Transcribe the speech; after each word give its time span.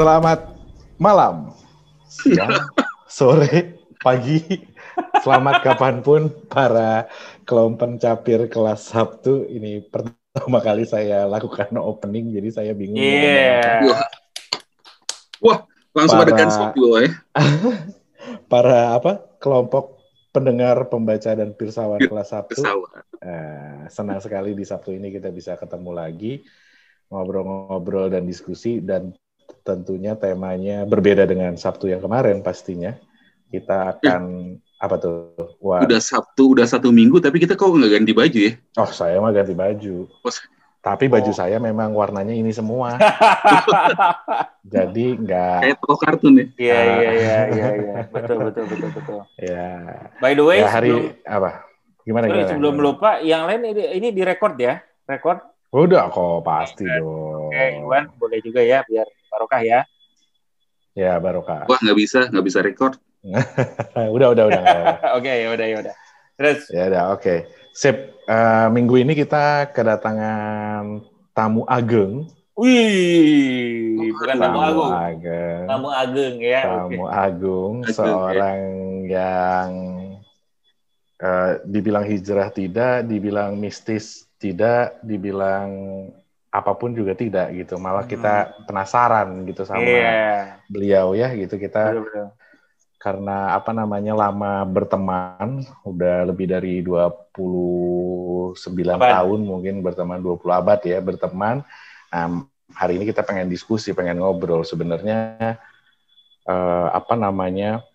Selamat 0.00 0.56
malam, 0.96 1.52
siang, 2.08 2.48
sore, 3.20 3.84
pagi, 4.00 4.64
selamat 5.20 5.60
kapan 5.60 6.00
pun 6.00 6.32
para 6.48 7.04
kelompok 7.44 8.00
capir 8.00 8.48
kelas 8.48 8.96
Sabtu. 8.96 9.44
Ini 9.44 9.84
pertama 9.92 10.64
kali 10.64 10.88
saya 10.88 11.28
lakukan 11.28 11.76
opening, 11.76 12.32
jadi 12.32 12.48
saya 12.48 12.72
bingung. 12.72 12.96
Iya. 12.96 13.84
Wah, 13.84 14.00
Wah 15.44 15.58
langsung 15.92 16.16
Para- 16.16 16.32
ada 16.32 16.38
gunsmoke 16.48 16.76
dulu 16.80 16.96
ya. 17.04 17.10
Para 18.48 18.96
apa 18.96 19.20
kelompok 19.36 20.00
pendengar, 20.32 20.88
pembaca 20.88 21.28
dan 21.28 21.52
pirsawan 21.52 22.00
kelas 22.00 22.32
Sabtu. 22.32 22.64
Eh, 23.20 23.84
senang 23.92 24.24
sekali 24.24 24.56
di 24.56 24.64
Sabtu 24.64 24.96
ini 24.96 25.12
kita 25.12 25.28
bisa 25.28 25.60
ketemu 25.60 25.92
lagi 25.92 26.40
ngobrol-ngobrol 27.12 28.08
dan 28.08 28.24
diskusi 28.24 28.80
dan 28.80 29.12
tentunya 29.60 30.12
temanya 30.14 30.82
berbeda 30.82 31.24
dengan 31.24 31.54
Sabtu 31.54 31.86
yang 31.86 31.98
kemarin 31.98 32.40
pastinya 32.40 32.96
kita 33.48 33.94
akan 33.94 34.22
apa 34.76 34.96
tuh 34.96 35.36
wah 35.58 35.82
Udah 35.82 35.98
Sabtu, 35.98 36.54
udah 36.54 36.64
satu 36.64 36.88
minggu, 36.88 37.18
tapi 37.18 37.36
kita 37.36 37.52
kok 37.52 37.68
nggak 37.68 37.92
ganti 37.94 38.12
baju 38.12 38.38
ya? 38.40 38.52
oh 38.76 38.88
saya 38.88 39.18
mah 39.18 39.28
ganti 39.28 39.52
baju 39.52 40.08
Oh, 40.08 40.32
tapi 40.80 41.04
baju 41.06 41.28
Oh. 41.28 41.36
saya 41.36 41.60
memang 41.60 41.92
warnanya 41.92 42.32
ini 42.32 42.48
semua 42.50 42.96
jadi 44.74 45.06
nggak 45.18 45.58
Kayak 45.60 45.76
toko 45.78 45.96
kartun 45.96 46.34
ya. 46.34 46.46
Iya 46.56 46.78
iya 46.80 47.10
iya 47.10 47.36
iya 47.48 47.66
iya. 47.76 47.94
Betul 48.08 48.48
betul 48.48 48.64
betul 48.66 48.88
betul. 48.92 49.20
ya 49.36 49.68
By 50.18 50.32
the 50.32 50.44
way, 50.44 50.58
ya 50.60 50.68
hari 50.70 50.88
sebelum, 50.88 51.28
apa 51.28 51.50
gimana 52.00 52.24
sorry, 52.26 52.36
gimana 52.38 52.50
sebelum 52.50 52.74
lupa, 52.78 53.10
yang 53.20 53.42
lain 53.44 53.60
ini, 53.66 53.82
ini 53.94 54.08
direkord 54.10 54.56
ya, 54.56 54.80
rekord. 55.04 55.44
udah 55.70 56.08
kok 56.08 56.40
pasti 56.42 56.82
dong 56.82 57.52
Oke, 57.52 57.66
Iwan 57.78 58.10
boleh 58.16 58.40
juga 58.40 58.58
ya, 58.58 58.80
biar 58.82 59.06
barokah 59.30 59.62
ya. 59.62 59.80
ya 60.98 61.16
barokah 61.22 61.64
Wah 61.70 61.78
nggak 61.78 61.98
bisa, 61.98 62.26
nggak 62.28 62.44
bisa 62.44 62.58
record. 62.60 62.98
udah 64.16 64.28
udah 64.32 64.44
udah. 64.48 64.64
Oke, 65.18 65.30
ya 65.30 65.48
udah 65.54 65.66
ya 65.66 65.76
udah. 65.86 65.94
Terus, 66.40 66.60
Ya 66.72 66.88
udah, 66.88 67.02
oke. 67.12 67.44
Sip. 67.76 68.16
Eh, 68.24 68.68
minggu 68.72 68.96
ini 68.96 69.12
kita 69.12 69.68
kedatangan 69.76 71.04
tamu 71.36 71.68
ageng. 71.68 72.24
wih, 72.60 73.96
bukan 74.12 74.36
tamu 74.36 74.60
agung, 74.60 74.92
ageng. 74.92 75.64
tamu 75.68 75.88
ageng 75.92 76.34
ya. 76.40 76.60
Tamu 76.64 77.04
agung, 77.08 77.74
Ageng, 77.84 77.92
seorang 77.96 78.60
yang 79.08 79.70
eh, 81.20 81.50
dibilang 81.68 82.04
hijrah 82.08 82.48
tidak, 82.52 83.04
dibilang 83.04 83.56
mistis 83.60 84.28
tidak, 84.40 84.96
dibilang 85.04 85.68
apa 86.50 86.74
pun 86.74 86.90
juga 86.92 87.14
tidak 87.14 87.54
gitu. 87.54 87.78
Malah 87.78 88.04
kita 88.04 88.66
penasaran 88.66 89.46
gitu 89.46 89.62
sama 89.62 89.80
Hmm. 89.80 89.88
Iya, 89.88 90.60
beliau 90.66 91.14
ya 91.14 91.30
gitu 91.34 91.54
kita 91.56 91.94
betul 91.94 92.02
betul. 92.10 92.26
karena 93.00 93.56
apa 93.56 93.70
namanya 93.72 94.12
lama 94.12 94.60
berteman 94.68 95.64
udah 95.88 96.28
lebih 96.28 96.50
dari 96.50 96.84
29 96.84 98.58
Abad. 98.92 99.08
tahun 99.08 99.40
mungkin 99.40 99.80
berteman 99.80 100.20
20 100.20 100.52
abad 100.52 100.80
ya 100.84 100.98
berteman 101.00 101.62
Nah, 102.10 102.42
hari 102.74 102.98
ini 102.98 103.06
kita 103.06 103.22
pengen 103.22 103.46
diskusi 103.46 103.94
pengen 103.94 104.18
ngobrol 104.18 104.66
sebenarnya 104.66 105.54
eh, 106.44 106.86
apa 106.90 107.14
namanya 107.14 107.86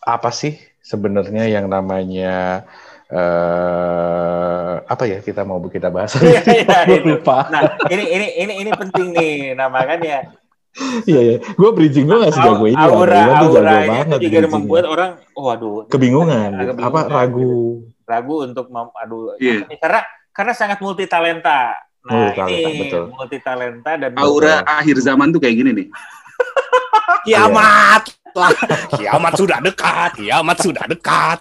apa 0.00 0.32
sih 0.32 0.56
sebenarnya 0.80 1.44
yang 1.48 1.68
namanya 1.68 2.64
eh 3.12 4.53
apa 4.84 5.04
ya 5.04 5.18
kita 5.18 5.42
mau 5.42 5.58
kita 5.62 5.88
bahas 5.88 6.14
Iya, 6.16 6.40
iya, 6.44 6.78
itu. 6.96 7.08
lupa 7.10 7.48
Nah, 7.48 7.60
ini 7.86 8.04
ini 8.06 8.26
ini 8.36 8.52
ini 8.60 8.70
penting 8.70 9.08
nih. 9.10 9.36
Nah, 9.52 9.66
makanya 9.66 10.32
iya 11.04 11.20
ya 11.22 11.36
gue 11.38 11.70
bridging 11.70 12.04
gue 12.04 12.18
nggak 12.18 12.34
sejago 12.34 12.66
ini 12.66 12.74
aura 12.74 13.14
jago 13.30 13.46
auranya 13.54 14.02
banget 14.04 14.18
juga 14.20 14.38
membuat 14.50 14.84
orang, 14.84 15.10
waduh, 15.32 15.86
kebingungan 15.86 16.50
Agak 16.52 16.74
gitu. 16.74 16.82
apa 16.82 16.98
bingung, 16.98 17.14
ragu 17.14 17.52
ragu 18.04 18.34
untuk 18.42 18.66
mem- 18.68 18.96
aduh 18.96 19.38
Iya. 19.38 19.64
nih? 19.64 19.78
karena 19.78 20.00
karena 20.30 20.52
sangat 20.52 20.78
multi 20.78 21.06
talenta. 21.06 21.78
Nah, 22.04 22.28
Multitalenta, 22.28 22.68
ini 22.68 22.80
betul. 22.84 23.04
multi 23.08 23.38
talenta 23.38 23.90
dan 23.94 24.10
Aura 24.14 24.60
akhir 24.62 24.96
zaman 24.98 25.30
tuh 25.30 25.40
kayak 25.40 25.56
gini 25.56 25.70
nih. 25.72 25.86
Kiamat 27.24 28.02
lah. 28.34 28.50
Kiamat 28.92 29.32
sudah 29.34 29.58
dekat. 29.60 30.10
Kiamat 30.18 30.56
sudah 30.58 30.84
dekat. 30.84 31.38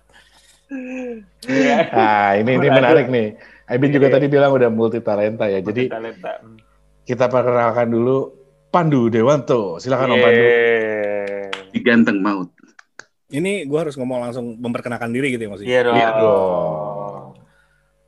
Iya, 1.44 1.76
Nah, 1.90 2.30
ini 2.36 2.52
ini 2.56 2.68
menarik 2.68 3.08
nih. 3.08 3.28
Aibin 3.66 3.92
juga 3.92 4.08
Iya. 4.08 4.16
tadi 4.16 4.26
bilang 4.28 4.52
udah 4.52 4.68
multi 4.68 5.00
talenta 5.00 5.46
ya. 5.46 5.60
Jadi 5.60 5.88
multitalenta. 5.88 6.32
kita 7.04 7.26
perkenalkan 7.28 7.88
dulu 7.88 8.18
Pandu 8.68 9.08
Dewanto. 9.08 9.78
Silakan 9.78 10.14
Om 10.14 10.20
Pandu. 10.20 10.42
Iya. 10.42 11.48
Di 11.70 11.80
ganteng 11.80 12.20
maut. 12.20 12.50
Ini 13.28 13.66
gue 13.66 13.80
harus 13.80 13.96
ngomong 13.96 14.20
langsung 14.22 14.58
memperkenalkan 14.58 15.10
diri 15.10 15.34
gitu 15.34 15.46
ya 15.46 15.50
maksudnya. 15.50 15.70
Iya 15.70 15.82
dong. 15.84 15.96
Iya 15.96 16.10
dong. 16.16 17.24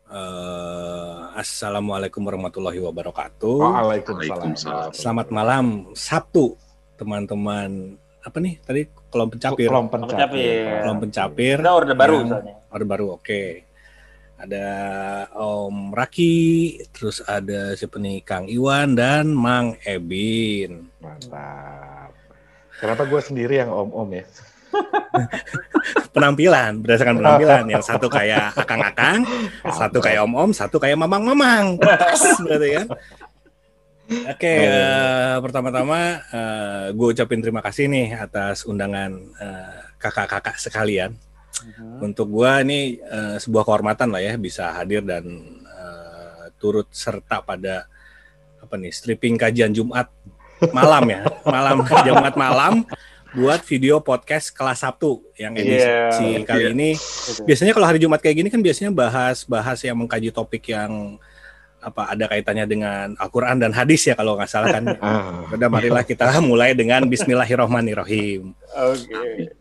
Eh, 0.07 1.13
Assalamualaikum 1.35 2.23
warahmatullahi 2.23 2.79
wabarakatuh. 2.79 3.57
Waalaikumsalam. 3.57 4.31
Waalaikumsalam. 4.55 4.89
Selamat 4.93 5.27
malam 5.29 5.65
Sabtu 5.91 6.55
teman-teman 6.95 7.99
apa 8.23 8.37
nih 8.39 8.57
tadi 8.63 8.87
kolom 9.15 9.31
pencapir. 9.31 9.67
Kolom 9.71 9.87
Kelompok 9.87 10.11
pencapir. 10.11 10.63
Kolom 10.83 10.99
pencapir. 10.99 11.55
Kita 11.63 11.71
orde 11.71 11.93
baru 11.95 12.17
Yang- 12.19 12.29
soalnya. 12.35 12.55
Orde 12.67 12.85
baru 12.85 13.05
oke. 13.15 13.43
Ada 14.35 14.67
Om 15.31 15.95
Raki, 15.95 16.35
terus 16.91 17.23
ada 17.23 17.71
siapa 17.79 17.95
nih 17.95 18.19
Kang 18.27 18.51
Iwan 18.51 18.91
dan 18.91 19.31
Mang 19.31 19.79
Ebin. 19.87 20.91
Mantap. 20.99 22.11
Kenapa 22.75 23.07
gue 23.07 23.21
sendiri 23.23 23.63
yang 23.63 23.71
om-om 23.71 24.11
ya? 24.11 24.27
penampilan 26.15 26.83
berdasarkan 26.83 27.15
penampilan 27.23 27.63
yang 27.71 27.79
satu 27.79 28.11
kayak 28.11 28.51
akang-akang 28.59 29.23
satu 29.71 30.03
kayak 30.03 30.27
om-om 30.27 30.51
satu 30.51 30.83
kayak 30.83 30.99
mamang-mamang 30.99 31.79
Pas, 31.79 32.19
berarti 32.43 32.75
kan 32.75 32.87
oke 34.05 34.45
eh, 34.45 35.35
pertama-tama 35.41 35.99
gue 36.93 37.07
ucapin 37.09 37.41
terima 37.41 37.61
kasih 37.61 37.89
nih 37.89 38.13
atas 38.15 38.63
undangan 38.65 39.11
eh, 39.41 39.79
kakak-kakak 39.97 40.61
sekalian. 40.61 41.17
Untuk 42.03 42.29
gue 42.29 42.51
ini 42.61 42.79
eh, 42.99 43.37
sebuah 43.39 43.63
kehormatan 43.65 44.11
lah 44.11 44.21
ya 44.21 44.35
bisa 44.37 44.75
hadir 44.75 45.01
dan 45.01 45.25
eh, 45.65 46.43
turut 46.61 46.85
serta 46.91 47.41
pada 47.41 47.87
apa 48.61 48.75
nih 48.77 48.91
stripping 48.93 49.37
kajian 49.39 49.73
Jumat 49.73 50.11
malam 50.69 51.03
ya. 51.09 51.21
Malam 51.45 51.83
Jumat 51.83 52.33
malam 52.37 52.73
buat 53.35 53.59
video 53.67 53.99
podcast 53.99 54.47
kelas 54.55 54.79
Sabtu 54.79 55.19
yang 55.35 55.51
edisi 55.59 55.83
Iya. 55.83 56.47
kali 56.47 56.71
ini 56.71 56.89
biasanya 57.43 57.75
kalau 57.75 57.83
hari 57.83 57.99
Jumat 57.99 58.23
kayak 58.23 58.39
gini 58.39 58.47
kan 58.47 58.63
biasanya 58.63 58.95
bahas-bahas 58.95 59.83
yang 59.83 59.99
mengkaji 59.99 60.31
topik 60.31 60.71
yang 60.71 61.19
apa 61.85 62.09
ada 62.09 62.25
kaitannya 62.25 62.65
dengan 62.65 63.13
Al-Qur'an 63.15 63.55
dan 63.55 63.69
hadis 63.69 64.01
ya 64.03 64.13
kalau 64.13 64.33
nggak 64.33 64.49
salah 64.49 64.73
kan. 64.73 64.83
Ah, 64.97 65.45
Udah 65.47 65.69
marilah 65.69 66.01
kita 66.01 66.25
mulai 66.41 66.73
dengan 66.73 67.05
bismillahirrahmanirrahim. 67.05 68.57
Oke. 68.73 69.53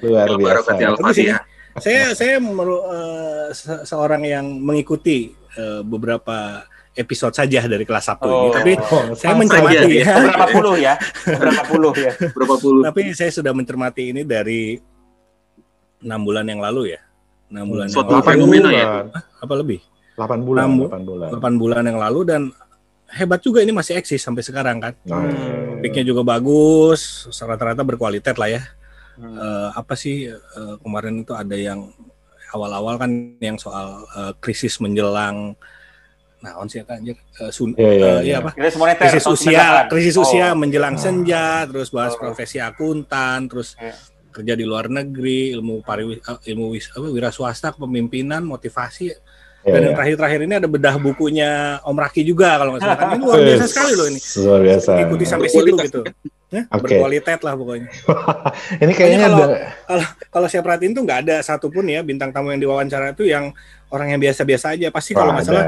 luar 0.00 0.26
Kalau 0.26 0.38
biasa. 0.38 0.70
al-fatihah. 0.94 1.40
Saya 1.74 2.14
saya 2.14 2.38
meru- 2.38 2.86
se- 3.50 3.82
seorang 3.84 4.22
yang 4.22 4.46
mengikuti 4.46 5.34
eh, 5.54 5.82
beberapa 5.82 6.62
episode 6.94 7.34
saja 7.34 7.58
dari 7.60 7.82
kelas 7.82 8.06
Sabtu 8.06 8.26
ini, 8.26 8.38
Oh. 8.40 8.54
tapi 8.54 8.72
Oh, 8.80 9.02
saya 9.12 9.34
mencermati 9.34 9.74
saja, 9.74 9.90
ya. 9.90 10.14
Berapa 10.16 10.46
puluh 10.48 10.74
ya? 10.78 10.94
Berapa 11.26 11.62
puluh 11.64 11.92
ya? 11.92 12.12
Berapa 12.30 12.54
puluh? 12.56 12.82
Tapi 12.86 13.02
saya 13.10 13.30
sudah 13.30 13.50
mencermati 13.50 14.14
ini 14.14 14.22
dari 14.22 14.78
enam 15.98 16.20
bulan 16.22 16.46
yang 16.46 16.62
lalu 16.62 16.94
ya. 16.94 17.00
Enam 17.50 17.66
bulan 17.68 17.86
yang 17.86 17.94
Suatu 17.98 18.14
lalu. 18.14 18.22
fenomena 18.24 18.70
ya? 18.70 18.86
Apa 19.42 19.54
lebih? 19.58 19.82
8 20.14 20.40
bulan, 20.40 20.64
Enam 20.64 20.78
bu- 20.78 20.88
8 20.88 21.02
bulan. 21.02 21.28
8 21.30 21.54
bulan 21.56 21.82
yang 21.84 21.98
lalu 21.98 22.20
dan 22.24 22.42
hebat 23.10 23.38
juga 23.38 23.60
ini 23.60 23.70
masih 23.70 23.94
eksis 23.94 24.18
sampai 24.18 24.42
sekarang 24.42 24.78
kan. 24.78 24.94
Nah, 25.04 25.26
Topiknya 25.74 26.04
juga 26.06 26.24
bagus, 26.24 27.00
rata-rata 27.36 27.82
berkualitas 27.82 28.34
lah 28.34 28.48
ya. 28.50 28.62
Hmm. 29.14 29.36
Eh, 29.36 29.68
apa 29.72 29.94
sih 29.94 30.26
eh, 30.26 30.74
kemarin 30.80 31.20
itu 31.20 31.30
ada 31.30 31.52
yang 31.52 31.92
awal-awal 32.50 32.96
kan 32.96 33.10
yang 33.38 33.54
soal 33.54 34.02
eh, 34.08 34.32
krisis 34.38 34.78
menjelang 34.78 35.54
nah 36.40 36.60
on 36.60 36.68
sih 36.68 36.84
kan 36.84 37.00
sun- 37.48 37.72
iya. 37.74 38.36
apa? 38.36 38.52
Krisis 38.52 38.76
moneter. 38.76 39.00
Krisis 39.02 39.24
usia, 39.26 39.64
98. 39.80 39.88
krisis 39.88 40.14
Oh. 40.14 40.22
usia 40.22 40.46
menjelang 40.52 40.92
Ah. 40.92 41.00
senja, 41.00 41.44
terus 41.64 41.88
bahas 41.88 42.12
Oh. 42.12 42.20
profesi 42.20 42.60
akuntan, 42.60 43.48
terus 43.48 43.72
Iya. 43.78 43.96
kerja 44.28 44.52
di 44.52 44.64
luar 44.64 44.88
negeri, 44.88 45.52
ilmu 45.52 45.80
pariwis 45.80 46.20
ilmu 46.44 46.68
wis, 46.70 46.90
apa, 46.90 47.06
wira 47.06 47.28
swasta, 47.28 47.72
kepemimpinan, 47.72 48.42
motivasi. 48.42 49.08
Iya, 49.64 49.72
Dan 49.72 49.80
iya. 49.80 49.86
yang 49.88 49.94
terakhir-terakhir 49.96 50.40
ini 50.44 50.54
ada 50.60 50.68
bedah 50.68 50.94
bukunya 51.00 51.50
Om 51.88 51.96
Raki 51.96 52.20
juga 52.20 52.60
kalau 52.60 52.76
nggak 52.76 52.82
salah. 52.84 52.98
kan. 53.00 53.06
Ini 53.16 53.24
luar 53.24 53.40
biasa 53.40 53.64
sekali 53.64 53.92
loh 53.96 54.06
ini. 54.12 54.20
Luar 54.44 54.60
biasa. 54.60 54.90
Ikuti 55.08 55.24
sampai 55.24 55.48
situ 55.48 55.72
gitu. 55.80 56.00
Ya, 56.54 56.62
Oke. 56.70 56.86
Berkualitas 56.86 57.38
lah 57.42 57.54
pokoknya. 57.58 57.88
Ini 58.82 58.92
kayaknya 58.94 59.18
Pokoknya 59.26 59.50
ada 59.90 60.06
Kalau 60.30 60.46
saya 60.46 60.62
perhatiin 60.62 60.94
tuh 60.94 61.02
nggak 61.02 61.18
ada 61.26 61.36
satupun 61.42 61.90
ya 61.90 62.06
bintang 62.06 62.30
tamu 62.30 62.54
yang 62.54 62.62
diwawancara 62.62 63.10
itu 63.10 63.26
yang 63.26 63.50
orang 63.90 64.10
yang 64.10 64.20
biasa-biasa 64.22 64.74
aja. 64.74 64.90
Pasti 64.90 65.14
kalau 65.14 65.30
nggak 65.34 65.46
Ada. 65.46 65.50
salah 65.54 65.66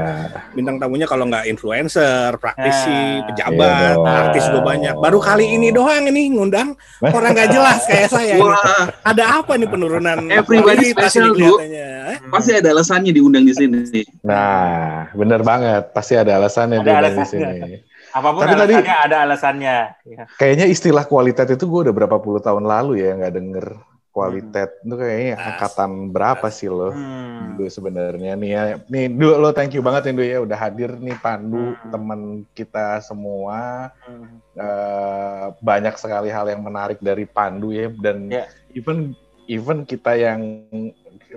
bintang 0.51 0.75
tamunya 0.79 1.07
kalau 1.07 1.23
nggak 1.27 1.47
influencer, 1.47 2.35
praktisi, 2.39 2.91
Nah, 3.19 3.25
pejabat, 3.31 3.95
iya 3.95 4.11
artis 4.27 4.43
juga 4.47 4.61
banyak. 4.63 4.95
Baru 4.99 5.19
kali 5.19 5.45
ini 5.55 5.71
doang 5.71 6.07
ini 6.07 6.35
ngundang 6.35 6.75
orang 7.03 7.31
nggak 7.35 7.49
jelas 7.51 7.83
kayak 7.87 8.09
saya. 8.11 8.35
Wah, 8.39 8.91
Ada 9.03 9.43
apa 9.43 9.55
nih 9.55 9.67
penurunan 9.71 10.17
Everybody 10.39 10.91
special, 10.91 11.35
kelihatannya? 11.35 11.87
Eh? 12.07 12.17
pasti 12.31 12.51
ada 12.55 12.71
alasannya 12.71 13.11
diundang 13.11 13.43
di 13.43 13.51
sini. 13.55 13.83
Nah, 14.23 15.11
bener 15.11 15.43
banget. 15.43 15.91
Pasti 15.91 16.15
ada 16.15 16.39
alasannya 16.39 16.79
Ada 16.79 16.87
dia 16.87 16.95
di 16.95 16.99
alasannya. 17.03 17.25
sini. 17.27 17.75
Apa 18.17 18.29
pun 18.31 18.41
Tapi 18.41 18.53
tadi- 18.55 18.73
alasannya 18.73 18.95
ada 18.99 19.17
alasannya. 19.21 19.75
Ya. 20.03 20.23
Kayaknya 20.35 20.65
istilah 20.67 21.05
kualitas 21.05 21.47
itu 21.47 21.63
gue 21.63 21.81
udah 21.85 21.93
berapa 21.93 22.17
puluh 22.17 22.39
tahun 22.39 22.65
lalu 22.65 22.99
ya 22.99 23.13
nggak 23.13 23.33
denger 23.33 23.67
kualitas. 24.09 24.73
Itu 24.81 24.95
kayaknya 24.95 25.33
Ah. 25.35 25.45
angkatan 25.53 25.91
berapa 26.09 26.47
sih 26.49 26.65
lo? 26.67 26.89
Hmm. 26.89 27.53
Du 27.53 27.65
sebenarnya 27.67 28.33
nih 28.33 28.49
ya. 28.49 28.61
Nih 28.87 29.05
Du 29.07 29.29
lo 29.31 29.49
thank 29.51 29.71
you 29.71 29.81
banget 29.81 30.09
Du 30.09 30.25
ya 30.25 30.41
udah 30.41 30.57
hadir 30.57 30.97
nih 30.97 31.13
Pandu 31.17 31.73
Hmm. 31.73 31.89
teman 31.89 32.21
kita 32.51 32.97
semua. 32.99 33.93
Hmm. 34.01 34.41
Eh, 34.51 35.45
banyak 35.59 35.93
sekali 35.95 36.27
hal 36.27 36.49
yang 36.49 36.61
menarik 36.61 36.97
dari 36.97 37.23
Pandu 37.23 37.69
ya 37.69 37.93
dan 37.93 38.25
Ya. 38.27 38.49
even 38.73 39.13
even 39.45 39.85
kita 39.85 40.11
yang 40.13 40.41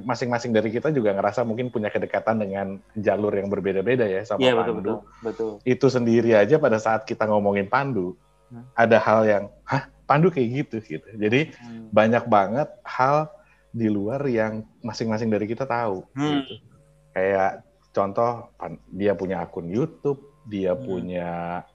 masing-masing 0.03 0.51
dari 0.51 0.69
kita 0.69 0.89
juga 0.91 1.13
ngerasa 1.13 1.43
mungkin 1.43 1.69
punya 1.69 1.89
kedekatan 1.89 2.41
dengan 2.41 2.67
jalur 2.95 3.33
yang 3.33 3.49
berbeda-beda 3.49 4.05
ya 4.05 4.23
sama 4.23 4.41
Iya 4.41 4.55
Pandu. 4.55 4.63
betul 4.63 4.75
betul 4.75 4.99
betul. 5.23 5.51
Itu 5.65 5.87
sendiri 5.87 6.35
aja 6.35 6.57
pada 6.57 6.77
saat 6.77 7.05
kita 7.05 7.25
ngomongin 7.25 7.67
Pandu 7.67 8.17
Hmm. 8.51 8.67
ada 8.75 8.99
hal 8.99 9.21
yang 9.25 9.45
hah 9.63 9.87
Pandu 10.05 10.27
kayak 10.27 10.49
gitu 10.67 10.77
gitu. 10.83 11.07
Jadi 11.15 11.55
Hmm. 11.55 11.87
banyak 11.95 12.27
banget 12.27 12.67
hal 12.83 13.31
di 13.71 13.87
luar 13.87 14.27
yang 14.27 14.67
masing-masing 14.83 15.31
dari 15.31 15.47
kita 15.47 15.63
tahu. 15.65 16.03
Hmm. 16.13 16.43
gitu. 16.43 16.59
Kayak 17.11 17.63
contoh 17.91 18.51
dia 18.91 19.15
punya 19.15 19.43
akun 19.43 19.71
YouTube, 19.71 20.19
dia 20.47 20.75
Hmm. 20.75 20.83
punya 20.83 21.31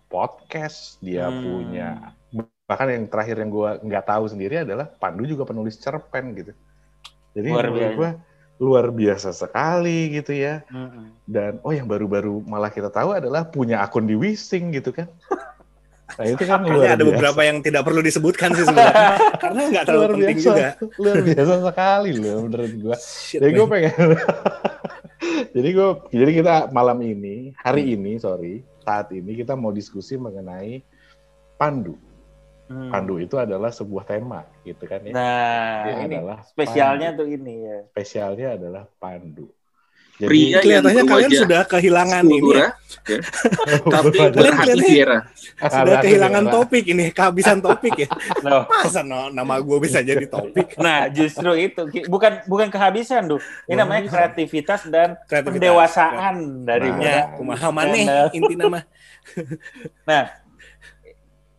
podcast, 0.07 0.99
dia 0.99 1.31
Hmm. 1.31 1.39
punya 1.41 1.87
bahkan 2.65 2.89
yang 2.89 3.05
terakhir 3.05 3.37
yang 3.37 3.53
gua 3.53 3.77
nggak 3.77 4.05
tahu 4.09 4.25
sendiri 4.25 4.65
adalah 4.65 4.89
Pandu 4.89 5.23
juga 5.23 5.45
penulis 5.45 5.77
cerpen 5.77 6.33
gitu. 6.33 6.51
Jadi 7.35 7.47
Luar 7.51 7.67
biasa. 7.69 7.95
gua 7.99 8.11
luar 8.55 8.87
biasa 8.87 9.29
sekali 9.35 10.15
gitu 10.15 10.31
ya. 10.31 10.63
Hmm. 10.71 11.11
Dan 11.27 11.59
oh 11.59 11.75
yang 11.75 11.85
baru-baru 11.85 12.39
malah 12.47 12.71
kita 12.71 12.87
tahu 12.87 13.11
adalah 13.11 13.43
punya 13.43 13.83
akun 13.83 14.07
di 14.07 14.15
Wising 14.15 14.71
gitu 14.71 14.95
kan. 14.95 15.11
Nah 16.15 16.23
itu 16.23 16.43
kan 16.47 16.63
luar 16.71 16.95
ada 16.95 17.03
biasa. 17.03 17.11
beberapa 17.11 17.41
yang 17.43 17.59
tidak 17.59 17.83
perlu 17.83 17.99
disebutkan 17.99 18.55
sih 18.55 18.63
sebenarnya. 18.63 19.11
Karena 19.43 19.61
nggak 19.67 19.83
terlalu 19.83 19.99
luar 19.99 20.11
penting 20.15 20.37
biasa, 20.39 20.47
juga. 20.47 20.67
luar 20.95 21.17
biasa 21.27 21.53
sekali 21.67 22.11
loh 22.15 22.37
menurut 22.47 22.71
gua. 22.79 22.95
Shit, 22.95 23.39
Jadi 23.43 23.51
gue 23.51 23.67
pengen, 23.67 23.93
jadi 25.55 25.69
gue, 25.71 25.89
jadi 26.11 26.31
kita 26.43 26.55
malam 26.69 26.99
ini, 27.01 27.55
hari 27.57 27.95
ini, 27.95 28.19
sorry, 28.19 28.61
saat 28.83 29.09
ini 29.11 29.35
kita 29.35 29.55
mau 29.57 29.71
diskusi 29.71 30.15
mengenai 30.15 30.79
pandu. 31.57 31.95
Hmm. 32.65 32.89
Pandu 32.89 33.21
itu 33.21 33.37
adalah 33.37 33.69
sebuah 33.69 34.09
tema, 34.09 34.41
gitu 34.65 34.89
kan 34.89 34.97
ya. 35.05 35.13
Nah, 35.13 35.85
Dia 35.85 35.93
ini 36.01 36.15
adalah 36.17 36.37
spesialnya 36.41 37.09
pandu. 37.13 37.19
tuh 37.21 37.27
ini 37.29 37.53
ya. 37.61 37.77
Spesialnya 37.93 38.47
adalah 38.57 38.83
pandu. 38.97 39.45
Pria 40.15 40.63
yang 40.63 40.63
Kelihatannya 40.63 41.03
kalian 41.11 41.31
sudah 41.35 41.61
kehilangan 41.67 42.23
ini. 42.23 42.39
kultura, 42.39 42.55
ya. 42.55 42.69
ya. 43.03 43.19
tapi 43.99 44.09
Kalian 44.15 44.31
berhati 44.31 44.79
fiera. 44.79 45.19
Sudah 45.59 45.95
kehilangan 45.99 46.43
topik 46.47 46.83
ini, 46.87 47.05
kehabisan 47.11 47.59
topik 47.59 48.07
ya. 48.07 48.09
Loh. 48.39 48.63
Masa 48.63 49.03
no, 49.03 49.27
nama 49.27 49.59
gue 49.59 49.77
bisa 49.83 49.99
jadi 49.99 50.23
topik? 50.23 50.71
Nah, 50.79 51.11
justru 51.11 51.51
itu 51.59 51.83
bukan 52.07 52.47
bukan 52.47 52.71
kehabisan, 52.71 53.27
Duh. 53.27 53.43
Ini 53.67 53.75
namanya 53.75 54.07
kreativitas 54.07 54.87
dan 54.87 55.19
Kreativitas. 55.27 55.51
pendewasaan 55.51 56.35
dari 56.63 56.89
Nah. 56.95 57.35
Kumaha 57.35 57.69
maneh 57.75 58.07
inti 58.31 58.55
nama. 58.55 58.87
Nah, 60.07 60.31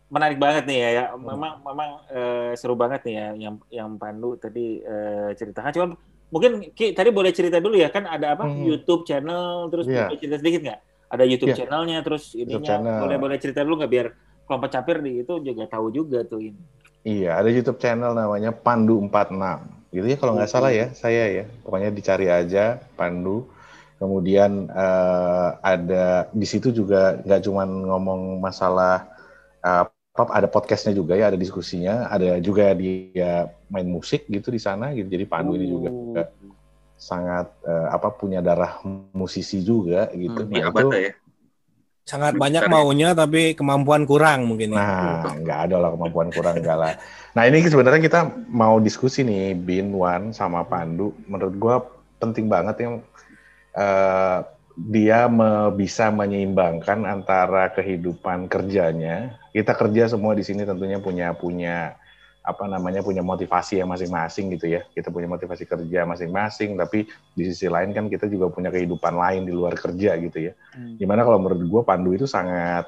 menarik 0.07 0.37
banget 0.37 0.63
nih 0.65 0.77
ya. 0.79 0.89
ya. 0.89 1.03
Memang 1.15 1.59
memang 1.61 1.89
eh, 2.07 2.51
seru 2.55 2.73
banget 2.73 3.03
nih 3.03 3.15
ya 3.15 3.27
yang 3.37 3.55
yang 3.67 3.89
Pandu 3.95 4.39
tadi 4.39 4.79
eh, 4.79 5.29
ceritakan. 5.35 5.71
Cuman 5.73 5.89
mungkin 6.27 6.51
Ki 6.71 6.91
tadi 6.91 7.09
boleh 7.09 7.31
cerita 7.31 7.59
dulu 7.59 7.75
ya 7.75 7.87
kan 7.87 8.03
ada 8.03 8.35
apa 8.35 8.43
Hmm. 8.47 8.63
YouTube 8.63 9.03
channel 9.03 9.67
terus 9.67 9.87
Iya. 9.87 10.07
boleh 10.07 10.19
cerita 10.19 10.37
sedikit 10.39 10.61
nggak? 10.63 10.79
Ada 11.07 11.23
YouTube 11.23 11.49
Iya. 11.51 11.57
channelnya 11.63 11.99
terus 12.03 12.23
ininya 12.35 12.67
channel. 12.67 12.99
boleh 13.03 13.17
boleh 13.17 13.37
cerita 13.39 13.63
dulu 13.63 13.79
nggak 13.79 13.91
biar 13.91 14.07
kelompok 14.43 14.69
capir 14.71 14.97
di 14.99 15.23
itu 15.23 15.33
juga 15.39 15.63
tahu 15.67 15.87
juga 15.91 16.23
tuh 16.23 16.39
ini. 16.39 16.59
Iya, 17.03 17.39
ada 17.39 17.47
YouTube 17.47 17.79
channel 17.79 18.11
namanya 18.11 18.51
Pandu 18.51 18.99
46. 18.99 19.63
Gitu 19.91 20.03
ya 20.03 20.17
kalau 20.19 20.35
nggak 20.35 20.51
salah 20.51 20.71
ya, 20.71 20.91
saya 20.91 21.23
ya. 21.31 21.45
Pokoknya 21.63 21.91
dicari 21.91 22.27
aja 22.27 22.75
Pandu. 22.95 23.47
Kemudian 23.97 24.67
eh, 24.69 25.49
ada 25.57 26.27
di 26.29 26.43
situ 26.43 26.69
juga 26.69 27.17
nggak 27.23 27.41
cuman 27.43 27.69
ngomong 27.87 28.21
masalah 28.37 29.07
eh, 29.59 29.87
apa 30.17 30.33
ada 30.33 30.49
podcastnya 30.49 30.97
juga 30.97 31.13
ya, 31.13 31.29
ada 31.29 31.37
diskusinya, 31.37 32.09
ada 32.09 32.41
juga 32.41 32.73
dia 32.73 33.53
main 33.69 33.85
musik 33.85 34.25
gitu 34.25 34.49
di 34.49 34.57
sana 34.57 34.89
gitu. 34.97 35.05
Jadi 35.05 35.29
Pandu 35.29 35.53
ini 35.53 35.69
juga 35.69 35.89
Uh. 35.93 36.25
sangat 36.97 37.53
eh, 37.61 37.87
apa 37.93 38.09
punya 38.09 38.41
darah 38.41 38.81
musisi 39.13 39.61
juga 39.61 40.09
gitu. 40.17 40.41
Hmm, 40.41 40.49
Nah, 40.49 40.73
itu- 40.73 41.13
ya. 41.13 41.13
Sangat 42.07 42.39
banyak 42.39 42.71
maunya 42.71 43.11
tapi 43.11 43.51
kemampuan 43.53 44.07
kurang 44.07 44.47
mungkin 44.47 44.73
ya. 44.73 44.79
Nah, 44.79 45.37
nggak 45.43 45.59
ada 45.69 45.75
lah 45.75 45.89
kemampuan 45.91 46.31
kurang 46.31 46.63
enggak 46.63 46.77
lah. 46.79 46.93
Nah, 47.35 47.43
ini 47.45 47.67
sebenarnya 47.67 47.99
kita 47.99 48.31
mau 48.47 48.79
diskusi 48.79 49.27
nih, 49.27 49.51
Bin, 49.53 49.91
Wan, 49.91 50.31
sama 50.31 50.63
Pandu. 50.63 51.11
Menurut 51.27 51.55
gua 51.59 51.75
penting 52.17 52.47
banget 52.49 52.87
yang 52.87 53.03
eh, 53.75 54.39
dia 54.77 55.27
me- 55.27 55.73
bisa 55.75 56.07
menyeimbangkan 56.09 57.03
antara 57.03 57.69
kehidupan 57.75 58.47
kerjanya. 58.47 59.35
Kita 59.57 59.73
kerja 59.73 60.05
semua 60.05 60.37
di 60.37 60.45
sini 60.45 60.61
tentunya 60.61 61.01
punya 61.01 61.33
punya 61.33 61.97
apa 62.45 62.63
namanya 62.63 63.01
punya 63.01 63.25
motivasi 63.25 63.81
yang 63.81 63.89
masing-masing 63.89 64.53
gitu 64.53 64.69
ya. 64.69 64.85
Kita 64.93 65.09
punya 65.09 65.25
motivasi 65.25 65.65
kerja 65.65 66.05
masing-masing, 66.05 66.77
tapi 66.77 67.09
di 67.33 67.43
sisi 67.43 67.65
lain 67.65 67.89
kan 67.89 68.05
kita 68.05 68.29
juga 68.29 68.53
punya 68.53 68.69
kehidupan 68.69 69.17
lain 69.17 69.49
di 69.49 69.51
luar 69.51 69.73
kerja 69.73 70.13
gitu 70.21 70.37
ya. 70.37 70.53
Hmm. 70.77 70.95
Gimana 70.95 71.25
kalau 71.25 71.41
menurut 71.41 71.57
gue 71.65 71.81
Pandu 71.81 72.13
itu 72.13 72.29
sangat 72.29 72.85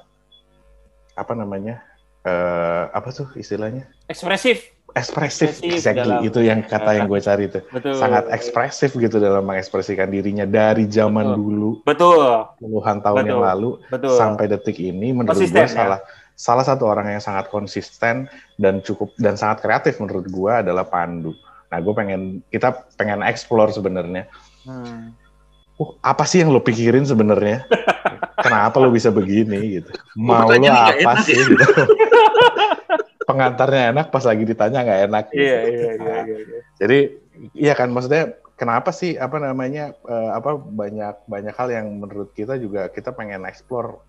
apa 1.17 1.33
namanya 1.33 1.81
eh 2.19 2.83
apa 2.91 3.09
tuh 3.11 3.27
istilahnya 3.35 3.87
Ekspresif, 4.07 4.71
ekspresif, 4.91 5.55
Ekspresif 5.59 5.71
exactly 5.71 6.03
dalam- 6.07 6.23
itu 6.27 6.39
yang 6.43 6.59
kata 6.63 6.91
yang 6.95 7.07
gue 7.07 7.19
cari 7.19 7.45
tuh 7.47 7.63
betul. 7.71 7.95
sangat 7.95 8.27
ekspresif 8.31 8.91
gitu 8.95 9.19
dalam 9.19 9.43
mengekspresikan 9.43 10.07
dirinya 10.11 10.43
dari 10.43 10.83
zaman 10.87 11.31
Betul. 11.31 11.39
dulu 11.39 11.69
Betul, 11.87 12.27
puluhan 12.59 12.97
tahun 12.99 13.23
yang 13.23 13.39
Betul. 13.39 13.49
lalu 13.51 13.69
betul. 13.87 14.15
sampai 14.15 14.45
detik 14.51 14.77
ini 14.79 15.15
menurut 15.15 15.35
Konsisten, 15.35 15.63
gue 15.63 15.75
ya? 15.75 15.99
Salah 16.39 16.63
satu 16.63 16.87
orang 16.87 17.11
yang 17.11 17.19
sangat 17.19 17.51
konsisten 17.51 18.31
dan 18.55 18.79
cukup 18.79 19.11
dan 19.19 19.35
sangat 19.35 19.59
kreatif 19.59 19.99
menurut 19.99 20.23
gue 20.31 20.51
adalah 20.63 20.87
Pandu. 20.87 21.35
Nah 21.67 21.77
gue 21.83 21.91
pengen 21.91 22.39
kita 22.47 22.87
pengen 22.95 23.19
explore 23.27 23.75
sebenarnya 23.75 24.31
Hmm. 24.67 25.15
uh, 25.79 25.91
apa 26.03 26.27
sih 26.27 26.43
yang 26.43 26.51
lo 26.51 26.59
pikirin 26.59 27.07
sebenarnya? 27.07 27.63
Kenapa 28.45 28.79
lo 28.79 28.91
bisa 28.91 29.07
begini 29.07 29.79
gitu? 29.79 29.91
Mau 30.19 30.51
lo 30.51 30.67
apa 30.67 31.23
sih? 31.23 31.35
Gitu. 31.35 31.59
Pengantarnya 33.29 33.95
enak, 33.95 34.11
pas 34.11 34.25
lagi 34.27 34.43
ditanya 34.43 34.83
nggak 34.83 35.01
enak. 35.07 35.23
Gitu. 35.31 35.41
Iya, 35.43 35.59
iya, 35.63 35.89
iya, 35.95 35.95
iya. 35.95 36.37
iya. 36.43 36.59
Jadi 36.75 36.99
iya 37.55 37.73
kan 37.73 37.87
maksudnya 37.87 38.35
kenapa 38.59 38.91
sih 38.91 39.15
apa 39.15 39.39
namanya 39.39 39.95
eh, 39.95 40.29
apa 40.35 40.59
banyak 40.59 41.15
banyak 41.23 41.55
hal 41.55 41.69
yang 41.71 41.87
menurut 41.97 42.35
kita 42.35 42.59
juga 42.59 42.91
kita 42.91 43.15
pengen 43.15 43.47
explore 43.47 44.03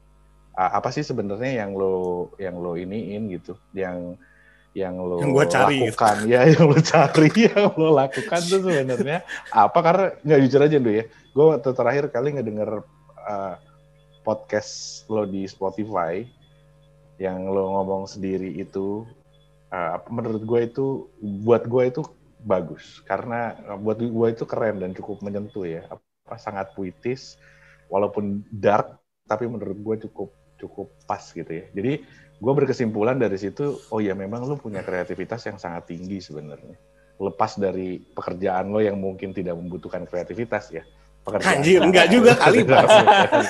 uh, 0.56 0.70
apa 0.78 0.88
sih 0.90 1.04
sebenarnya 1.04 1.64
yang 1.66 1.76
lo 1.76 2.30
yang 2.40 2.58
lo 2.58 2.74
iniin 2.74 3.30
gitu, 3.30 3.54
yang 3.76 4.16
yang 4.70 4.94
lo 5.02 5.18
Yang 5.18 5.30
gua 5.34 5.46
cari 5.50 5.76
gitu. 5.78 5.84
lakukan. 5.90 6.16
Ya 6.32 6.40
yang 6.46 6.64
lo 6.70 6.78
cari 6.78 7.28
yang 7.50 7.70
lo 7.74 7.88
lakukan 7.94 8.40
tuh 8.46 8.60
sebenarnya 8.62 9.18
apa? 9.50 9.78
Karena 9.82 10.04
nggak 10.22 10.40
jujur 10.46 10.60
aja 10.62 10.76
dulu 10.78 10.92
ya. 10.94 11.04
Gue 11.30 11.44
waktu 11.54 11.70
terakhir 11.74 12.04
kali 12.10 12.28
ngedenger 12.38 12.70
uh, 13.26 13.54
podcast 14.22 15.04
lo 15.10 15.26
di 15.26 15.46
Spotify 15.46 16.22
yang 17.20 17.50
lo 17.50 17.76
ngomong 17.76 18.08
sendiri 18.08 18.56
itu 18.56 19.04
uh, 19.74 19.96
menurut 20.08 20.42
gue 20.42 20.60
itu 20.66 20.86
buat 21.42 21.66
gue 21.66 21.82
itu 21.90 22.02
bagus. 22.46 23.02
Karena 23.06 23.58
buat 23.78 23.98
gue 23.98 24.26
itu 24.30 24.44
keren 24.46 24.82
dan 24.82 24.94
cukup 24.94 25.22
menyentuh 25.22 25.66
ya. 25.66 25.82
Apa 25.90 26.38
sangat 26.38 26.70
puitis 26.78 27.34
walaupun 27.90 28.46
dark 28.54 29.02
tapi 29.26 29.46
menurut 29.46 29.78
gue 29.78 29.96
cukup 30.10 30.30
cukup 30.60 30.92
pas 31.08 31.20
gitu 31.32 31.48
ya. 31.48 31.64
Jadi 31.72 32.04
gue 32.40 32.52
berkesimpulan 32.56 33.16
dari 33.16 33.36
situ 33.36 33.80
oh 33.92 34.00
ya 34.00 34.12
memang 34.16 34.44
lo 34.44 34.56
punya 34.60 34.84
kreativitas 34.84 35.44
yang 35.48 35.56
sangat 35.56 35.88
tinggi 35.88 36.20
sebenarnya. 36.20 36.76
Lepas 37.20 37.60
dari 37.60 38.00
pekerjaan 38.00 38.72
lo 38.72 38.80
yang 38.80 38.96
mungkin 38.96 39.32
tidak 39.32 39.56
membutuhkan 39.56 40.04
kreativitas 40.04 40.72
ya. 40.72 40.84
Pekerjaan 41.20 41.60
Anjir, 41.60 41.80
enggak 41.84 42.08
juga 42.08 42.32
kali, 42.32 42.64
Pak. 42.64 42.84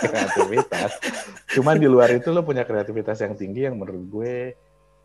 kreativitas. 0.02 0.90
Cuman 1.54 1.78
di 1.78 1.86
luar 1.86 2.10
itu 2.10 2.34
lo 2.34 2.42
punya 2.42 2.66
kreativitas 2.66 3.22
yang 3.22 3.38
tinggi 3.38 3.70
yang 3.70 3.78
menurut 3.78 4.04
gue 4.10 4.34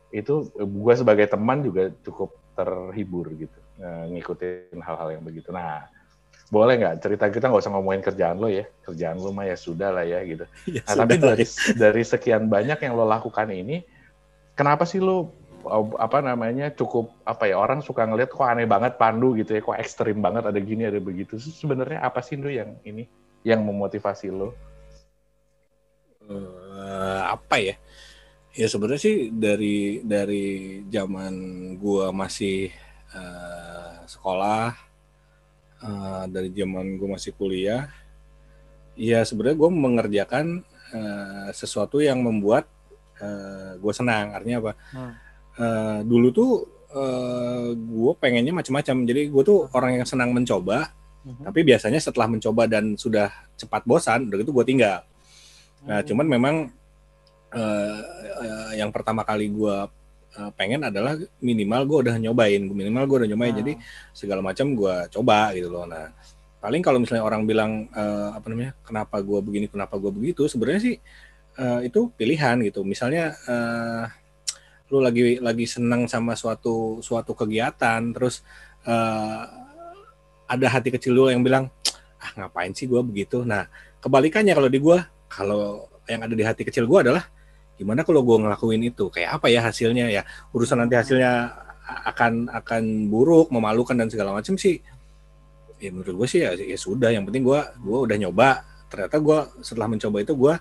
itu 0.09 0.50
gue 0.55 0.93
sebagai 0.97 1.29
teman 1.29 1.62
juga 1.62 1.93
cukup 2.01 2.33
terhibur 2.55 3.27
gitu 3.35 3.59
eh, 3.83 4.05
ngikutin 4.15 4.79
hal-hal 4.81 5.19
yang 5.19 5.24
begitu. 5.25 5.53
Nah 5.53 5.85
boleh 6.53 6.77
nggak? 6.77 6.95
Cerita 7.01 7.25
kita 7.33 7.49
nggak 7.49 7.63
usah 7.65 7.73
ngomongin 7.73 8.01
kerjaan 8.05 8.37
lo 8.37 8.49
ya. 8.49 8.65
Kerjaan 8.85 9.17
lo 9.17 9.33
mah 9.33 9.49
ya 9.49 9.57
sudah 9.57 9.89
lah 9.89 10.05
ya 10.05 10.21
gitu. 10.25 10.45
Ya, 10.75 10.81
nah, 10.85 11.05
tapi 11.05 11.17
dari 11.17 11.45
ya. 11.45 11.73
dari 11.89 12.03
sekian 12.05 12.45
banyak 12.49 12.77
yang 12.81 12.93
lo 12.93 13.05
lakukan 13.05 13.49
ini 13.49 13.81
kenapa 14.53 14.87
sih 14.87 15.01
lo 15.03 15.33
oh, 15.65 15.97
apa 15.97 16.21
namanya 16.21 16.69
cukup 16.71 17.11
apa 17.25 17.49
ya 17.49 17.57
orang 17.57 17.81
suka 17.81 18.05
ngeliat 18.05 18.29
kok 18.29 18.45
aneh 18.45 18.69
banget 18.69 18.95
Pandu 18.95 19.33
gitu 19.35 19.57
ya 19.57 19.61
kok 19.61 19.77
ekstrim 19.77 20.21
banget 20.21 20.45
ada 20.45 20.59
gini 20.61 20.85
ada 20.85 21.01
begitu. 21.01 21.41
Sebenarnya 21.41 22.05
apa 22.05 22.21
sih 22.21 22.37
lo 22.37 22.49
yang 22.49 22.77
ini 22.85 23.09
yang 23.45 23.61
memotivasi 23.65 24.29
lo? 24.29 24.53
Eh, 26.25 27.21
apa 27.25 27.55
ya? 27.61 27.75
Ya 28.55 28.67
sebenarnya 28.71 29.01
sih 29.03 29.17
dari 29.35 29.99
dari 30.01 30.79
zaman 30.87 31.33
gua 31.75 32.15
masih 32.15 32.71
eh, 33.11 33.95
sekolah, 34.07 34.73
eh, 35.85 36.23
dari 36.33 36.49
zaman 36.49 36.97
gua 36.97 37.15
masih 37.15 37.31
kuliah, 37.37 37.85
ya 38.97 39.21
sebenarnya 39.21 39.57
gue 39.61 39.71
mengerjakan 39.71 40.45
eh, 40.91 41.49
sesuatu 41.53 42.01
yang 42.01 42.19
membuat 42.25 42.65
eh, 43.21 43.77
gue 43.77 43.93
senang. 43.93 44.33
Artinya 44.33 44.57
apa? 44.65 44.71
Hmm. 44.91 45.13
Eh, 45.55 45.99
dulu 46.03 46.29
tuh 46.33 46.51
gue 47.75 48.13
pengennya 48.23 48.55
macam-macam. 48.55 49.03
Jadi 49.03 49.27
gue 49.27 49.43
tuh 49.43 49.67
orang 49.75 49.99
yang 49.99 50.07
senang 50.07 50.31
mencoba, 50.31 50.95
Mhm. 51.27 51.43
tapi 51.43 51.67
biasanya 51.67 51.99
setelah 51.99 52.31
mencoba 52.31 52.71
dan 52.71 52.95
sudah 52.95 53.27
cepat 53.59 53.83
bosan, 53.83 54.31
udah 54.31 54.37
gitu 54.39 54.55
gue 54.55 54.63
tinggal. 54.63 55.03
Nah, 55.83 55.99
Hmm. 55.99 56.07
cuman 56.07 56.27
memang 56.31 56.55
eh, 57.51 58.01
eh, 58.43 58.71
yang 58.79 58.95
pertama 58.95 59.23
kali 59.27 59.47
gua 59.47 59.87
eh, 60.35 60.51
pengen 60.55 60.83
adalah 60.83 61.15
minimal 61.39 61.81
gue 61.87 61.97
udah 62.09 62.15
nyobain, 62.19 62.61
minimal 62.61 63.03
gue 63.07 63.17
udah 63.23 63.29
nyobain. 63.31 63.53
Hmm. 63.55 63.61
Jadi 63.63 63.73
segala 64.11 64.43
macam 64.43 64.75
gua 64.75 65.07
coba 65.07 65.55
gitu 65.55 65.71
loh. 65.71 65.87
Nah, 65.87 66.11
paling 66.59 66.81
kalau 66.83 66.99
misalnya 66.99 67.23
orang 67.23 67.47
bilang 67.47 67.87
eh, 67.91 68.29
apa 68.35 68.45
namanya, 68.51 68.71
kenapa 68.83 69.17
gua 69.23 69.39
begini, 69.39 69.65
kenapa 69.71 69.95
gua 69.97 70.11
begitu, 70.11 70.45
sebenarnya 70.51 70.81
sih 70.81 70.95
eh, 71.59 71.79
itu 71.87 72.11
pilihan 72.13 72.59
gitu. 72.67 72.83
Misalnya 72.83 73.33
eh, 73.47 74.03
lu 74.93 75.01
lagi 75.01 75.41
lagi 75.41 75.65
senang 75.65 76.05
sama 76.05 76.37
suatu 76.37 77.01
suatu 77.01 77.33
kegiatan, 77.33 78.01
terus 78.13 78.45
eh, 78.85 79.41
ada 80.45 80.67
hati 80.69 80.93
kecil 80.93 81.17
lu 81.17 81.25
yang 81.33 81.41
bilang, 81.41 81.73
ah 82.21 82.31
ngapain 82.37 82.71
sih 82.75 82.85
gua 82.85 83.01
begitu. 83.01 83.41
Nah, 83.41 83.65
kebalikannya 84.03 84.53
kalau 84.53 84.69
di 84.69 84.77
gua 84.77 85.05
kalau 85.25 85.89
yang 86.05 86.21
ada 86.21 86.33
di 86.37 86.45
hati 86.45 86.61
kecil 86.63 86.85
gue 86.85 86.99
adalah 87.01 87.25
gimana 87.75 88.01
kalau 88.08 88.24
gue 88.24 88.38
ngelakuin 88.41 88.82
itu? 88.88 89.08
Kayak 89.12 89.39
apa 89.41 89.48
ya 89.51 89.60
hasilnya 89.63 90.05
ya? 90.12 90.22
Urusan 90.55 90.84
nanti 90.84 90.96
hasilnya 90.96 91.51
akan 91.86 92.50
akan 92.50 92.84
buruk 93.12 93.53
memalukan 93.53 93.94
dan 93.96 94.10
segala 94.10 94.34
macam 94.36 94.58
sih. 94.58 94.82
Ya 95.77 95.91
menurut 95.91 96.25
gue 96.25 96.27
sih 96.27 96.39
ya, 96.41 96.55
ya 96.55 96.77
sudah. 96.79 97.12
Yang 97.12 97.32
penting 97.32 97.44
gue 97.46 97.60
gue 97.84 97.98
udah 98.10 98.17
nyoba. 98.17 98.50
Ternyata 98.88 99.17
gue 99.20 99.38
setelah 99.62 99.88
mencoba 99.91 100.17
itu 100.24 100.34
gue 100.34 100.53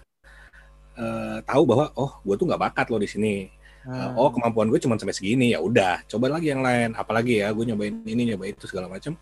eh, 0.99 1.39
tahu 1.47 1.63
bahwa 1.65 1.87
oh 1.97 2.19
gue 2.23 2.35
tuh 2.35 2.47
nggak 2.51 2.61
bakat 2.61 2.87
loh 2.91 3.01
di 3.01 3.09
sini. 3.09 3.35
Hmm. 3.85 4.17
Uh, 4.17 4.25
oh 4.25 4.31
kemampuan 4.33 4.73
gue 4.73 4.81
cuma 4.81 4.97
sampai 4.97 5.13
segini. 5.13 5.53
Ya 5.53 5.61
udah 5.61 6.01
coba 6.09 6.33
lagi 6.33 6.51
yang 6.51 6.65
lain. 6.65 6.97
Apalagi 6.97 7.45
ya 7.45 7.53
gue 7.53 7.65
nyobain 7.69 7.95
ini 8.09 8.33
nyobain 8.33 8.57
itu 8.57 8.65
segala 8.65 8.89
macam 8.89 9.13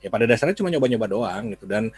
ya 0.00 0.08
pada 0.08 0.24
dasarnya 0.24 0.56
cuma 0.56 0.72
nyoba-nyoba 0.72 1.06
doang 1.06 1.44
gitu. 1.54 1.68
Dan 1.68 1.92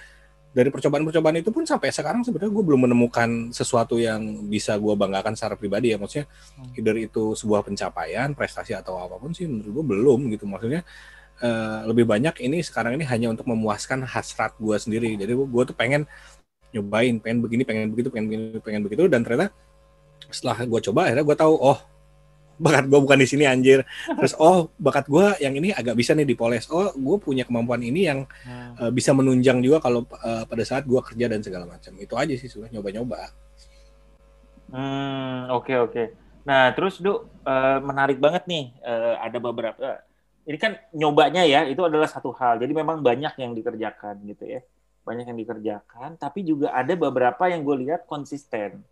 dari 0.53 0.69
percobaan-percobaan 0.69 1.41
itu 1.41 1.49
pun 1.49 1.65
sampai 1.65 1.89
sekarang 1.89 2.21
sebenarnya 2.21 2.53
gue 2.53 2.65
belum 2.65 2.81
menemukan 2.85 3.49
sesuatu 3.57 3.97
yang 3.97 4.21
bisa 4.53 4.77
gue 4.77 4.93
banggakan 4.93 5.33
secara 5.33 5.57
pribadi 5.57 5.93
ya. 5.93 5.99
Maksudnya 5.99 6.29
Hmm. 6.29 6.77
either 6.77 6.97
itu 7.01 7.33
sebuah 7.33 7.65
pencapaian 7.65 8.37
prestasi 8.37 8.77
atau 8.77 9.01
apa 9.01 9.17
pun 9.17 9.33
sih 9.33 9.49
menurut 9.49 9.73
gue 9.73 9.85
belum 9.97 10.21
gitu. 10.37 10.45
Maksudnya 10.45 10.85
eh, 11.43 11.81
lebih 11.89 12.05
banyak 12.05 12.39
ini 12.45 12.61
sekarang 12.61 13.01
ini 13.01 13.09
hanya 13.09 13.33
untuk 13.33 13.49
memuaskan 13.49 14.05
hasrat 14.05 14.53
gue 14.61 14.77
sendiri. 14.77 15.17
Jadi 15.17 15.33
gue 15.33 15.63
tuh 15.65 15.77
pengen 15.77 16.05
nyobain 16.73 17.21
pengen 17.21 17.39
begini 17.45 17.63
pengen 17.69 17.93
begitu 17.93 18.09
pengen 18.09 18.27
begini 18.33 18.59
pengen 18.65 18.81
begitu 18.81 19.05
dan 19.05 19.21
ternyata 19.21 19.53
setelah 20.33 20.65
gue 20.65 20.81
coba 20.89 21.01
akhirnya 21.05 21.25
gue 21.29 21.37
tahu 21.37 21.55
oh 21.61 21.79
bakat 22.63 22.85
gue 22.91 23.01
bukan 23.05 23.19
di 23.19 23.29
sini 23.29 23.45
anjir 23.51 23.83
terus 24.19 24.33
oh 24.39 24.71
bakat 24.79 25.07
gue 25.11 25.27
yang 25.45 25.55
ini 25.59 25.75
agak 25.75 25.95
bisa 25.99 26.15
nih 26.15 26.27
dipoles 26.31 26.71
oh 26.71 26.95
gue 26.95 27.17
punya 27.19 27.43
kemampuan 27.49 27.83
ini 27.83 28.01
yang 28.11 28.21
Hmm. 28.47 28.75
eh, 28.81 28.91
bisa 28.95 29.11
menunjang 29.19 29.59
juga 29.67 29.79
kalau 29.85 30.07
eh, 30.07 30.45
pada 30.51 30.65
saat 30.67 30.85
gue 30.87 31.01
kerja 31.03 31.27
dan 31.33 31.41
segala 31.43 31.65
macam 31.67 31.93
itu 31.99 32.15
aja 32.17 32.35
sih 32.39 32.49
sudah 32.51 32.69
nyoba-nyoba 32.73 33.19
Hmm, 34.73 35.53
oke 35.53 35.73
oke. 35.85 36.03
Nah, 36.49 36.73
terus 36.75 36.99
Du, 37.05 37.13
eh, 37.47 37.79
menarik 37.89 38.19
banget 38.25 38.43
nih. 38.49 38.65
eh, 38.83 39.15
ada 39.21 39.39
beberapa. 39.39 40.01
Ini 40.49 40.59
kan 40.59 40.73
nyobanya 40.97 41.43
ya, 41.47 41.61
itu 41.71 41.83
adalah 41.87 42.09
satu 42.11 42.35
hal. 42.35 42.59
Jadi 42.63 42.73
memang 42.75 42.99
banyak 43.05 43.35
yang 43.39 43.53
dikerjakan 43.55 44.15
gitu 44.27 44.45
ya, 44.49 44.61
banyak 45.07 45.25
yang 45.31 45.39
dikerjakan. 45.39 46.11
Tapi 46.19 46.41
juga 46.43 46.75
ada 46.75 46.95
beberapa 46.99 47.47
yang 47.53 47.63
gue 47.63 47.77
lihat 47.87 48.07
konsisten, 48.11 48.83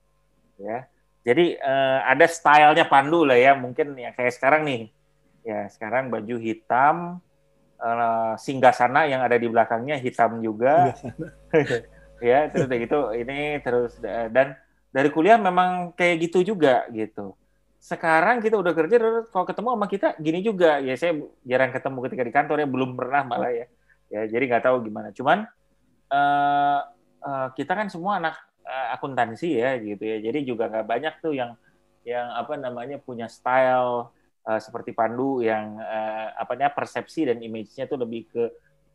ya. 0.61 0.87
Jadi 1.21 1.61
eh, 1.61 1.99
ada 2.05 2.25
stylenya 2.25 2.89
Pandu 2.89 3.29
lah 3.29 3.37
ya, 3.37 3.53
mungkin 3.53 3.93
ya 3.97 4.11
kayak 4.17 4.33
sekarang 4.33 4.63
nih. 4.65 4.83
Ya 5.45 5.69
sekarang 5.69 6.09
baju 6.09 6.37
hitam, 6.41 7.21
eh, 7.77 8.33
singgasana 8.41 9.05
yang 9.05 9.21
ada 9.21 9.37
di 9.37 9.49
belakangnya 9.49 10.01
hitam 10.01 10.41
juga. 10.41 10.97
ya 12.21 12.53
terus 12.53 12.69
udah 12.69 12.79
gitu 12.85 13.01
ini 13.17 13.65
terus 13.65 13.97
dan 14.05 14.53
dari 14.93 15.09
kuliah 15.09 15.41
memang 15.41 15.93
kayak 15.95 16.31
gitu 16.31 16.55
juga 16.55 16.89
gitu. 16.91 17.37
Sekarang 17.81 18.45
kita 18.45 18.61
udah 18.61 18.77
kerja, 18.77 18.97
kalau 19.33 19.49
ketemu 19.49 19.69
sama 19.73 19.87
kita 19.89 20.09
gini 20.21 20.45
juga. 20.45 20.85
Ya 20.85 20.93
saya 21.01 21.17
jarang 21.49 21.73
ketemu 21.73 21.99
ketika 22.05 22.23
di 22.29 22.33
kantor 22.33 22.57
ya, 22.61 22.69
belum 22.69 22.93
pernah 22.93 23.25
malah 23.25 23.53
ya. 23.53 23.67
Ya 24.13 24.21
jadi 24.29 24.45
nggak 24.51 24.65
tahu 24.69 24.85
gimana. 24.85 25.15
Cuman 25.17 25.49
eh 26.11 26.81
eh, 27.25 27.49
kita 27.57 27.73
kan 27.73 27.87
semua 27.89 28.21
anak 28.21 28.37
akuntansi 28.95 29.59
ya 29.59 29.77
gitu 29.81 30.03
ya. 30.03 30.17
Jadi 30.23 30.39
juga 30.47 30.71
nggak 30.71 30.87
banyak 30.87 31.15
tuh 31.25 31.35
yang 31.37 31.53
yang 32.07 32.33
apa 32.33 32.57
namanya 32.57 32.97
punya 32.97 33.29
style 33.29 34.09
eh, 34.49 34.61
seperti 34.61 34.97
Pandu 34.97 35.45
yang 35.45 35.77
eh, 35.81 36.27
apa 36.37 36.57
namanya 36.57 36.73
persepsi 36.73 37.29
dan 37.29 37.39
image-nya 37.43 37.85
tuh 37.91 38.01
lebih 38.01 38.31
ke 38.31 38.43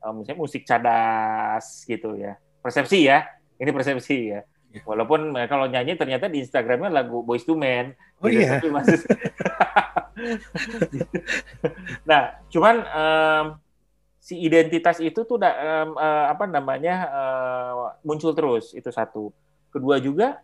eh, 0.02 0.12
misalnya 0.16 0.40
musik 0.42 0.64
cadas 0.66 1.86
gitu 1.86 2.18
ya. 2.18 2.38
Persepsi 2.64 3.06
ya. 3.06 3.28
Ini 3.56 3.72
persepsi 3.72 4.18
ya. 4.36 4.42
Iya. 4.76 4.84
Walaupun 4.84 5.32
eh, 5.40 5.48
kalau 5.48 5.72
nyanyi 5.72 5.96
ternyata 5.96 6.28
di 6.28 6.44
Instagramnya 6.44 6.92
lagu 6.92 7.24
Boys 7.24 7.48
to 7.48 7.56
Men. 7.56 7.96
Oh 8.20 8.28
gitu. 8.28 8.44
iya? 8.44 8.60
Tapi 8.60 8.70
maksud- 8.74 9.06
nah, 12.10 12.36
cuman 12.52 12.76
em, 12.84 13.46
si 14.20 14.36
identitas 14.42 15.00
itu 15.00 15.24
tuh 15.24 15.38
em, 15.40 15.90
eh, 15.96 16.26
apa 16.32 16.46
namanya 16.50 16.96
eh, 17.08 17.72
muncul 18.04 18.36
terus 18.36 18.76
itu 18.76 18.90
satu. 18.92 19.32
Kedua 19.76 20.00
juga 20.00 20.40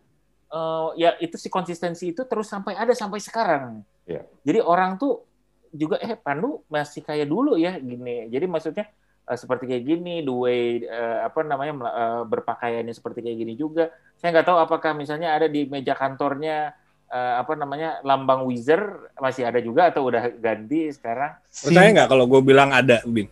eh, 0.52 0.88
ya 1.00 1.16
itu 1.24 1.40
si 1.40 1.48
konsistensi 1.48 2.12
itu 2.12 2.28
terus 2.28 2.52
sampai 2.52 2.76
ada 2.76 2.92
sampai 2.92 3.24
sekarang. 3.24 3.80
Iya. 4.04 4.28
Jadi 4.44 4.60
orang 4.60 5.00
tuh 5.00 5.24
juga 5.72 5.96
eh 6.04 6.20
Pandu 6.20 6.68
masih 6.68 7.00
kayak 7.00 7.32
dulu 7.32 7.56
ya 7.56 7.80
gini. 7.80 8.28
Jadi 8.28 8.46
maksudnya 8.52 8.92
eh, 9.24 9.38
seperti 9.40 9.72
kayak 9.72 9.84
gini, 9.88 10.20
the 10.20 10.36
way 10.36 10.84
eh, 10.84 11.20
apa 11.24 11.48
namanya 11.48 11.74
eh, 11.88 12.22
berpakaiannya 12.28 12.92
seperti 12.92 13.24
kayak 13.24 13.38
gini 13.40 13.54
juga. 13.56 13.88
Saya 14.20 14.36
nggak 14.36 14.48
tahu 14.52 14.60
apakah 14.60 14.92
misalnya 14.92 15.32
ada 15.32 15.48
di 15.48 15.64
meja 15.72 15.96
kantornya 15.96 16.76
eh, 17.08 17.34
apa 17.40 17.56
namanya 17.56 18.04
lambang 18.04 18.44
Wizard 18.44 19.16
masih 19.16 19.48
ada 19.48 19.64
juga 19.64 19.88
atau 19.88 20.12
udah 20.12 20.28
ganti 20.36 20.92
sekarang? 20.92 21.40
percaya 21.48 21.90
nggak 21.96 22.10
kalau 22.12 22.28
gue 22.28 22.42
bilang 22.44 22.76
ada 22.76 23.00
bin 23.08 23.32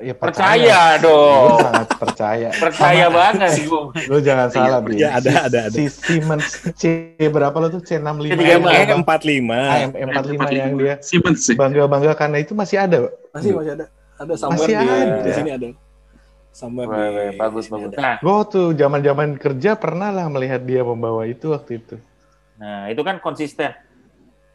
Ya, 0.00 0.14
Percaya 0.16 0.96
Lu 0.96 1.04
dong. 1.04 1.60
sangat 1.60 1.88
percaya. 1.94 2.48
Percaya 2.56 3.04
Sama- 3.04 3.18
banget 3.20 3.52
gua. 3.68 3.82
Lu 4.10 4.18
jangan 4.18 4.48
salah, 4.48 4.80
Bin. 4.80 4.96
Ya, 4.96 5.20
ada, 5.20 5.30
ada, 5.44 5.58
ada. 5.68 5.76
Si 5.76 5.92
Siemens 5.92 6.46
C 6.72 6.82
berapa 7.20 7.52
lo 7.52 7.68
tuh? 7.68 7.84
C65. 7.84 8.32
C35. 8.32 8.40
yang 8.40 8.62
eh 8.64 8.82
apa? 8.82 8.96
empat 8.96 9.20
lima 9.22 9.60
AM 9.70 9.90
45 9.92 10.56
yang 10.56 10.72
dia 10.80 10.94
Siemens 11.04 11.44
sih. 11.44 11.52
bangga-bangga 11.52 12.16
karena 12.16 12.40
itu 12.40 12.56
masih 12.56 12.80
ada. 12.80 13.12
masih 13.30 13.52
masih 13.52 13.72
ada 13.76 13.86
ada 14.16 14.34
somewhere 14.36 14.68
Masih 14.68 14.74
di, 14.74 14.88
ada. 14.88 15.16
di 15.20 15.30
sini 15.32 15.50
ada 15.52 15.68
somewhere 16.50 16.88
Wah, 16.88 17.08
di 17.30 17.36
bagus 17.36 17.64
bagus. 17.68 17.92
Nah, 17.94 18.16
Gue 18.18 18.38
tuh 18.48 18.66
zaman-zaman 18.72 19.36
kerja 19.36 19.76
pernah 19.76 20.08
lah 20.08 20.26
melihat 20.28 20.60
dia 20.60 20.80
membawa 20.80 21.24
itu 21.24 21.52
waktu 21.52 21.80
itu. 21.80 21.96
Nah, 22.56 22.88
itu 22.88 23.00
kan 23.00 23.20
konsisten. 23.20 23.72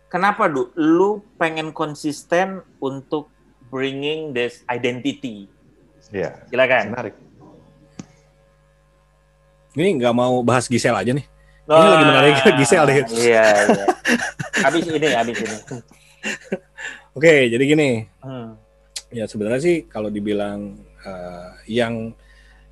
Kenapa, 0.06 0.46
Du? 0.46 0.70
Lu 0.74 1.22
pengen 1.36 1.70
konsisten 1.70 2.62
untuk 2.78 3.34
bringing 3.68 4.32
this 4.32 4.62
identity. 4.68 5.50
Iya, 6.10 6.38
Silakan. 6.48 6.94
menarik. 6.94 7.16
ini 9.76 10.00
nggak 10.00 10.16
mau 10.16 10.40
bahas 10.40 10.66
Gisel 10.66 10.96
aja 10.96 11.12
nih 11.12 11.26
Ini 11.66 11.76
lagi 11.90 12.06
menarik 12.06 12.34
Gisel 12.62 12.84
deh. 12.86 12.96
Iya, 13.12 13.44
iya. 13.68 13.86
Habis 14.64 14.86
ini, 14.88 15.08
habis 15.12 15.38
ini. 15.38 15.58
oke 17.18 17.34
jadi 17.50 17.64
gini 17.64 17.90
Hmm. 18.22 18.56
ya 19.10 19.26
sebenarnya 19.26 19.62
sih 19.62 19.78
kalau 19.86 20.08
dibilang 20.08 20.74
eh, 21.02 21.50
yang 21.70 22.14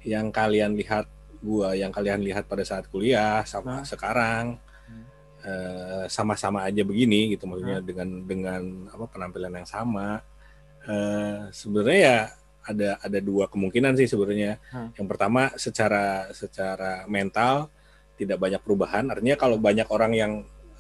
yang 0.02 0.30
kalian 0.30 0.74
lihat 0.74 1.06
gua 1.40 1.76
yang 1.76 1.92
kalian 1.92 2.20
lihat 2.20 2.48
pada 2.48 2.64
saat 2.64 2.88
kuliah 2.88 3.44
sama 3.44 3.82
Hmm. 3.82 3.86
sekarang 3.86 4.46
Hmm. 4.88 5.04
eh, 5.44 6.04
sama-sama 6.08 6.64
aja 6.64 6.82
begini 6.82 7.36
gitu 7.36 7.46
maksudnya 7.46 7.78
dengan 7.80 8.08
dengan 8.24 8.62
apa 8.90 9.06
penampilan 9.08 9.54
yang 9.54 9.68
sama 9.68 10.24
Eh, 10.84 11.40
sebenarnya 11.56 12.00
ya 12.00 12.18
ada 12.64 12.90
ada 13.00 13.20
dua 13.20 13.48
kemungkinan 13.48 13.96
sih 14.00 14.08
sebenarnya. 14.08 14.60
Hmm. 14.72 14.92
Yang 14.96 15.08
pertama 15.08 15.42
secara 15.56 16.28
secara 16.36 17.08
mental 17.08 17.72
tidak 18.20 18.40
banyak 18.40 18.62
perubahan. 18.64 19.08
Artinya 19.12 19.36
kalau 19.40 19.56
banyak 19.60 19.88
orang 19.88 20.12
yang 20.12 20.32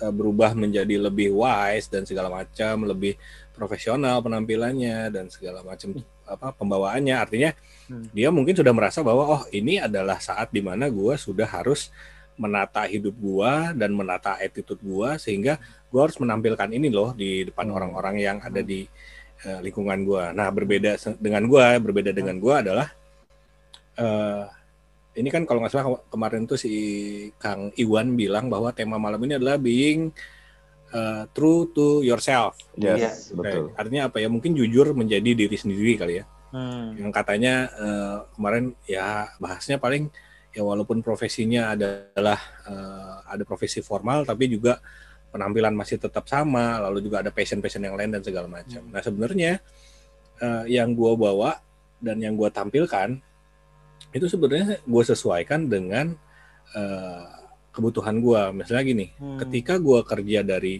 eh, 0.03 0.11
berubah 0.11 0.55
menjadi 0.55 0.99
lebih 0.99 1.31
wise 1.35 1.87
dan 1.87 2.03
segala 2.03 2.27
macam, 2.27 2.83
lebih 2.87 3.15
profesional 3.55 4.19
penampilannya 4.19 5.13
dan 5.13 5.29
segala 5.31 5.63
macam 5.63 5.95
apa 6.23 6.55
pembawaannya, 6.55 7.15
artinya 7.15 7.51
Hmm. 7.83 8.07
dia 8.15 8.31
mungkin 8.31 8.55
sudah 8.55 8.71
merasa 8.71 9.03
bahwa 9.03 9.27
oh 9.27 9.43
ini 9.51 9.75
adalah 9.75 10.15
saat 10.15 10.55
di 10.55 10.63
mana 10.63 10.87
gue 10.87 11.19
sudah 11.19 11.43
harus 11.43 11.91
menata 12.39 12.87
hidup 12.87 13.11
gua 13.19 13.75
dan 13.75 13.91
menata 13.91 14.39
attitude 14.39 14.79
gua 14.79 15.19
sehingga 15.19 15.59
gua 15.91 16.07
harus 16.07 16.15
menampilkan 16.15 16.71
ini 16.71 16.87
loh 16.87 17.11
di 17.11 17.43
depan 17.43 17.67
Hmm. 17.67 17.75
orang-orang 17.75 18.15
yang 18.23 18.37
ada 18.39 18.63
di 18.63 18.87
eh, 19.43 19.59
lingkungan 19.61 19.99
gua. 20.03 20.31
Nah, 20.31 20.47
berbeda 20.49 20.95
dengan 21.19 21.43
gua, 21.45 21.75
berbeda 21.77 22.11
dengan 22.11 22.39
gua 22.39 22.63
adalah 22.63 22.87
eh 23.93 24.43
ini 25.13 25.29
kan 25.29 25.45
kalau 25.45 25.61
nggak 25.61 25.69
salah 25.69 25.85
ke- 25.93 26.09
kemarin 26.09 26.49
tuh 26.49 26.57
si 26.57 26.73
Kang 27.37 27.69
Iwan 27.77 28.17
bilang 28.17 28.49
bahwa 28.49 28.73
tema 28.73 28.97
malam 28.97 29.21
ini 29.21 29.37
adalah 29.37 29.61
being 29.61 30.09
eh, 30.93 31.23
true 31.33 31.69
to 31.69 32.01
yourself. 32.01 32.57
Yes, 32.77 33.29
Iya. 33.29 33.37
betul. 33.37 33.63
Artinya 33.73 34.09
apa 34.09 34.17
ya? 34.17 34.29
Mungkin 34.29 34.53
jujur 34.53 34.93
menjadi 34.93 35.33
diri 35.33 35.57
sendiri 35.57 35.97
kali 35.97 36.15
ya 36.21 36.25
Hmm. 36.53 36.93
yang 36.93 37.09
katanya 37.09 37.65
eh, 37.73 38.17
kemarin 38.37 38.77
ya 38.85 39.25
bahasnya 39.41 39.81
paling 39.81 40.13
ya 40.53 40.61
walaupun 40.61 41.01
profesinya 41.01 41.73
adalah 41.73 42.37
eh, 42.69 43.15
ada 43.25 43.41
profesi 43.41 43.81
formal 43.81 44.21
tapi 44.21 44.53
juga 44.53 44.77
penampilan 45.33 45.73
masih 45.73 45.97
tetap 45.97 46.29
sama 46.29 46.77
lalu 46.77 47.01
juga 47.09 47.25
ada 47.25 47.33
passion-passion 47.33 47.81
yang 47.81 47.97
lain 47.97 48.13
dan 48.13 48.21
segala 48.21 48.45
macam. 48.45 48.85
Nah 48.93 49.01
sebenarnya 49.01 49.57
eh, 50.37 50.63
yang 50.69 50.93
gua 50.93 51.17
bawa 51.17 51.51
dan 51.97 52.21
yang 52.21 52.37
gua 52.37 52.53
tampilkan 52.53 53.17
itu 54.13 54.29
sebenarnya 54.29 54.77
gue 54.85 55.03
sesuaikan 55.03 55.65
dengan 55.65 56.13
eh, 56.77 57.25
kebutuhan 57.73 58.21
gua. 58.21 58.53
Misalnya 58.53 58.83
gini, 58.85 59.05
Hmm. 59.17 59.41
ketika 59.41 59.81
gua 59.81 60.05
kerja 60.05 60.45
dari 60.45 60.77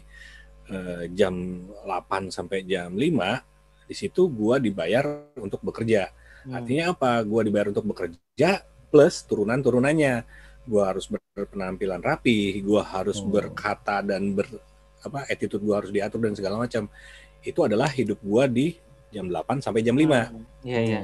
eh, 0.70 1.04
jam 1.18 1.66
8 1.84 2.30
sampai 2.30 2.62
jam 2.64 2.94
5 2.94 3.42
di 3.90 3.96
situ 3.98 4.30
gua 4.30 4.62
dibayar 4.62 5.34
untuk 5.42 5.60
bekerja. 5.66 6.14
Hmm. 6.46 6.62
Artinya 6.62 6.94
apa? 6.94 7.20
Gua 7.26 7.42
dibayar 7.42 7.74
untuk 7.74 7.90
bekerja 7.90 8.62
plus 8.94 9.26
turunan-turunannya. 9.26 10.43
Gua 10.64 10.90
harus 10.90 11.06
berpenampilan 11.06 12.00
rapi, 12.00 12.60
gua 12.60 12.82
harus 12.84 13.20
Hmm. 13.20 13.30
berkata 13.30 14.00
dan 14.00 14.32
ber 14.32 14.48
apa 15.00 15.28
attitude 15.28 15.60
gua 15.60 15.84
harus 15.84 15.92
diatur 15.92 16.20
dan 16.20 16.32
segala 16.32 16.56
macam. 16.58 16.88
Itu 17.40 17.60
adalah 17.62 17.88
hidup 17.88 18.20
gua 18.20 18.48
di 18.48 18.80
jam 19.10 19.28
8 19.28 19.60
sampai 19.60 19.82
jam 19.82 19.94
5 19.94 20.32
Hmm. 20.32 20.44
Iya, 20.64 20.80
iya. 20.82 21.00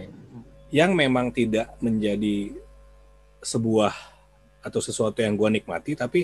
yang 0.69 0.93
memang 0.93 1.29
tidak 1.29 1.75
menjadi 1.79 2.53
sebuah 3.39 3.91
atau 4.61 4.79
sesuatu 4.79 5.19
yang 5.19 5.33
gua 5.33 5.47
nikmati 5.47 5.93
tapi 5.93 6.23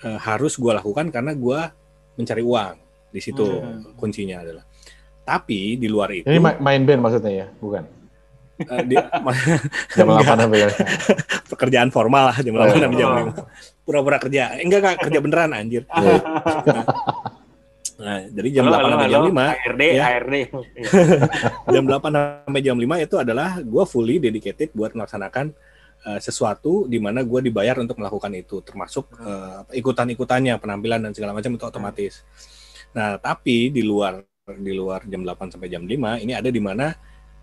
eh, 0.00 0.18
harus 0.18 0.54
gua 0.54 0.76
lakukan 0.76 1.08
karena 1.08 1.32
gua 1.32 1.70
mencari 2.14 2.40
uang. 2.40 2.76
Di 3.08 3.20
situ 3.20 3.44
Hmm. 3.44 3.92
kuncinya 3.94 4.40
adalah. 4.40 4.64
Tapi 5.22 5.76
di 5.76 5.86
luar 5.86 6.10
itu 6.10 6.26
Ini 6.26 6.40
ma- 6.40 6.58
main 6.58 6.82
band 6.82 6.98
maksudnya 7.00 7.32
ya, 7.32 7.46
bukan? 7.54 7.84
Eh, 8.68 8.84
di- 8.86 8.96
Jam 9.96 10.06
8 10.08 10.22
sampai 10.22 10.58
jam 10.62 10.70
pekerjaan 11.50 11.88
formal 11.90 12.30
lah 12.32 12.36
jam 12.40 12.54
8 12.56 12.78
sampai 12.78 12.98
jam 12.98 13.08
oh. 13.10 13.32
5. 13.32 13.84
Pura-pura 13.86 14.16
kerja. 14.22 14.54
Eh, 14.58 14.64
Enggak, 14.66 14.78
enggak, 14.82 14.96
kerja 15.08 15.18
beneran 15.18 15.50
anjir. 15.52 15.82
Iya. 15.90 16.14
Nah, 18.02 18.18
dari 18.34 18.48
jam 18.50 18.66
Halo, 18.66 18.74
8 18.74 18.82
halo, 18.82 18.92
sampai 18.94 19.08
jam. 19.10 19.22
5, 19.22 19.42
HRD, 19.62 19.82
Ya. 19.94 20.04
HRD. 20.10 20.36
Jam 21.74 21.84
8 21.86 22.02
sampai 22.18 22.60
jam 22.64 22.76
5 22.78 23.06
itu 23.06 23.16
adalah 23.20 23.48
gua 23.62 23.84
fully 23.86 24.18
dedicated 24.18 24.74
buat 24.74 24.90
melaksanakan 24.96 25.54
eh, 26.10 26.18
sesuatu 26.18 26.90
di 26.90 26.98
mana 26.98 27.22
gua 27.22 27.38
dibayar 27.38 27.78
untuk 27.78 28.02
melakukan 28.02 28.32
itu, 28.34 28.58
termasuk 28.66 29.06
apa, 29.22 29.70
ikutan-ikutannya, 29.70 30.58
penampilan 30.58 30.98
dan 30.98 31.12
segala 31.14 31.30
macam 31.36 31.54
itu 31.54 31.62
otomatis. 31.62 32.26
Nah, 32.92 33.22
tapi 33.22 33.70
di 33.70 33.86
luar 33.86 34.18
di 34.42 34.72
luar 34.74 35.06
jam 35.06 35.22
8 35.22 35.54
sampai 35.54 35.70
jam 35.70 35.86
5 35.86 36.18
ini 36.26 36.34
ada 36.34 36.50
di 36.50 36.58
mana 36.58 36.90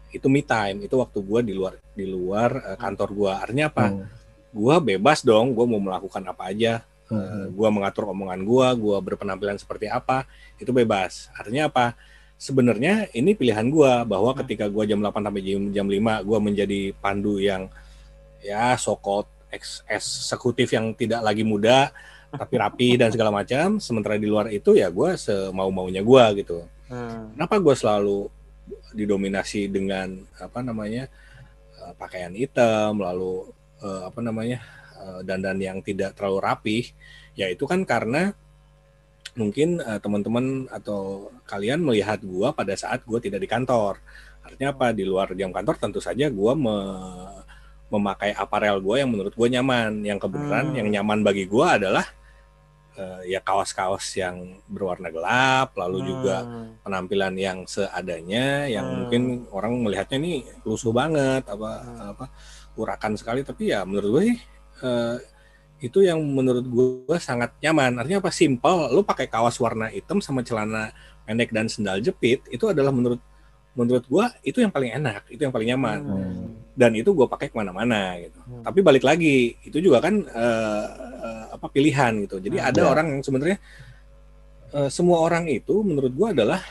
itu 0.10 0.28
me 0.28 0.42
time, 0.42 0.86
itu 0.86 0.96
waktu 0.98 1.20
gua 1.22 1.40
di 1.46 1.54
luar 1.54 1.78
di 1.94 2.06
luar 2.10 2.50
eh, 2.74 2.78
kantor 2.78 3.10
gua. 3.14 3.34
Artinya 3.46 3.70
apa? 3.70 3.86
Hmm. 3.94 4.06
Gua 4.50 4.82
bebas 4.82 5.22
dong, 5.22 5.54
gua 5.54 5.66
mau 5.70 5.78
melakukan 5.82 6.26
apa 6.26 6.50
aja, 6.50 6.82
Hmm. 7.10 7.26
Eh, 7.26 7.48
gua 7.58 7.74
mengatur 7.74 8.06
omongan 8.14 8.46
gua, 8.46 8.70
gua 8.78 9.02
berpenampilan 9.02 9.58
seperti 9.58 9.90
apa, 9.90 10.30
itu 10.62 10.70
bebas. 10.70 11.34
Artinya 11.34 11.66
apa? 11.66 11.98
Sebenarnya 12.38 13.10
ini 13.18 13.34
pilihan 13.34 13.66
gua 13.68 14.06
bahwa 14.06 14.32
Hmm. 14.32 14.46
ketika 14.46 14.70
gua 14.70 14.86
jam 14.86 15.02
8 15.02 15.26
sampai 15.26 15.42
jam, 15.42 15.64
jam 15.74 15.88
5 15.90 16.22
gua 16.22 16.38
menjadi 16.38 16.94
pandu 17.02 17.42
yang 17.42 17.66
ya 18.46 18.78
sokot 18.78 19.26
ex 19.50 19.82
eksekutif 19.90 20.72
yang 20.72 20.94
tidak 20.96 21.20
lagi 21.26 21.42
muda 21.44 21.90
tapi 22.30 22.56
rapi 22.62 22.90
dan 23.02 23.10
segala 23.10 23.34
macam. 23.34 23.82
Sementara 23.82 24.16
di 24.22 24.30
luar 24.30 24.54
itu 24.54 24.78
ya 24.78 24.88
gua 24.94 25.18
semau-maunya 25.18 26.06
gua 26.06 26.30
gitu. 26.38 26.62
Hmm. 26.88 27.34
Kenapa 27.34 27.58
gua 27.58 27.74
selalu 27.74 28.30
didominasi 28.94 29.70
dengan 29.70 30.26
apa 30.38 30.60
namanya 30.62 31.08
eh, 31.78 31.94
pakaian 31.98 32.34
hitam, 32.34 32.98
lalu 33.00 33.50
eh, 33.82 34.02
apa 34.10 34.20
namanya 34.22 34.60
eh, 34.98 35.20
dandan 35.26 35.58
yang 35.62 35.78
tidak 35.86 36.18
terlalu 36.18 36.40
rapih, 36.42 36.84
ya 37.34 37.50
itu 37.50 37.66
kan 37.70 37.86
karena 37.86 38.34
mungkin 39.38 39.80
teman-teman 39.80 40.68
atau 40.68 41.32
kalian 41.48 41.80
melihat 41.86 42.20
gua 42.26 42.52
pada 42.52 42.76
saat 42.76 43.06
gua 43.08 43.24
tidak 43.24 43.40
di 43.40 43.48
kantor. 43.48 44.02
Artinya 44.44 44.74
apa? 44.76 44.92
Di 44.92 45.06
luar 45.08 45.32
jam 45.38 45.54
kantor 45.54 45.80
tentu 45.80 46.02
saja 46.04 46.28
gua 46.28 46.58
me- 46.58 47.40
memakai 47.94 48.36
aparel 48.36 48.82
gua 48.84 49.00
yang 49.00 49.14
menurut 49.14 49.32
gua 49.38 49.48
nyaman. 49.48 50.02
Yang 50.04 50.28
kebenaran 50.28 50.74
Hmm. 50.74 50.78
yang 50.82 50.88
nyaman 50.92 51.24
bagi 51.24 51.46
gua 51.46 51.78
adalah 51.80 52.04
eh, 53.00 53.32
ya 53.32 53.40
kaos-kaos 53.40 54.04
yang 54.20 54.60
berwarna 54.68 55.08
gelap, 55.08 55.72
lalu 55.80 56.04
juga 56.04 56.44
Hmm. 56.44 56.76
penampilan 56.84 57.34
yang 57.40 57.64
seadanya 57.64 58.68
yang 58.68 58.84
Hmm. 58.84 58.98
mungkin 59.08 59.24
orang 59.56 59.74
melihatnya 59.80 60.20
nih 60.20 60.44
lusuh 60.68 60.92
banget 60.92 61.48
apa 61.48 61.72
Hmm. 61.80 62.12
apa 62.12 62.26
urakan 62.76 63.16
sekali 63.16 63.48
tapi 63.48 63.72
ya 63.72 63.88
menurut 63.88 64.10
gue 64.20 64.24
sih 64.36 64.38
eh, 64.84 65.16
itu 65.80 66.04
yang 66.04 66.20
menurut 66.20 66.68
gue 66.68 67.18
sangat 67.24 67.56
nyaman 67.64 67.96
artinya 68.04 68.20
apa 68.20 68.36
simple 68.36 68.92
lu 68.92 69.00
pakai 69.00 69.32
kaos 69.32 69.56
warna 69.64 69.88
hitam 69.88 70.20
sama 70.20 70.44
celana 70.44 70.92
pendek 71.24 71.56
dan 71.56 71.72
sendal 71.72 72.04
jepit 72.04 72.44
itu 72.52 72.68
adalah 72.68 72.92
menurut 72.92 73.24
menurut 73.80 74.04
gue 74.04 74.26
itu 74.44 74.60
yang 74.60 74.76
paling 74.76 74.92
enak 74.92 75.24
itu 75.32 75.40
yang 75.40 75.56
paling 75.56 75.72
nyaman 75.72 76.00
Hmm. 76.04 76.46
dan 76.76 76.92
itu 76.92 77.16
gue 77.16 77.24
pakai 77.26 77.48
ke 77.48 77.56
mana-mana 77.56 78.20
gitu. 78.20 78.40
Hmm. 78.44 78.64
Tapi 78.68 78.80
balik 78.84 79.08
lagi 79.08 79.56
itu 79.64 79.80
juga 79.80 80.04
kan 80.04 80.20
eh, 80.20 80.86
eh, 81.24 81.44
apa 81.56 81.68
pilihan 81.72 82.12
gitu. 82.28 82.44
Jadi 82.44 82.60
Hmm. 82.60 82.70
ada 82.70 82.82
Ya. 82.84 82.88
orang 82.92 83.08
yang 83.16 83.22
sebenarnya 83.24 83.58
eh, 84.70 84.90
semua 84.92 85.24
orang 85.24 85.48
itu 85.48 85.80
menurut 85.82 86.12
gue 86.12 86.28
adalah 86.36 86.62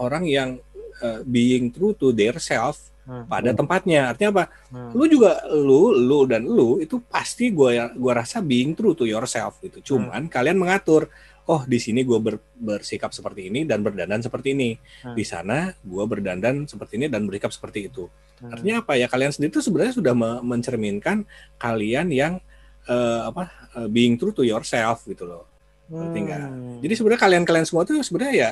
orang 0.00 0.24
yang 0.24 0.50
eh, 0.96 1.20
being 1.28 1.68
true 1.68 1.92
to 1.92 2.08
their 2.10 2.40
self 2.40 2.88
Hmm. 3.06 3.22
pada 3.30 3.54
tempatnya. 3.54 4.10
Artinya 4.10 4.30
apa? 4.34 4.44
Hmm. 4.72 4.90
Lu 4.90 5.06
juga 5.06 5.38
lu 5.52 5.94
lu 5.94 6.26
dan 6.26 6.42
lu 6.42 6.82
itu 6.82 6.98
pasti 7.06 7.54
gue 7.54 7.78
gua 7.94 8.12
rasa 8.18 8.42
being 8.42 8.74
true 8.74 8.98
to 8.98 9.06
yourself 9.06 9.62
gitu. 9.62 9.78
Cuman 9.94 10.26
kalian 10.26 10.58
mengatur 10.58 11.06
Oh 11.46 11.62
di 11.62 11.78
sini 11.78 12.02
gue 12.02 12.18
bersikap 12.58 13.14
seperti 13.14 13.46
ini 13.46 13.62
dan 13.62 13.78
berdandan 13.86 14.18
seperti 14.18 14.50
ini. 14.50 14.74
Hmm. 15.06 15.14
Di 15.14 15.22
sana 15.22 15.70
gue 15.78 16.04
berdandan 16.04 16.66
seperti 16.66 16.98
ini 16.98 17.06
dan 17.06 17.22
bersikap 17.22 17.54
seperti 17.54 17.86
itu. 17.86 18.10
Hmm. 18.42 18.50
Artinya 18.50 18.82
apa 18.82 18.98
ya 18.98 19.06
kalian 19.06 19.30
sendiri 19.30 19.54
itu 19.54 19.62
sebenarnya 19.62 19.94
sudah 19.94 20.10
me- 20.10 20.42
mencerminkan 20.42 21.22
kalian 21.54 22.10
yang 22.10 22.42
eh, 22.90 23.20
apa 23.30 23.46
eh, 23.78 23.86
being 23.86 24.18
true 24.18 24.34
to 24.34 24.42
yourself 24.42 25.06
gitu 25.06 25.22
loh. 25.22 25.46
Ngerti 25.86 26.18
nggak? 26.18 26.40
Hmm. 26.42 26.78
Jadi 26.82 26.92
sebenarnya 26.98 27.20
kalian-kalian 27.22 27.66
semua 27.70 27.86
itu 27.86 27.94
sebenarnya 28.02 28.34
ya 28.34 28.50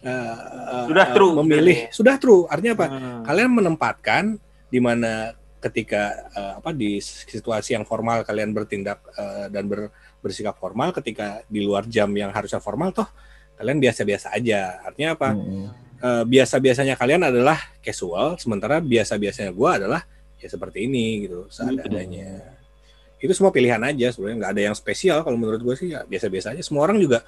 eh, 0.00 0.36
eh, 0.72 0.84
Sudah 0.88 1.06
true, 1.12 1.32
memilih 1.44 1.78
berarti. 1.92 1.92
sudah 1.92 2.14
true. 2.16 2.42
Artinya 2.48 2.72
apa? 2.72 2.86
Hmm. 2.88 3.20
Kalian 3.28 3.50
menempatkan 3.52 4.24
di 4.72 4.80
mana 4.80 5.36
ketika 5.60 6.02
eh, 6.32 6.52
apa 6.56 6.72
di 6.72 7.04
situasi 7.04 7.76
yang 7.76 7.84
formal 7.84 8.24
kalian 8.24 8.56
bertindak 8.56 9.04
eh, 9.12 9.52
dan 9.52 9.68
ber- 9.68 9.92
bersikap 10.20 10.56
formal 10.56 10.92
ketika 10.92 11.42
di 11.48 11.64
luar 11.64 11.88
jam 11.88 12.12
yang 12.12 12.32
harusnya 12.32 12.60
formal 12.60 12.92
toh 12.92 13.08
kalian 13.60 13.76
biasa-biasa 13.76 14.32
aja. 14.32 14.80
Artinya 14.88 15.12
apa? 15.12 15.28
Hmm. 15.36 15.68
Eh, 16.00 16.24
biasa-biasanya 16.24 16.96
kalian 16.96 17.28
adalah 17.28 17.60
casual, 17.84 18.40
sementara 18.40 18.80
biasa-biasanya 18.80 19.52
gue 19.52 19.68
adalah 19.68 20.00
ya 20.40 20.48
seperti 20.48 20.88
ini 20.88 21.28
gitu, 21.28 21.44
seadanya. 21.52 22.40
Itu 23.20 23.36
semua 23.36 23.52
pilihan 23.52 23.76
aja 23.84 24.08
sebenarnya 24.08 24.36
nggak 24.40 24.52
ada 24.56 24.62
yang 24.72 24.76
spesial 24.76 25.20
kalau 25.20 25.36
menurut 25.36 25.60
gue 25.60 25.76
sih 25.76 25.92
ya 25.92 26.00
biasa-biasa 26.08 26.56
aja. 26.56 26.64
Semua 26.64 26.88
orang 26.88 27.04
juga 27.04 27.20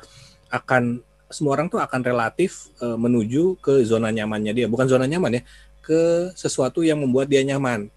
akan 0.48 1.05
semua 1.28 1.52
orang 1.61 1.68
tuh 1.68 1.85
akan 1.85 2.00
relatif 2.00 2.72
eh, 2.81 2.96
menuju 2.96 3.61
ke 3.61 3.85
zona 3.85 4.09
nyamannya 4.09 4.57
dia, 4.57 4.66
bukan 4.72 4.88
zona 4.88 5.05
nyaman 5.05 5.37
ya, 5.37 5.42
ke 5.85 6.33
sesuatu 6.33 6.81
yang 6.81 6.96
membuat 6.96 7.28
dia 7.28 7.44
nyaman. 7.44 7.92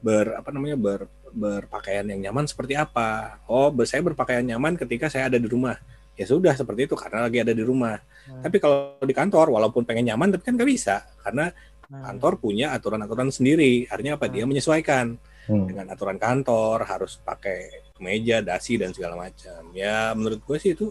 Ber 0.00 0.32
apa 0.32 0.48
namanya 0.48 0.80
ber 0.80 1.12
berpakaian 1.36 2.08
yang 2.08 2.32
nyaman 2.32 2.48
seperti 2.48 2.72
apa? 2.72 3.38
Oh, 3.44 3.68
saya 3.84 4.00
berpakaian 4.00 4.42
nyaman 4.42 4.80
ketika 4.80 5.12
saya 5.12 5.28
ada 5.28 5.36
di 5.36 5.44
rumah. 5.44 5.76
Ya 6.16 6.24
sudah 6.24 6.56
seperti 6.56 6.88
itu 6.88 6.96
karena 6.96 7.28
lagi 7.28 7.44
ada 7.44 7.52
di 7.52 7.60
rumah. 7.60 8.00
Hmm. 8.24 8.40
Tapi 8.40 8.56
kalau 8.56 8.96
di 9.04 9.12
kantor, 9.12 9.52
walaupun 9.52 9.84
pengen 9.84 10.08
nyaman, 10.08 10.32
tapi 10.32 10.48
kan 10.48 10.56
nggak 10.56 10.70
bisa 10.72 11.04
karena 11.20 11.52
kantor 11.86 12.40
punya 12.40 12.72
aturan-aturan 12.72 13.28
sendiri. 13.28 13.84
Artinya 13.92 14.16
apa? 14.16 14.32
Dia 14.32 14.48
menyesuaikan 14.48 15.20
Hmm. 15.46 15.62
dengan 15.70 15.86
aturan 15.94 16.18
kantor, 16.18 16.82
harus 16.90 17.22
pakai 17.22 17.86
kemeja, 17.94 18.42
dasi 18.42 18.74
dan 18.82 18.90
segala 18.90 19.14
macam. 19.14 19.62
Ya 19.70 20.10
menurut 20.10 20.42
gue 20.42 20.58
sih 20.58 20.74
itu 20.74 20.90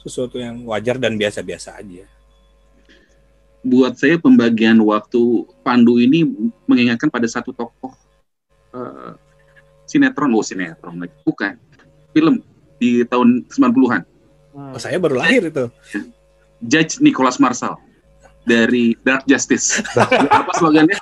sesuatu 0.00 0.40
yang 0.40 0.64
wajar 0.64 0.96
dan 0.96 1.20
biasa-biasa 1.20 1.76
aja. 1.76 2.08
buat 3.62 3.94
saya 3.94 4.18
pembagian 4.18 4.74
waktu 4.82 5.46
Pandu 5.62 6.02
ini 6.02 6.26
mengingatkan 6.66 7.06
pada 7.06 7.30
satu 7.30 7.54
tokoh 7.54 7.94
eh, 8.74 9.14
sinetron, 9.86 10.32
oh 10.34 10.44
sinetron 10.44 11.00
lagi, 11.02 11.14
bukan 11.26 11.56
film 12.12 12.44
di 12.82 13.06
tahun 13.06 13.46
90-an, 13.46 14.02
Hmm. 14.52 14.76
Oh, 14.76 14.80
saya 14.80 15.00
baru 15.00 15.16
lahir 15.20 15.48
itu. 15.48 15.66
Judge 16.62 17.00
Nicholas 17.00 17.40
Marshall 17.40 17.80
dari 18.44 18.94
Dark 19.02 19.24
Justice. 19.24 19.80
Apa 20.38 20.52
slogannya? 20.60 21.00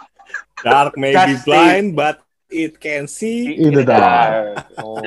Dark 0.62 0.94
may 0.94 1.12
be 1.12 1.34
blind, 1.42 1.98
but 1.98 2.22
it 2.48 2.78
can 2.78 3.10
see. 3.10 3.58
Itu 3.58 3.82
dah. 3.82 4.54
Oh. 4.80 5.02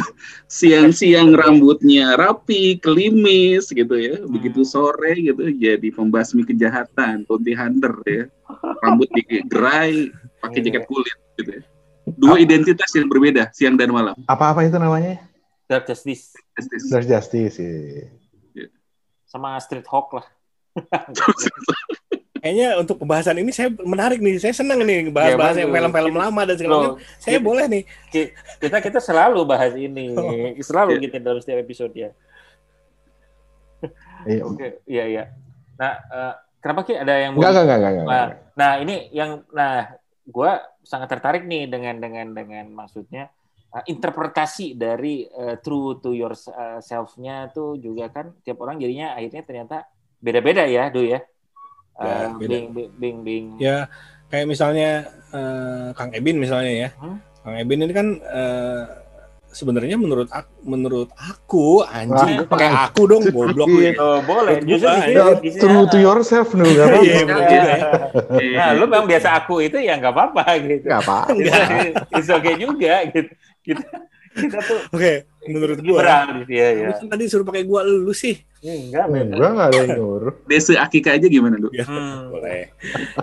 Siang-siang 0.50 1.34
rambutnya 1.34 2.18
rapi, 2.18 2.82
kelimis 2.82 3.70
gitu 3.70 3.94
ya. 3.94 4.18
Begitu 4.26 4.66
sore 4.66 5.14
gitu 5.14 5.46
jadi 5.54 5.88
pembasmi 5.94 6.42
kejahatan, 6.42 7.26
bounty 7.30 7.54
hunter 7.54 7.94
ya. 8.06 8.24
Rambut 8.82 9.08
digerai, 9.14 10.10
pakai 10.42 10.60
jaket 10.66 10.84
kulit 10.90 11.18
gitu 11.38 11.62
ya. 11.62 11.62
Dua 12.06 12.36
identitas 12.36 12.92
yang 12.92 13.08
berbeda 13.08 13.48
siang 13.50 13.74
dan 13.74 13.88
malam. 13.88 14.12
Apa-apa 14.24 14.60
itu 14.62 14.76
namanya? 14.76 15.24
Dark 15.64 15.84
Justice 15.84 16.36
Justice. 16.54 16.84
Dark 16.86 17.06
Justice. 17.06 17.56
iya. 17.56 18.68
sama 19.24 19.58
Street 19.58 19.82
Hawk 19.84 20.14
lah. 20.14 20.26
Kayaknya 22.38 22.76
untuk 22.76 23.00
pembahasan 23.00 23.40
ini 23.40 23.50
saya 23.50 23.72
menarik 23.72 24.20
nih. 24.20 24.36
Saya 24.36 24.52
senang 24.52 24.78
nih 24.78 25.08
bahas-bahas 25.08 25.56
Ya, 25.56 25.64
yang 25.64 25.72
film-film 25.72 26.12
lama 26.14 26.40
dan 26.44 26.54
segala 26.54 26.74
macam. 26.76 26.96
Saya 27.16 27.40
kita- 27.40 27.46
boleh 27.48 27.64
nih. 27.66 27.82
kita 28.60 28.76
kita 28.78 28.98
selalu 29.00 29.40
bahas 29.42 29.72
ini, 29.72 30.12
Oh. 30.20 30.28
selalu 30.60 30.90
Iya. 30.94 31.02
kita 31.02 31.16
dalam 31.18 31.40
setiap 31.40 31.58
episode 31.58 31.96
ya. 31.96 32.12
Iya. 34.28 34.42
Oke, 34.48 34.66
iya 34.84 35.04
iya. 35.08 35.24
Nah, 35.74 35.92
eh, 35.98 36.32
kenapa 36.60 36.84
Ki 36.84 36.94
ada 36.94 37.14
yang 37.16 37.32
Enggak, 37.32 37.50
enggak, 37.50 37.64
enggak, 37.64 37.78
enggak, 37.80 37.92
enggak. 37.96 38.12
Nah, 38.12 38.26
nah 38.54 38.72
ini 38.78 38.94
yang 39.10 39.30
nah 39.48 39.74
gua 40.24 40.60
sangat 40.84 41.08
tertarik 41.10 41.42
nih 41.48 41.66
dengan 41.66 41.98
dengan 41.98 42.30
dengan 42.36 42.64
maksudnya 42.70 43.32
eh, 43.74 43.84
interpretasi 43.90 44.76
dari 44.78 45.24
eh, 45.26 45.56
true 45.64 45.98
to 45.98 46.12
yourself-nya 46.14 47.50
tuh 47.50 47.80
juga 47.80 48.12
kan 48.12 48.36
tiap 48.44 48.62
orang 48.62 48.78
jadinya 48.78 49.16
akhirnya 49.16 49.42
ternyata 49.42 49.76
beda-beda 50.24 50.64
ya, 50.64 50.88
Do 50.88 51.04
ya. 51.04 51.20
Ya, 51.94 52.26
Eh, 52.26 52.28
beda. 52.40 52.50
Bing, 52.50 52.66
bing, 52.74 52.90
bing, 52.98 53.18
bing. 53.22 53.46
Ya, 53.62 53.86
kayak 54.32 54.50
misalnya 54.50 55.06
eh, 55.30 55.88
Kang 55.94 56.10
Ebin 56.10 56.42
misalnya 56.42 56.72
ya. 56.72 56.88
Hmm? 56.98 57.22
Kang 57.44 57.54
Ebin 57.60 57.84
ini 57.84 57.94
kan 57.94 58.08
eh, 58.18 58.82
sebenarnya 59.54 59.94
menurut 59.94 60.28
aku, 60.28 60.52
menurut 60.62 61.08
aku 61.14 61.66
anjing 61.82 62.42
Wah. 62.42 62.50
pakai 62.50 62.68
aku 62.68 63.02
dong 63.06 63.22
goblok 63.26 63.64
lu. 63.66 63.78
Iya. 63.80 63.92
Oh, 63.96 64.18
boleh. 64.20 64.58
Menurut 64.58 64.68
Justru 64.68 64.90
gua, 64.90 64.98
di 65.00 65.12
Ya, 65.14 65.24
sini 65.48 65.60
true 65.62 65.84
to 65.86 65.98
yourself 65.98 66.48
nih, 66.52 66.66
enggak 66.66 66.86
Iya, 66.86 66.90
apa-apa. 66.90 67.24
bener 67.24 67.44
juga 67.46 67.70
ya. 67.70 67.88
Nah, 68.52 68.68
lu 68.74 68.84
memang 68.84 69.06
biasa 69.06 69.28
aku 69.36 69.54
itu 69.62 69.76
ya 69.78 69.94
nggak 69.94 70.12
apa-apa 70.12 70.42
gitu. 70.60 70.84
Enggak 70.84 71.00
apa. 71.00 71.16
Enggak. 71.30 71.66
It's 72.12 72.28
okay 72.28 72.54
juga 72.56 72.94
gitu. 73.08 73.30
Kita 73.62 73.84
kita 74.34 74.58
tuh 74.60 74.78
Oke, 74.90 75.12
menurut 75.46 75.78
gua. 75.78 76.02
liberal 76.02 76.26
gitu 76.42 76.52
ya. 76.52 76.68
ya. 76.68 76.86
Lu 76.90 76.94
kan 76.96 77.06
tadi 77.08 77.24
suruh 77.24 77.46
pakai 77.46 77.62
gua 77.62 77.80
lu 77.82 78.10
sih. 78.10 78.34
Enggak, 78.60 79.06
beda. 79.06 79.30
Enggak, 79.30 79.50
enggak 79.50 79.66
ada 79.66 79.76
yang 79.78 79.88
nyuruh. 79.94 80.34
Desa 80.44 80.72
Akika 80.76 81.10
aja 81.12 81.26
gimana, 81.26 81.54
Lu? 81.54 81.70
Ya, 81.70 81.84
Hmm. 81.84 82.28
boleh. 82.28 82.74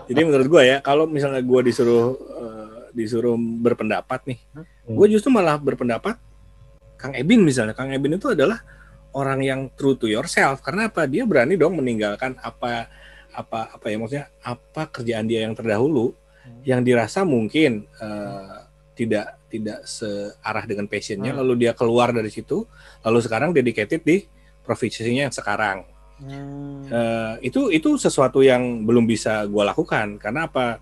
Jadi 0.05 0.19
menurut 0.21 0.47
gua 0.47 0.61
ya, 0.61 0.77
kalau 0.79 1.03
misalnya 1.05 1.41
gua 1.41 1.59
disuruh 1.59 2.15
eh, 2.15 2.67
disuruh 2.91 3.35
berpendapat 3.35 4.23
nih, 4.25 4.39
Hmm. 4.51 4.63
Gua 4.87 5.07
justru 5.09 5.29
malah 5.29 5.57
berpendapat 5.57 6.17
Kang 6.97 7.13
Ebin 7.17 7.41
misalnya. 7.41 7.73
Kang 7.73 7.89
Ebin 7.89 8.17
itu 8.17 8.29
adalah 8.29 8.61
orang 9.11 9.41
yang 9.41 9.61
true 9.73 9.97
to 9.97 10.05
yourself 10.05 10.61
karena 10.61 10.87
apa? 10.87 11.09
Dia 11.09 11.25
berani 11.25 11.57
dong 11.57 11.77
meninggalkan 11.81 12.37
apa 12.39 12.87
apa 13.31 13.73
apa 13.73 13.85
ya 13.87 13.95
maksudnya 13.95 14.27
apa 14.43 14.91
kerjaan 14.91 15.23
dia 15.25 15.47
yang 15.47 15.55
terdahulu 15.55 16.11
Hmm. 16.41 16.57
yang 16.65 16.81
dirasa 16.81 17.21
mungkin 17.21 17.85
eh, 18.01 18.57
tidak 18.97 19.45
tidak 19.45 19.85
searah 19.85 20.65
dengan 20.65 20.89
passionnya 20.89 21.29
Hmm. 21.31 21.45
lalu 21.45 21.63
dia 21.63 21.77
keluar 21.77 22.09
dari 22.09 22.33
situ 22.33 22.65
lalu 23.05 23.21
sekarang 23.21 23.53
dedicated 23.53 24.01
di 24.01 24.25
profesinya 24.65 25.29
yang 25.29 25.33
sekarang 25.33 25.85
Hmm. 26.17 26.81
Eh, 26.89 27.49
itu 27.49 27.69
itu 27.69 27.93
sesuatu 27.97 28.41
yang 28.41 28.81
belum 28.85 29.05
bisa 29.05 29.45
gue 29.45 29.63
lakukan 29.63 30.17
karena 30.17 30.49
apa 30.49 30.81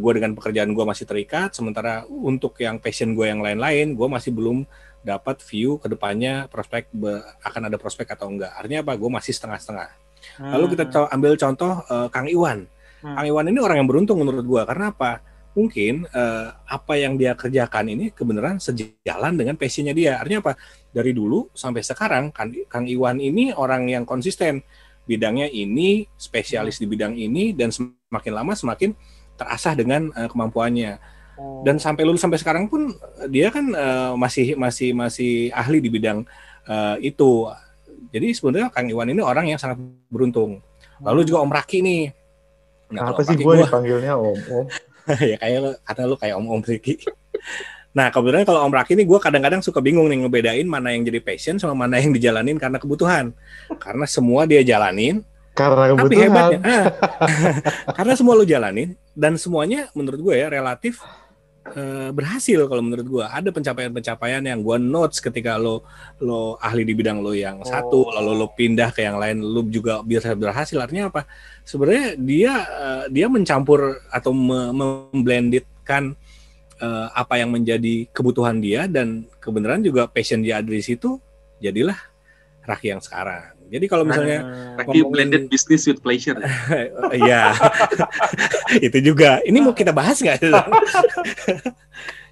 gue 0.00 0.12
dengan 0.16 0.32
pekerjaan 0.32 0.72
gue 0.72 0.84
masih 0.84 1.04
terikat 1.04 1.52
sementara 1.52 2.08
untuk 2.08 2.56
yang 2.56 2.80
passion 2.80 3.12
gue 3.12 3.28
yang 3.28 3.44
lain-lain 3.44 3.92
gue 3.92 4.08
masih 4.08 4.32
belum 4.32 4.64
dapat 5.02 5.42
view 5.42 5.82
ke 5.82 5.90
depannya 5.90 6.46
prospek 6.46 6.88
be- 6.94 7.20
akan 7.42 7.68
ada 7.68 7.76
prospek 7.76 8.14
atau 8.14 8.30
enggak. 8.30 8.54
Artinya 8.54 8.86
apa? 8.86 8.94
Gue 8.94 9.10
masih 9.10 9.34
setengah-setengah. 9.34 9.90
Lalu 10.38 10.78
kita 10.78 10.84
co- 10.88 11.10
ambil 11.10 11.34
contoh 11.34 11.82
eh, 11.90 12.08
Kang 12.14 12.30
Iwan. 12.30 12.70
Hmm. 13.02 13.18
Kang 13.18 13.26
Iwan 13.26 13.50
ini 13.50 13.58
orang 13.58 13.82
yang 13.82 13.88
beruntung 13.90 14.22
menurut 14.22 14.46
gue 14.46 14.62
karena 14.62 14.94
apa? 14.94 15.18
Mungkin 15.52 16.06
eh, 16.08 16.48
apa 16.54 16.94
yang 16.96 17.18
dia 17.18 17.34
kerjakan 17.34 17.84
ini 17.92 18.14
kebenaran 18.14 18.62
sejalan 18.62 19.34
dengan 19.34 19.58
passionnya 19.58 19.92
dia. 19.92 20.22
Artinya 20.22 20.40
apa? 20.48 20.52
Dari 20.94 21.10
dulu 21.10 21.50
sampai 21.52 21.82
sekarang 21.82 22.30
Kang, 22.30 22.54
Kang 22.70 22.86
Iwan 22.86 23.18
ini 23.18 23.50
orang 23.52 23.90
yang 23.90 24.06
konsisten. 24.06 24.62
Bidangnya 25.02 25.50
ini 25.50 26.06
spesialis 26.14 26.78
di 26.78 26.86
bidang 26.86 27.18
ini 27.18 27.50
dan 27.58 27.74
semakin 27.74 28.32
lama 28.38 28.54
semakin 28.54 28.94
terasah 29.42 29.74
dengan 29.74 30.08
eh, 30.14 30.30
kemampuannya 30.30 31.02
Oh. 31.32 31.64
dan 31.64 31.80
sampai 31.80 32.04
lulus 32.04 32.20
sampai 32.20 32.36
sekarang 32.36 32.68
pun 32.68 32.92
dia 33.32 33.48
kan 33.48 33.64
eh, 33.64 34.12
masih 34.20 34.52
masih 34.52 34.92
masih 34.92 35.48
ahli 35.56 35.80
di 35.80 35.88
bidang 35.88 36.28
eh, 36.68 36.96
itu 37.08 37.48
jadi 38.12 38.36
sebenarnya 38.36 38.68
Kang 38.68 38.92
Iwan 38.92 39.08
ini 39.08 39.24
orang 39.24 39.48
yang 39.48 39.56
sangat 39.56 39.80
beruntung 40.12 40.60
lalu 41.00 41.24
juga 41.24 41.40
Om 41.40 41.50
Raki 41.56 41.80
nih 41.80 42.02
Nah, 42.92 43.08
Apa 43.08 43.24
sih 43.24 43.40
gue 43.40 43.54
dipanggilnya 43.64 44.12
Om 44.20 44.38
Om? 44.52 44.66
ya 45.32 45.36
kayak 45.40 45.58
lu 45.58 45.70
kata 45.82 46.02
lu 46.06 46.14
kayak 46.14 46.36
om 46.38 46.46
om 46.46 46.62
Riki. 46.62 47.00
Nah 47.92 48.08
kebetulan 48.08 48.46
kalau 48.46 48.62
om 48.62 48.72
Raki 48.72 48.94
ini 48.94 49.02
gue 49.02 49.18
kadang-kadang 49.18 49.58
suka 49.64 49.82
bingung 49.82 50.06
nih 50.06 50.22
ngebedain 50.22 50.68
mana 50.68 50.94
yang 50.94 51.02
jadi 51.02 51.18
passion 51.18 51.58
sama 51.58 51.74
mana 51.74 51.98
yang 51.98 52.14
dijalanin 52.14 52.54
karena 52.60 52.78
kebutuhan. 52.78 53.34
Karena 53.82 54.06
semua 54.06 54.46
dia 54.46 54.62
jalanin, 54.62 55.26
Karena 55.52 55.84
tapi 55.92 56.16
kebutuhan. 56.16 56.24
hebatnya, 56.24 56.58
ah, 56.64 56.84
karena 58.00 58.12
semua 58.16 58.34
lu 58.34 58.44
jalanin 58.44 58.96
dan 59.12 59.36
semuanya 59.36 59.92
menurut 59.92 60.20
gue 60.22 60.34
ya 60.34 60.48
relatif 60.48 61.04
eh, 61.76 62.08
berhasil 62.08 62.56
kalau 62.64 62.80
menurut 62.80 63.04
gue. 63.04 63.24
Ada 63.24 63.52
pencapaian-pencapaian 63.52 64.42
yang 64.42 64.64
gue 64.64 64.76
notes 64.80 65.20
ketika 65.20 65.60
lo 65.60 65.84
lo 66.18 66.56
ahli 66.56 66.82
di 66.82 66.96
bidang 66.96 67.20
lo 67.20 67.36
yang 67.36 67.60
satu, 67.62 68.08
Oh. 68.08 68.16
lalu 68.16 68.32
lo 68.34 68.48
pindah 68.50 68.90
ke 68.90 69.04
yang 69.04 69.20
lain, 69.20 69.44
lo 69.44 69.60
juga 69.68 70.00
bisa 70.00 70.32
berhasil. 70.32 70.80
Artinya 70.80 71.12
apa? 71.12 71.28
Sebenarnya 71.62 72.16
dia 72.16 72.52
eh, 72.64 73.04
dia 73.12 73.28
mencampur 73.28 74.00
atau 74.08 74.32
me- 74.32 74.72
memblendedkan 74.72 76.16
eh, 76.80 77.08
apa 77.12 77.34
yang 77.36 77.52
menjadi 77.52 78.08
kebutuhan 78.08 78.56
dia 78.58 78.88
dan 78.88 79.28
kebenaran 79.36 79.84
juga 79.84 80.08
passion 80.08 80.40
dia 80.40 80.64
ada 80.64 80.72
di 80.72 80.80
situ. 80.80 81.20
Jadilah 81.60 82.00
Raki 82.64 82.88
yang 82.90 83.02
sekarang. 83.04 83.51
Jadi 83.72 83.84
kalau 83.88 84.04
misalnya 84.04 84.38
Hmm. 84.44 84.76
Lagi 84.76 85.00
Ngomongin- 85.00 85.10
blended 85.10 85.44
business 85.48 85.88
with 85.88 85.98
pleasure. 85.98 86.36
Iya, 87.16 87.56
itu 88.86 88.98
juga. 89.02 89.40
Ini 89.40 89.58
mau 89.58 89.72
kita 89.72 89.90
bahas 89.90 90.20
nggak? 90.20 90.44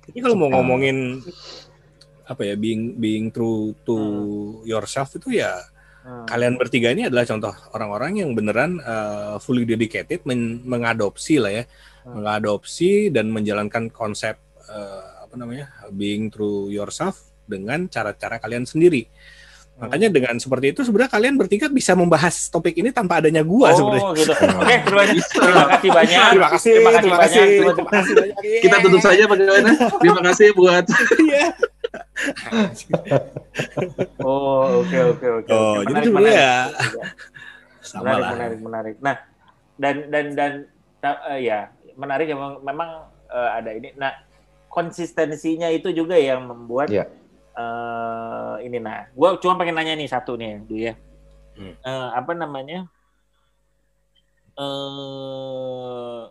Jadi 0.07 0.19
kalau 0.21 0.37
mau 0.37 0.51
ngomongin 0.51 1.21
apa 2.25 2.43
ya, 2.45 2.55
being 2.55 2.95
being 2.95 3.27
true 3.29 3.75
to 3.83 3.97
yourself 4.63 5.17
itu 5.17 5.35
ya 5.35 5.57
Hmm. 6.01 6.25
kalian 6.25 6.57
bertiga 6.57 6.89
ini 6.89 7.05
adalah 7.05 7.29
contoh 7.29 7.53
orang-orang 7.77 8.25
yang 8.25 8.33
beneran 8.33 8.81
uh, 8.81 9.37
fully 9.37 9.69
dedicated 9.69 10.25
men- 10.25 10.65
mengadopsi 10.65 11.37
lah 11.37 11.53
ya, 11.53 11.65
Hmm. 12.09 12.17
mengadopsi 12.17 13.13
dan 13.13 13.29
menjalankan 13.29 13.93
konsep 13.93 14.41
uh, 14.65 15.21
apa 15.21 15.35
namanya 15.37 15.69
being 15.93 16.33
true 16.33 16.73
yourself 16.73 17.21
dengan 17.45 17.85
cara-cara 17.85 18.41
kalian 18.41 18.65
sendiri. 18.65 19.05
Makanya 19.81 20.09
dengan 20.09 20.35
seperti 20.37 20.67
itu 20.71 20.81
sebenarnya 20.83 21.09
kalian 21.11 21.35
bertiga 21.35 21.67
bisa 21.67 21.93
membahas 21.93 22.47
topik 22.47 22.77
ini 22.77 22.93
tanpa 22.93 23.19
adanya 23.19 23.41
gua 23.41 23.73
sebenarnya. 23.73 24.05
Oh, 24.05 24.13
gitu. 24.13 24.33
Oke, 24.61 24.75
terima, 24.85 25.03
terima 25.09 25.65
kasih 25.67 25.89
banyak. 25.91 26.21
Terima 26.31 26.49
kasih, 26.53 26.71
terima 26.71 26.91
kasih 26.91 27.01
terima 27.01 27.17
banyak. 27.17 27.25
kasih, 27.25 27.41
Terima- 27.41 27.73
terima 27.73 27.91
kasih 27.91 28.13
banyak. 28.15 28.37
Kita 28.61 28.77
tutup 28.81 29.01
saja 29.01 29.23
bagaimana? 29.25 29.71
Terima 29.97 30.21
kasih 30.23 30.47
buat 30.53 30.85
Iya. 31.19 31.47
Oh, 34.21 34.85
oke 34.85 34.99
oke 35.17 35.27
oke. 35.43 35.51
Oh, 35.51 35.81
oke. 35.81 35.89
jadi 35.89 35.91
Menarik, 35.91 36.07
sebenarnya 36.07 36.37
ya 36.37 36.55
menarik. 36.61 37.15
sama 37.81 38.03
menarik, 38.05 38.21
lah. 38.21 38.31
menarik, 38.31 38.59
menarik. 38.61 38.95
Nah, 39.01 39.17
dan 39.75 39.95
dan 40.07 40.25
dan 40.37 40.53
ta- 41.01 41.23
eh, 41.31 41.41
ya 41.43 41.59
menarik 41.97 42.27
memang 42.29 42.61
memang 42.61 42.91
eh, 43.27 43.51
ada 43.57 43.71
ini. 43.73 43.89
Nah, 43.97 44.13
konsistensinya 44.69 45.67
itu 45.67 45.91
juga 45.91 46.15
yang 46.15 46.47
membuat 46.47 46.87
Iya. 46.89 47.09
Eh, 47.61 48.55
ini. 48.65 48.79
Nah, 48.81 49.13
gue 49.13 49.29
cuma 49.45 49.61
pengen 49.61 49.77
nanya 49.77 49.95
nih 49.97 50.09
satu 50.09 50.35
nih, 50.41 50.61
Du 50.65 50.77
ya. 50.81 50.97
Hmm. 51.57 51.77
Eh, 51.77 52.09
apa 52.17 52.33
namanya? 52.33 52.89
Eh, 54.57 56.23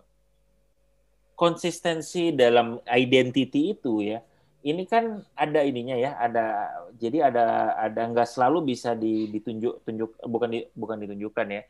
konsistensi 1.39 2.36
dalam 2.36 2.84
identity 2.92 3.72
itu 3.72 4.04
ya 4.04 4.20
ini 4.60 4.84
kan 4.84 5.24
ada 5.39 5.63
ininya 5.63 5.96
ya 5.96 6.20
ada 6.20 6.68
jadi 7.00 7.32
ada 7.32 7.80
ada 7.80 8.02
nggak 8.12 8.28
selalu 8.28 8.76
bisa 8.76 8.92
ditunjuk 9.00 9.88
tunjuk 9.88 10.20
bukan 10.28 10.50
di, 10.52 10.60
bukan 10.76 11.00
ditunjukkan 11.00 11.48
ya 11.48 11.62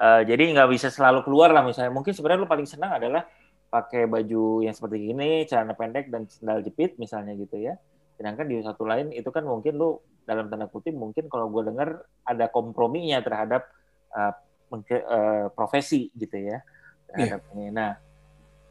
uh, 0.00 0.24
jadi 0.24 0.56
nggak 0.56 0.70
bisa 0.72 0.88
selalu 0.88 1.28
keluar 1.28 1.52
lah 1.52 1.60
misalnya 1.60 1.92
mungkin 1.92 2.16
sebenarnya 2.16 2.40
lu 2.40 2.48
paling 2.48 2.64
senang 2.64 2.96
adalah 2.96 3.28
pakai 3.68 4.08
baju 4.08 4.64
yang 4.64 4.72
seperti 4.72 5.12
ini 5.12 5.44
celana 5.44 5.76
pendek 5.76 6.08
dan 6.08 6.24
sandal 6.24 6.64
jepit 6.64 6.96
misalnya 6.96 7.36
gitu 7.36 7.60
ya 7.60 7.76
sedangkan 8.16 8.46
di 8.46 8.60
satu 8.60 8.84
lain 8.84 9.10
itu 9.14 9.28
kan 9.32 9.42
mungkin 9.42 9.76
lu 9.76 9.98
dalam 10.22 10.46
tanda 10.46 10.70
kutip 10.70 10.94
mungkin 10.94 11.26
kalau 11.26 11.50
gue 11.50 11.66
dengar 11.66 12.06
ada 12.22 12.46
komprominya 12.46 13.18
terhadap 13.24 13.66
uh, 14.14 14.32
uh, 14.70 15.46
profesi 15.52 16.12
gitu 16.14 16.38
ya 16.38 16.62
terhadap 17.10 17.42
yeah. 17.42 17.54
ini 17.58 17.66
nah 17.72 17.92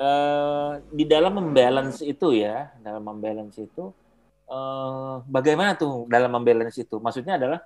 uh, 0.02 0.72
di 0.90 1.06
dalam 1.06 1.38
membalance 1.38 2.02
itu 2.02 2.34
ya, 2.34 2.74
dalam 2.82 3.06
membalance 3.06 3.62
itu 3.62 3.94
uh, 4.50 5.22
bagaimana 5.30 5.78
tuh 5.78 6.10
dalam 6.10 6.34
membalance 6.34 6.82
itu? 6.82 6.98
Maksudnya 6.98 7.38
adalah 7.38 7.62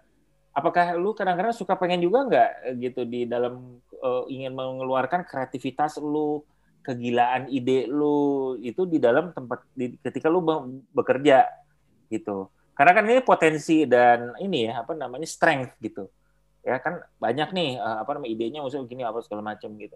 apakah 0.52 1.00
lu 1.00 1.16
kadang-kadang 1.16 1.56
suka 1.56 1.80
pengen 1.80 2.04
juga 2.04 2.28
nggak 2.28 2.52
gitu 2.84 3.02
di 3.08 3.24
dalam 3.26 3.80
uh, 4.04 4.28
ingin 4.28 4.52
mengeluarkan 4.52 5.24
kreativitas 5.24 5.98
lu, 6.00 6.44
kegilaan 6.84 7.50
ide 7.50 7.90
lu 7.90 8.54
itu 8.62 8.86
di 8.86 9.02
dalam 9.02 9.32
tempat 9.34 9.66
di, 9.74 9.96
ketika 10.04 10.30
lu 10.30 10.44
bekerja 10.94 11.48
gitu. 12.16 12.48
Karena 12.76 12.92
kan 12.96 13.04
ini 13.08 13.20
potensi 13.24 13.84
dan 13.84 14.36
ini 14.40 14.72
ya 14.72 14.84
apa 14.84 14.96
namanya 14.96 15.28
strength 15.28 15.76
gitu. 15.84 16.08
Ya 16.66 16.80
kan 16.82 17.04
banyak 17.20 17.54
nih 17.54 17.78
apa 17.78 18.16
namanya 18.16 18.32
idenya 18.32 18.60
maksudnya 18.64 18.88
gini 18.88 19.04
apa 19.04 19.20
segala 19.22 19.44
macam 19.44 19.70
gitu. 19.76 19.96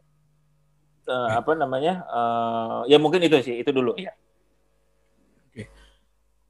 Uh, 1.10 1.42
apa 1.42 1.58
namanya 1.58 2.06
uh, 2.06 2.86
ya 2.86 3.02
mungkin 3.02 3.26
itu 3.26 3.42
sih 3.42 3.58
itu 3.58 3.74
dulu. 3.74 3.98
Ya 3.98 4.14
oke. 5.50 5.66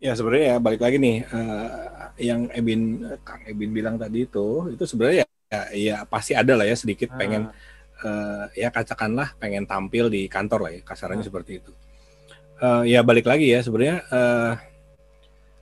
Ya 0.04 0.12
sebenarnya 0.20 0.46
ya 0.52 0.58
balik 0.60 0.84
lagi 0.84 1.00
nih 1.00 1.24
uh, 1.32 2.12
yang 2.20 2.52
Ebin 2.52 3.08
Kang 3.24 3.40
Ebin 3.48 3.72
bilang 3.72 3.96
tadi 3.96 4.28
itu 4.28 4.68
itu 4.76 4.84
sebenarnya 4.84 5.24
ya, 5.48 5.62
ya 5.72 5.98
pasti 6.04 6.36
ada 6.36 6.60
lah 6.60 6.68
ya 6.68 6.76
sedikit 6.76 7.16
pengen 7.16 7.48
uh, 8.04 8.52
ya 8.52 8.68
katakanlah 8.68 9.32
pengen 9.40 9.64
tampil 9.64 10.12
di 10.12 10.28
kantor 10.28 10.68
lah 10.68 10.72
ya 10.76 10.82
kasarannya 10.84 11.24
hmm. 11.24 11.32
seperti 11.32 11.52
itu. 11.64 11.72
Uh, 12.60 12.84
ya 12.84 13.00
balik 13.00 13.24
lagi 13.32 13.48
ya 13.48 13.64
sebenarnya 13.64 14.04
uh, 14.12 14.60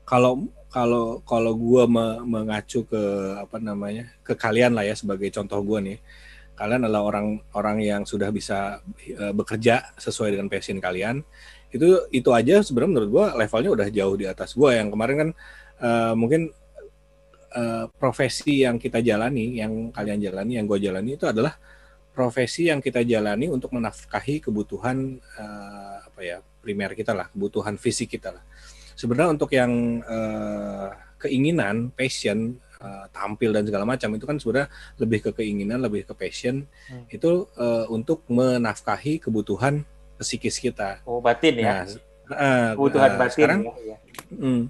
kalau 0.08 0.48
kalau 0.72 1.20
kalau 1.28 1.52
gue 1.52 1.84
me, 1.92 2.24
mengacu 2.24 2.88
ke 2.88 3.04
apa 3.36 3.60
namanya 3.60 4.08
ke 4.24 4.34
kalian 4.40 4.72
lah 4.72 4.88
ya 4.88 4.96
sebagai 4.96 5.28
contoh 5.36 5.60
gue 5.60 5.80
nih. 5.84 6.00
Kalian 6.58 6.90
adalah 6.90 7.06
orang-orang 7.06 7.78
yang 7.86 8.02
sudah 8.02 8.34
bisa 8.34 8.82
uh, 9.20 9.34
bekerja 9.36 9.94
sesuai 10.00 10.34
dengan 10.34 10.48
passion 10.50 10.80
kalian. 10.80 11.22
Itu 11.70 12.08
itu 12.10 12.30
aja 12.32 12.64
sebenarnya 12.64 12.92
menurut 12.98 13.10
gue 13.12 13.26
levelnya 13.36 13.72
udah 13.76 13.88
jauh 13.92 14.16
di 14.16 14.26
atas 14.26 14.56
gue 14.56 14.72
yang 14.74 14.90
kemarin 14.90 15.16
kan 15.20 15.30
uh, 15.84 16.14
mungkin 16.16 16.50
uh, 17.54 17.86
profesi 18.00 18.64
yang 18.64 18.80
kita 18.80 19.04
jalani 19.04 19.60
yang 19.60 19.92
kalian 19.92 20.24
jalani 20.24 20.58
yang 20.58 20.66
gue 20.66 20.80
jalani 20.82 21.20
itu 21.20 21.28
adalah 21.28 21.54
profesi 22.16 22.72
yang 22.72 22.82
kita 22.82 23.06
jalani 23.06 23.46
untuk 23.52 23.76
menafkahi 23.78 24.42
kebutuhan 24.42 25.22
uh, 25.38 26.02
apa 26.02 26.22
ya 26.26 26.38
primer 26.64 26.98
kita 26.98 27.14
lah 27.14 27.30
kebutuhan 27.30 27.78
fisik 27.78 28.18
kita 28.18 28.34
lah 28.34 28.44
sebenarnya 28.98 29.30
untuk 29.38 29.54
yang 29.54 30.02
uh, 30.02 30.90
keinginan 31.22 31.94
passion 31.94 32.58
uh, 32.82 33.06
tampil 33.14 33.54
dan 33.54 33.64
segala 33.66 33.86
macam 33.86 34.10
itu 34.18 34.26
kan 34.26 34.38
sebenarnya 34.42 34.70
lebih 34.98 35.20
ke 35.30 35.32
keinginan, 35.38 35.80
lebih 35.86 36.10
ke 36.10 36.14
passion 36.18 36.66
hmm. 36.90 37.06
itu 37.14 37.46
uh, 37.58 37.86
untuk 37.94 38.26
menafkahi 38.26 39.22
kebutuhan 39.22 39.86
psikis 40.18 40.58
kita. 40.58 41.06
Oh 41.06 41.22
batin 41.22 41.62
ya? 41.62 41.64
Nah, 41.64 41.82
uh, 42.34 42.72
kebutuhan 42.74 43.12
uh, 43.14 43.18
batin. 43.22 43.34
Sekarang, 43.38 43.60
ya. 43.86 43.98
mm, 44.34 44.62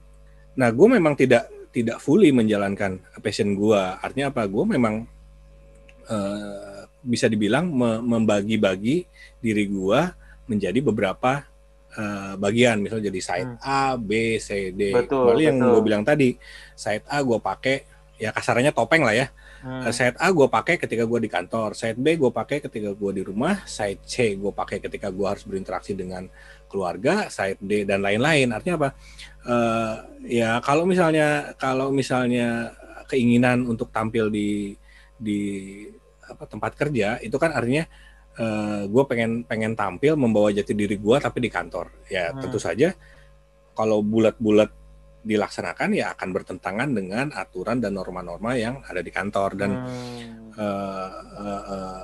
nah 0.60 0.70
gue 0.76 0.88
memang 0.92 1.16
tidak 1.16 1.48
tidak 1.72 1.98
fully 2.04 2.36
menjalankan 2.36 3.00
passion 3.24 3.56
gue. 3.56 3.82
Artinya 4.04 4.28
apa? 4.34 4.44
Gue 4.44 4.64
memang 4.68 5.08
uh, 6.12 6.84
bisa 7.00 7.32
dibilang 7.32 7.72
me 7.72 8.04
membagi-bagi 8.04 9.08
diri 9.40 9.66
gue 9.72 10.00
menjadi 10.48 10.80
beberapa 10.84 11.44
uh, 11.98 12.34
bagian 12.38 12.80
misalnya 12.80 13.10
jadi 13.10 13.22
side 13.22 13.52
hmm. 13.58 13.66
A, 13.66 13.98
B, 13.98 14.38
C, 14.38 14.72
D. 14.72 14.94
Betul, 14.94 15.28
Kembali 15.28 15.44
yang 15.44 15.58
gue 15.60 15.82
bilang 15.84 16.04
tadi, 16.06 16.38
side 16.78 17.04
A 17.10 17.20
gue 17.26 17.40
pakai 17.42 17.84
ya 18.18 18.30
kasarannya 18.32 18.72
topeng 18.72 19.04
lah 19.04 19.18
ya. 19.18 19.28
Hmm. 19.58 19.90
Side 19.90 20.22
A 20.22 20.30
gue 20.30 20.48
pakai 20.48 20.78
ketika 20.78 21.04
gue 21.04 21.20
di 21.20 21.30
kantor, 21.30 21.74
side 21.74 21.98
B 21.98 22.16
gue 22.16 22.30
pakai 22.30 22.62
ketika 22.62 22.94
gue 22.94 23.12
di 23.12 23.24
rumah, 23.26 23.66
side 23.66 24.06
C 24.06 24.38
gue 24.38 24.54
pakai 24.54 24.78
ketika 24.78 25.10
gue 25.10 25.28
harus 25.28 25.44
berinteraksi 25.44 25.98
dengan 25.98 26.30
keluarga, 26.70 27.28
side 27.28 27.58
D 27.58 27.84
dan 27.84 28.06
lain-lain. 28.06 28.54
Artinya 28.54 28.76
apa? 28.86 28.90
Uh, 29.48 29.96
ya 30.30 30.62
kalau 30.62 30.86
misalnya 30.86 31.58
kalau 31.58 31.90
misalnya 31.90 32.78
keinginan 33.10 33.66
untuk 33.66 33.90
tampil 33.90 34.30
di 34.30 34.78
di 35.18 35.42
apa 36.28 36.44
tempat 36.46 36.76
kerja 36.76 37.18
itu 37.24 37.34
kan 37.40 37.56
artinya 37.56 37.88
uh, 38.38 38.46
eh, 38.46 38.82
gue 38.88 39.04
pengen 39.10 39.44
pengen 39.44 39.74
tampil 39.74 40.14
membawa 40.16 40.54
jati 40.54 40.74
diri 40.78 40.98
gue 40.98 41.18
tapi 41.18 41.42
di 41.42 41.50
kantor. 41.50 42.08
Ya 42.08 42.32
hmm. 42.32 42.40
tentu 42.42 42.60
saja 42.62 42.94
kalau 43.78 44.02
bulat-bulat 44.02 44.74
dilaksanakan 45.28 45.92
ya 45.92 46.16
akan 46.16 46.30
bertentangan 46.32 46.90
dengan 46.96 47.28
aturan 47.36 47.84
dan 47.84 48.00
norma-norma 48.00 48.56
yang 48.56 48.80
ada 48.88 49.04
di 49.04 49.12
kantor 49.12 49.60
dan 49.60 49.72
hmm. 49.76 50.56
uh, 50.56 51.12
uh, 51.36 51.64
uh, 51.68 52.04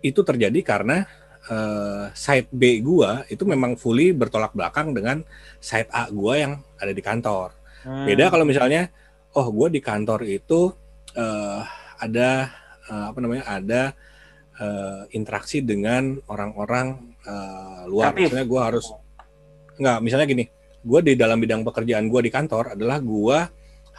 itu 0.00 0.20
terjadi 0.22 0.60
karena 0.62 1.04
uh, 1.50 2.08
site 2.14 2.48
B 2.54 2.80
gua 2.80 3.26
itu 3.26 3.42
memang 3.42 3.74
fully 3.74 4.14
bertolak 4.14 4.54
belakang 4.54 4.94
dengan 4.94 5.26
site 5.58 5.90
A 5.90 6.08
gua 6.08 6.38
yang 6.38 6.52
ada 6.78 6.92
di 6.94 7.02
kantor. 7.02 7.50
Hmm. 7.82 8.06
Beda 8.06 8.30
kalau 8.30 8.46
misalnya 8.46 8.88
oh 9.34 9.48
gua 9.50 9.68
di 9.68 9.82
kantor 9.82 10.22
itu 10.24 10.70
uh, 11.18 11.60
ada 12.00 12.48
uh, 12.88 13.04
apa 13.10 13.18
namanya 13.18 13.44
ada 13.50 13.82
uh, 14.60 15.08
interaksi 15.16 15.64
dengan 15.64 16.20
orang-orang 16.28 17.16
uh, 17.24 17.88
luar. 17.88 18.12
Misalnya 18.12 18.46
gua 18.46 18.62
harus 18.68 18.86
nggak 19.80 19.98
misalnya 20.04 20.28
gini 20.28 20.44
gue 20.80 21.00
di 21.04 21.14
dalam 21.16 21.36
bidang 21.40 21.60
pekerjaan 21.60 22.08
gue 22.08 22.20
di 22.24 22.30
kantor 22.32 22.72
adalah 22.72 22.98
gue 23.04 23.38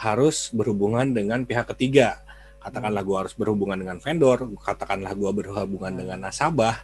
harus 0.01 0.49
berhubungan 0.49 1.13
dengan 1.13 1.45
pihak 1.45 1.69
ketiga. 1.73 2.17
Katakanlah 2.61 3.01
gue 3.05 3.17
harus 3.17 3.33
berhubungan 3.33 3.77
dengan 3.77 3.97
vendor, 3.97 4.49
katakanlah 4.61 5.13
gue 5.17 5.31
berhubungan 5.33 5.93
dengan 5.97 6.29
nasabah, 6.29 6.77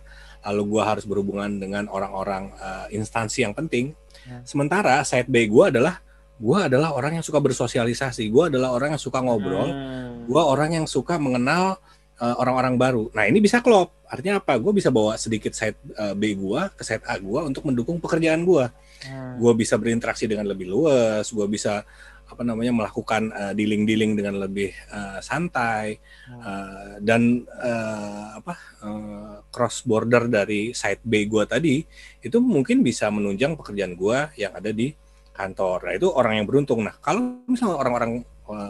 lalu 0.45 0.77
gue 0.77 0.83
harus 0.85 1.05
berhubungan 1.05 1.61
dengan 1.61 1.85
orang-orang 1.89 2.49
uh, 2.57 2.85
instansi 2.89 3.45
yang 3.45 3.53
penting. 3.53 3.93
Ya. 4.25 4.41
Sementara 4.45 5.01
side 5.05 5.29
B 5.29 5.45
gue 5.49 5.65
adalah 5.69 6.01
gue 6.37 6.57
adalah 6.57 6.93
orang 6.93 7.17
yang 7.17 7.25
suka 7.25 7.41
bersosialisasi, 7.41 8.29
gue 8.29 8.43
adalah 8.53 8.73
orang 8.73 8.97
yang 8.97 9.01
suka 9.01 9.21
ngobrol, 9.21 9.69
hmm. 9.69 10.29
gue 10.29 10.41
orang 10.41 10.77
yang 10.81 10.85
suka 10.85 11.17
mengenal 11.17 11.81
uh, 12.21 12.35
orang-orang 12.41 12.75
baru. 12.77 13.03
Nah 13.13 13.25
ini 13.29 13.41
bisa 13.41 13.61
klop. 13.61 13.93
Artinya 14.07 14.39
apa? 14.39 14.55
Gue 14.57 14.71
bisa 14.71 14.89
bawa 14.93 15.19
sedikit 15.19 15.51
side 15.51 15.77
uh, 15.99 16.15
B 16.15 16.37
gue 16.37 16.61
ke 16.73 16.83
side 16.83 17.03
A 17.05 17.19
gue 17.19 17.39
untuk 17.43 17.67
mendukung 17.67 17.99
pekerjaan 17.99 18.43
gue. 18.47 18.65
Hmm. 19.05 19.37
Gue 19.37 19.53
bisa 19.53 19.77
berinteraksi 19.77 20.25
dengan 20.25 20.47
lebih 20.47 20.67
luas, 20.71 21.29
gue 21.29 21.47
bisa 21.49 21.83
apa 22.27 22.43
namanya 22.43 22.75
melakukan 22.75 23.31
uh, 23.31 23.53
dealing-dealing 23.55 24.19
dengan 24.19 24.43
lebih 24.43 24.75
uh, 24.91 25.23
santai 25.23 25.95
hmm. 26.27 26.41
uh, 26.43 26.93
dan 26.99 27.47
uh, 27.47 28.35
apa 28.43 28.53
uh, 28.83 29.35
cross 29.47 29.87
border 29.87 30.27
dari 30.27 30.75
side 30.75 30.99
B 31.07 31.23
gue 31.23 31.47
tadi 31.47 31.79
itu 32.19 32.37
mungkin 32.43 32.83
bisa 32.83 33.07
menunjang 33.07 33.55
pekerjaan 33.55 33.95
gue 33.95 34.17
yang 34.35 34.51
ada 34.51 34.75
di 34.75 34.91
kantor. 35.31 35.87
Nah 35.87 35.93
itu 35.95 36.07
orang 36.11 36.43
yang 36.43 36.47
beruntung. 36.49 36.83
Nah 36.83 36.97
kalau 36.99 37.45
misalnya 37.47 37.79
orang-orang 37.79 38.25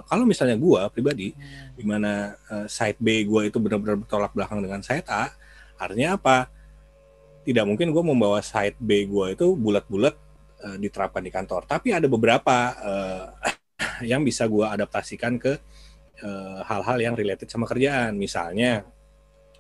kalau 0.10 0.24
misalnya 0.26 0.58
gue 0.58 0.82
pribadi 0.90 1.34
hmm. 1.34 1.78
di 1.78 1.84
mana 1.86 2.34
uh, 2.50 2.66
side 2.66 2.98
B 2.98 3.26
gue 3.30 3.54
itu 3.54 3.58
benar-benar 3.62 4.02
bertolak 4.02 4.32
belakang 4.34 4.60
dengan 4.66 4.82
side 4.82 5.06
A, 5.10 5.30
artinya 5.78 6.18
apa? 6.18 6.50
Tidak 7.46 7.64
mungkin 7.64 7.94
gue 7.94 8.04
membawa 8.04 8.42
side 8.42 8.76
B 8.82 9.06
gue 9.06 9.38
itu 9.38 9.54
bulat-bulat 9.54 10.16
uh, 10.66 10.78
diterapkan 10.82 11.22
di 11.22 11.32
kantor. 11.32 11.70
Tapi 11.70 11.94
ada 11.94 12.10
beberapa 12.10 12.56
uh, 12.82 13.26
yang 14.12 14.26
bisa 14.26 14.50
gue 14.50 14.66
adaptasikan 14.66 15.38
ke 15.38 15.56
hal-hal 16.66 16.98
uh, 16.98 17.04
yang 17.04 17.14
related 17.14 17.46
sama 17.46 17.70
kerjaan. 17.70 18.18
Misalnya 18.18 18.82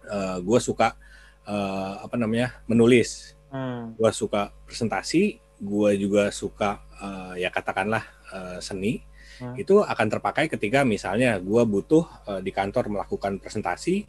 uh, 0.09 0.41
gue 0.41 0.59
suka 0.59 0.97
uh, 1.45 2.01
apa 2.01 2.15
namanya 2.17 2.57
menulis, 2.65 3.37
hmm. 3.53 3.95
gue 3.95 4.11
suka 4.11 4.49
presentasi, 4.65 5.37
gue 5.61 5.89
juga 5.97 6.29
suka 6.29 6.81
uh, 7.01 7.33
ya 7.37 7.49
katakanlah 7.49 8.03
uh, 8.33 8.57
seni 8.61 9.01
hmm. 9.41 9.55
itu 9.57 9.81
akan 9.81 10.07
terpakai 10.07 10.49
ketika 10.49 10.85
misalnya 10.85 11.37
gue 11.41 11.63
butuh 11.65 12.03
uh, 12.27 12.41
di 12.41 12.51
kantor 12.53 12.89
melakukan 12.93 13.37
presentasi, 13.41 14.05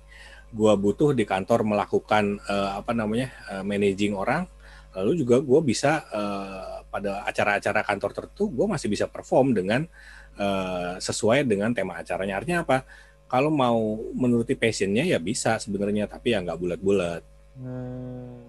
gue 0.52 0.72
butuh 0.80 1.12
di 1.12 1.28
kantor 1.28 1.64
melakukan 1.64 2.40
uh, 2.48 2.80
apa 2.80 2.92
namanya 2.96 3.32
uh, 3.52 3.64
managing 3.64 4.16
orang, 4.16 4.48
lalu 4.96 5.20
juga 5.24 5.40
gue 5.40 5.60
bisa 5.64 6.04
uh, 6.08 6.84
pada 6.88 7.28
acara-acara 7.28 7.84
kantor 7.84 8.10
tertentu 8.16 8.48
gue 8.48 8.66
masih 8.66 8.88
bisa 8.88 9.04
perform 9.04 9.52
dengan 9.52 9.84
uh, 10.40 10.96
sesuai 10.96 11.44
dengan 11.44 11.72
tema 11.76 12.00
acaranya. 12.00 12.40
Artinya 12.40 12.64
apa? 12.64 12.88
Kalau 13.28 13.52
mau 13.52 14.00
menuruti 14.16 14.56
passionnya 14.56 15.04
ya 15.04 15.20
bisa 15.20 15.60
sebenarnya, 15.60 16.08
tapi 16.08 16.32
ya 16.32 16.40
nggak 16.40 16.56
bulat-bulat. 16.56 17.22
Hmm. 17.60 18.40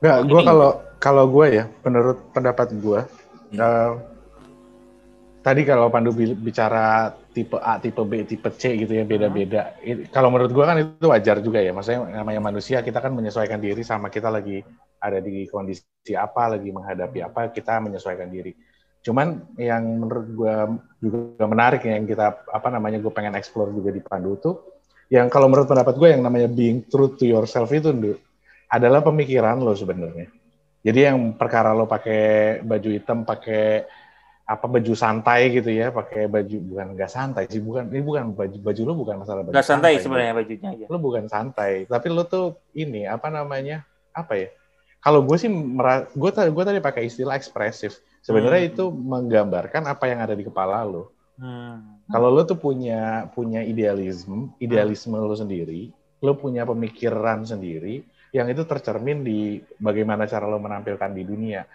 Nggak, 0.00 0.18
gue 0.28 0.40
kalau 0.40 0.70
kalau 0.96 1.24
gue 1.28 1.46
ya, 1.60 1.64
menurut 1.84 2.16
pendapat 2.32 2.72
gue, 2.72 3.00
Hmm. 3.46 3.62
eh, 3.62 3.92
tadi 5.46 5.62
kalau 5.62 5.86
Pandu 5.94 6.10
bi- 6.10 6.34
bicara 6.34 7.14
tipe 7.30 7.54
A, 7.62 7.78
tipe 7.78 8.02
B, 8.02 8.26
tipe 8.26 8.50
C 8.50 8.74
gitu 8.82 8.90
ya, 8.98 9.06
beda-beda. 9.06 9.78
I- 9.78 10.10
Kalau 10.10 10.34
menurut 10.34 10.50
gue 10.50 10.64
kan 10.66 10.74
itu 10.82 11.06
wajar 11.06 11.38
juga 11.38 11.62
ya. 11.62 11.70
Maksudnya 11.70 12.18
namanya 12.18 12.42
manusia, 12.50 12.82
kita 12.82 12.98
kan 12.98 13.14
menyesuaikan 13.14 13.62
diri 13.62 13.86
sama 13.86 14.10
kita 14.10 14.26
lagi 14.26 14.58
ada 14.98 15.22
di 15.22 15.46
kondisi 15.46 15.86
apa, 16.18 16.58
lagi 16.58 16.74
menghadapi 16.74 17.22
apa, 17.22 17.54
kita 17.54 17.78
menyesuaikan 17.78 18.26
diri. 18.26 18.50
Cuman 19.06 19.54
yang 19.54 19.86
menurut 19.86 20.26
gue 20.34 20.54
juga 20.98 21.46
menarik 21.46 21.86
ya, 21.86 21.94
yang 21.94 22.10
kita 22.10 22.42
apa 22.50 22.68
namanya 22.74 22.98
gue 22.98 23.12
pengen 23.14 23.38
explore 23.38 23.70
juga 23.70 23.94
di 23.94 24.02
Pandu 24.02 24.34
tuh, 24.42 24.82
yang 25.14 25.30
kalau 25.30 25.46
menurut 25.46 25.70
pendapat 25.70 25.94
gue 25.94 26.08
yang 26.10 26.26
namanya 26.26 26.50
being 26.50 26.90
true 26.90 27.14
to 27.14 27.22
yourself 27.22 27.70
itu, 27.70 27.94
Ndu, 27.94 28.18
adalah 28.66 28.98
pemikiran 28.98 29.62
lo 29.62 29.78
sebenarnya. 29.78 30.26
Jadi 30.82 30.98
yang 31.06 31.38
perkara 31.38 31.70
lo 31.70 31.86
pakai 31.86 32.58
baju 32.66 32.88
hitam, 32.90 33.22
pakai 33.22 33.86
apa 34.46 34.70
baju 34.70 34.94
santai 34.94 35.50
gitu 35.50 35.74
ya, 35.74 35.90
pakai 35.90 36.30
baju 36.30 36.56
bukan 36.62 36.86
nggak 36.94 37.10
santai 37.10 37.50
sih, 37.50 37.58
bukan 37.58 37.90
ini 37.90 37.98
bukan 37.98 38.30
baju 38.30 38.58
baju 38.62 38.80
lo 38.86 38.94
bukan 38.94 39.16
masalah 39.18 39.42
baju 39.42 39.52
Nggak 39.52 39.66
santai 39.66 39.98
sebenarnya 39.98 40.32
bajunya 40.38 40.68
aja. 40.70 40.86
Lo 40.86 40.98
bukan 41.02 41.26
santai, 41.26 41.82
tapi 41.90 42.06
lo 42.14 42.22
tuh 42.30 42.54
ini 42.70 43.10
apa 43.10 43.26
namanya 43.26 43.82
apa 44.14 44.38
ya? 44.38 44.48
Kalau 45.02 45.26
gue 45.26 45.34
sih 45.34 45.50
gue 46.14 46.30
tadi 46.30 46.50
gue 46.54 46.64
tadi 46.64 46.78
pakai 46.78 47.10
istilah 47.10 47.34
ekspresif. 47.34 47.98
Sebenarnya 48.22 48.66
Hmm. 48.66 48.70
itu 48.74 48.84
menggambarkan 48.90 49.82
apa 49.86 50.04
yang 50.10 50.18
ada 50.22 50.34
di 50.34 50.46
kepala 50.46 50.82
lo. 50.86 51.10
Hmm. 51.38 51.98
Kalau 52.06 52.30
lo 52.30 52.46
tuh 52.46 52.58
punya 52.58 53.26
punya 53.34 53.66
idealisme, 53.66 54.54
idealisme 54.62 55.14
lo 55.18 55.34
sendiri, 55.34 55.90
lo 56.22 56.38
punya 56.38 56.62
pemikiran 56.62 57.42
sendiri 57.42 58.02
yang 58.34 58.50
itu 58.50 58.66
tercermin 58.66 59.22
di 59.22 59.62
bagaimana 59.78 60.26
cara 60.26 60.46
lo 60.46 60.58
menampilkan 60.58 61.10
di 61.14 61.22
dunia. 61.22 61.66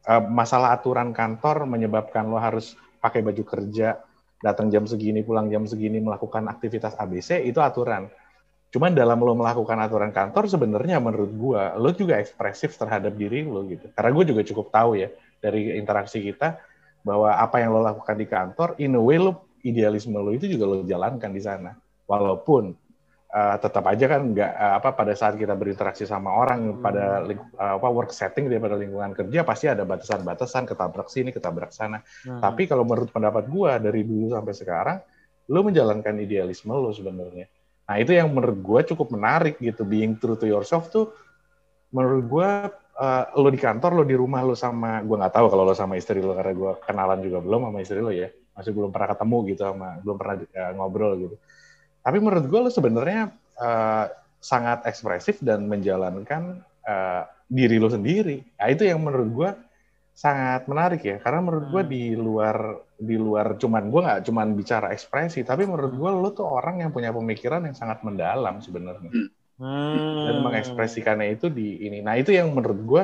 Eh, 0.00 0.22
masalah 0.32 0.72
aturan 0.72 1.12
kantor 1.12 1.68
menyebabkan 1.68 2.24
lo 2.24 2.40
harus 2.40 2.72
pakai 3.04 3.20
baju 3.20 3.44
kerja, 3.44 4.00
datang 4.40 4.72
jam 4.72 4.88
segini, 4.88 5.20
pulang 5.20 5.52
jam 5.52 5.68
segini, 5.68 6.00
melakukan 6.00 6.48
aktivitas 6.48 6.96
ABC 6.96 7.44
itu 7.44 7.60
aturan. 7.60 8.08
Cuman 8.72 8.96
dalam 8.96 9.20
lo 9.20 9.36
melakukan 9.36 9.76
aturan 9.76 10.08
kantor 10.08 10.48
sebenarnya 10.48 11.02
menurut 11.02 11.32
gua 11.36 11.76
lo 11.76 11.92
juga 11.92 12.16
ekspresif 12.16 12.80
terhadap 12.80 13.12
diri 13.12 13.44
lo 13.44 13.60
gitu. 13.68 13.92
Karena 13.92 14.10
gue 14.14 14.24
juga 14.30 14.42
cukup 14.46 14.72
tahu 14.72 14.90
ya 14.96 15.12
dari 15.42 15.76
interaksi 15.76 16.24
kita 16.24 16.56
bahwa 17.04 17.36
apa 17.36 17.60
yang 17.60 17.76
lo 17.76 17.84
lakukan 17.84 18.16
di 18.16 18.26
kantor, 18.30 18.68
in 18.80 18.96
a 18.96 19.02
way 19.02 19.20
lo 19.20 19.52
idealisme 19.60 20.16
lo 20.16 20.32
itu 20.32 20.48
juga 20.48 20.64
lo 20.64 20.76
jalankan 20.86 21.28
di 21.28 21.42
sana. 21.44 21.76
Walaupun 22.08 22.72
uh, 23.30 23.56
tetap 23.62 23.84
aja 23.86 24.04
kan 24.10 24.22
nggak 24.34 24.52
uh, 24.52 24.72
apa 24.82 24.90
pada 24.94 25.14
saat 25.14 25.38
kita 25.38 25.54
berinteraksi 25.54 26.04
sama 26.06 26.34
orang 26.34 26.82
pada 26.82 27.22
ling- 27.22 27.54
uh, 27.56 27.78
apa 27.78 27.88
work 27.88 28.10
setting 28.10 28.50
daripada 28.50 28.74
lingkungan 28.74 29.14
kerja 29.14 29.46
pasti 29.46 29.70
ada 29.70 29.86
batasan-batasan 29.86 30.66
ketabrak 30.66 31.08
sini 31.08 31.30
ketabrak 31.30 31.70
sana. 31.70 32.02
Hmm. 32.26 32.42
Tapi 32.42 32.66
kalau 32.66 32.82
menurut 32.82 33.10
pendapat 33.10 33.46
gua 33.46 33.78
dari 33.78 34.02
dulu 34.02 34.34
sampai 34.34 34.54
sekarang 34.54 34.98
lo 35.50 35.60
menjalankan 35.66 36.14
idealisme 36.22 36.70
lo 36.74 36.90
sebenarnya. 36.94 37.46
Nah 37.90 37.96
itu 37.98 38.14
yang 38.14 38.30
menurut 38.30 38.58
gua 38.62 38.80
cukup 38.86 39.10
menarik 39.10 39.58
gitu. 39.58 39.82
Being 39.82 40.18
true 40.18 40.38
to 40.38 40.46
yourself 40.46 40.90
tuh 40.90 41.10
menurut 41.90 42.24
gua 42.30 42.70
uh, 42.98 43.24
lo 43.34 43.50
di 43.50 43.58
kantor, 43.58 44.02
lo 44.02 44.04
di 44.06 44.14
rumah 44.14 44.42
lo 44.46 44.54
sama 44.54 45.02
gua 45.02 45.26
nggak 45.26 45.34
tahu 45.34 45.46
kalau 45.50 45.66
lo 45.66 45.74
sama 45.74 45.98
istri 45.98 46.22
lo 46.22 46.34
karena 46.38 46.54
gua 46.54 46.72
kenalan 46.82 47.18
juga 47.22 47.42
belum 47.42 47.66
sama 47.66 47.78
istri 47.82 47.98
lo 47.98 48.14
ya, 48.14 48.30
masih 48.54 48.70
belum 48.70 48.90
pernah 48.94 49.08
ketemu 49.14 49.36
gitu 49.54 49.62
sama 49.66 49.88
belum 50.02 50.16
pernah 50.18 50.36
uh, 50.38 50.72
ngobrol 50.78 51.14
gitu. 51.18 51.36
Tapi 52.00 52.18
menurut 52.18 52.46
gua 52.48 52.60
lo 52.66 52.70
sebenarnya 52.72 53.28
uh, 53.60 54.06
sangat 54.40 54.88
ekspresif 54.88 55.38
dan 55.44 55.68
menjalankan 55.68 56.64
uh, 56.88 57.22
diri 57.44 57.76
lo 57.76 57.92
sendiri. 57.92 58.40
Nah 58.56 58.68
itu 58.72 58.88
yang 58.88 59.04
menurut 59.04 59.28
gua 59.30 59.50
sangat 60.16 60.68
menarik 60.68 61.00
ya, 61.04 61.16
karena 61.20 61.40
menurut 61.40 61.66
gua 61.72 61.82
Hmm. 61.84 61.92
di 61.92 62.04
luar 62.12 62.56
di 63.00 63.16
luar 63.16 63.56
cuman 63.56 63.88
gua 63.88 64.00
nggak 64.04 64.20
cuman 64.28 64.48
bicara 64.52 64.86
ekspresi, 64.92 65.44
tapi 65.44 65.64
menurut 65.64 65.92
gua 65.96 66.10
lo 66.12 66.32
tuh 66.32 66.44
orang 66.48 66.84
yang 66.84 66.90
punya 66.92 67.12
pemikiran 67.12 67.64
yang 67.64 67.76
sangat 67.76 68.00
mendalam 68.04 68.60
sebenarnya 68.60 69.12
Hmm. 69.60 70.24
dan 70.24 70.36
mengekspresikannya 70.40 71.36
itu 71.36 71.52
di 71.52 71.84
ini. 71.84 72.00
Nah 72.00 72.16
itu 72.16 72.32
yang 72.32 72.48
menurut 72.48 72.80
gue 72.80 73.02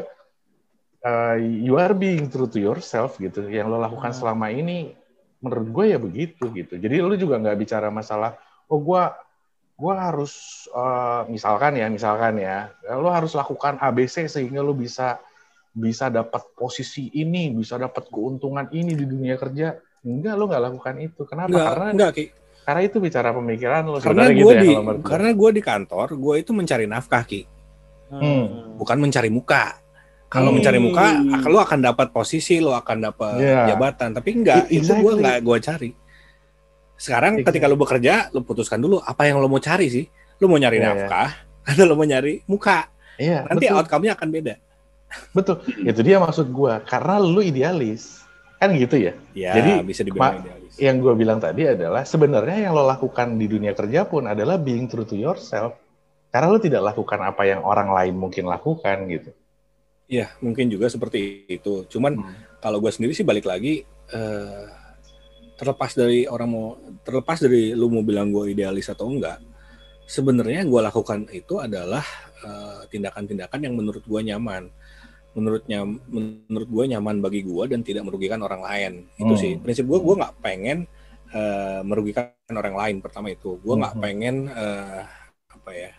uh, 1.04 1.36
you 1.36 1.76
are 1.76 1.92
being 1.92 2.32
true 2.32 2.48
to 2.48 2.56
yourself 2.56 3.20
gitu. 3.20 3.44
Yang 3.44 3.68
lo 3.68 3.76
lakukan 3.76 4.16
Hmm. 4.16 4.20
selama 4.24 4.48
ini 4.48 4.96
menurut 5.44 5.68
gue 5.68 5.84
ya 5.92 6.00
begitu 6.00 6.48
gitu. 6.56 6.80
Jadi 6.80 6.96
lo 6.96 7.12
juga 7.12 7.36
nggak 7.36 7.60
bicara 7.60 7.92
masalah 7.92 8.40
oh 8.66 8.80
gue 8.80 9.02
gue 9.76 9.94
harus 9.94 10.32
uh, 10.72 11.28
misalkan 11.28 11.76
ya 11.76 11.86
misalkan 11.86 12.40
ya 12.40 12.72
lo 12.96 13.12
harus 13.12 13.32
lakukan 13.32 13.76
ABC 13.76 14.24
sehingga 14.26 14.60
lo 14.60 14.72
bisa 14.72 15.20
bisa 15.76 16.08
dapat 16.08 16.40
posisi 16.56 17.12
ini, 17.12 17.52
bisa 17.52 17.76
dapat 17.76 18.08
keuntungan 18.08 18.64
ini 18.72 18.96
di 18.96 19.04
dunia 19.04 19.36
kerja. 19.36 19.76
Enggak, 20.00 20.32
lo 20.32 20.48
nggak 20.48 20.62
lakukan 20.64 20.94
itu. 21.04 21.28
Kenapa? 21.28 21.52
Enggak, 21.52 21.66
Karena 21.68 21.86
enggak 21.92 22.12
Ki. 22.16 22.24
karena 22.64 22.80
itu 22.82 22.96
bicara 22.96 23.28
pemikiran 23.30 23.82
lo 23.84 24.00
Karena 24.00 24.02
sebenarnya 24.24 24.32
gue 24.32 24.40
gitu 24.40 24.56
ya 24.56 24.62
di 24.64 24.72
gue. 24.72 24.94
karena 25.04 25.30
gue 25.36 25.50
di 25.52 25.62
kantor, 25.62 26.06
gue 26.16 26.34
itu 26.40 26.50
mencari 26.56 26.84
nafkah 26.88 27.22
Ki, 27.22 27.42
Hmm. 28.08 28.44
bukan 28.80 28.96
mencari 28.96 29.28
muka. 29.28 29.76
Kalau 30.26 30.48
Hmm. 30.50 30.58
mencari 30.58 30.78
muka, 30.80 31.06
lo 31.44 31.58
akan 31.60 31.78
dapat 31.84 32.08
posisi, 32.08 32.56
lo 32.56 32.72
akan 32.72 32.96
dapat 32.98 33.36
Yeah. 33.36 33.66
jabatan. 33.70 34.16
Tapi 34.16 34.30
enggak, 34.32 34.72
I- 34.72 34.80
itu 34.80 34.88
gue 34.88 34.96
exactly. 34.96 35.20
enggak 35.20 35.38
gue 35.44 35.58
cari. 35.60 35.90
Sekarang 36.96 37.36
Exactly. 37.36 37.60
ketika 37.60 37.66
lo 37.68 37.76
bekerja, 37.76 38.14
lo 38.32 38.40
putuskan 38.40 38.80
dulu 38.80 38.98
apa 39.00 39.28
yang 39.28 39.38
lo 39.38 39.46
mau 39.46 39.60
cari 39.60 39.86
sih. 39.88 40.04
Lo 40.40 40.48
mau 40.48 40.56
nyari 40.56 40.80
Iya, 40.80 40.84
iya. 40.84 40.92
nafkah 40.96 41.30
atau 41.68 41.84
lo 41.84 41.94
mau 41.96 42.04
nyari 42.08 42.40
muka. 42.48 42.88
Iya, 43.16 43.48
Nanti 43.48 43.64
betul. 43.68 43.76
outcome-nya 43.80 44.12
akan 44.16 44.28
beda. 44.28 44.54
Betul, 45.32 45.56
itu 45.80 46.00
dia 46.04 46.16
maksud 46.20 46.50
gua. 46.50 46.82
Karena 46.82 47.16
lu 47.16 47.40
idealis, 47.40 48.20
kan 48.58 48.74
gitu 48.76 48.96
ya. 49.00 49.12
Ya, 49.32 49.56
Jadi, 49.56 49.86
bisa 49.86 50.02
dibilang 50.04 50.42
idealis. 50.44 50.72
Yang 50.76 50.96
gua 51.00 51.14
bilang 51.16 51.38
tadi 51.40 51.62
adalah 51.64 52.02
sebenarnya 52.04 52.68
yang 52.68 52.72
lo 52.76 52.84
lakukan 52.84 53.38
di 53.40 53.46
dunia 53.48 53.72
kerja 53.72 54.04
pun 54.04 54.28
adalah 54.28 54.60
being 54.60 54.84
true 54.90 55.08
to 55.08 55.16
yourself. 55.16 55.78
Karena 56.28 56.52
lo 56.52 56.60
tidak 56.60 56.84
lakukan 56.84 57.16
apa 57.24 57.48
yang 57.48 57.64
orang 57.64 57.88
lain 57.88 58.12
mungkin 58.18 58.44
lakukan 58.44 59.08
gitu. 59.08 59.30
Ya, 60.06 60.30
mungkin 60.44 60.68
juga 60.68 60.86
seperti 60.86 61.48
itu. 61.48 61.88
Cuman 61.88 62.20
kalau 62.60 62.78
gue 62.78 62.92
sendiri 62.92 63.16
sih 63.16 63.24
balik 63.24 63.48
lagi 63.48 63.82
eh, 64.12 64.64
terlepas 65.56 65.92
dari 65.96 66.28
orang 66.28 66.48
mau 66.52 66.66
terlepas 67.02 67.40
dari 67.40 67.72
lu 67.72 67.88
mau 67.88 68.04
bilang 68.04 68.28
gue 68.32 68.52
idealis 68.52 68.92
atau 68.92 69.08
enggak 69.08 69.40
sebenarnya 70.06 70.62
gue 70.68 70.80
lakukan 70.84 71.26
itu 71.32 71.58
adalah 71.58 72.04
eh, 72.44 72.80
tindakan-tindakan 72.92 73.60
yang 73.64 73.74
menurut 73.74 74.04
gue 74.04 74.20
nyaman 74.22 74.68
menurutnya 75.36 75.84
menurut 75.84 76.68
gue 76.68 76.84
nyaman 76.96 77.20
bagi 77.20 77.44
gue 77.44 77.64
dan 77.68 77.84
tidak 77.84 78.08
merugikan 78.08 78.40
orang 78.40 78.62
lain 78.64 78.92
itu 79.20 79.32
Hmm. 79.32 79.40
sih 79.40 79.52
prinsip 79.60 79.84
gue 79.84 79.98
gue 80.00 80.14
nggak 80.16 80.34
pengen 80.40 80.88
eh, 81.32 81.80
merugikan 81.84 82.32
orang 82.52 82.76
lain 82.76 82.96
pertama 83.04 83.28
itu 83.32 83.56
gue 83.60 83.74
nggak 83.76 83.94
Hmm. 83.96 84.02
pengen 84.04 84.36
eh, 84.48 85.02
apa 85.52 85.70
ya 85.72 85.92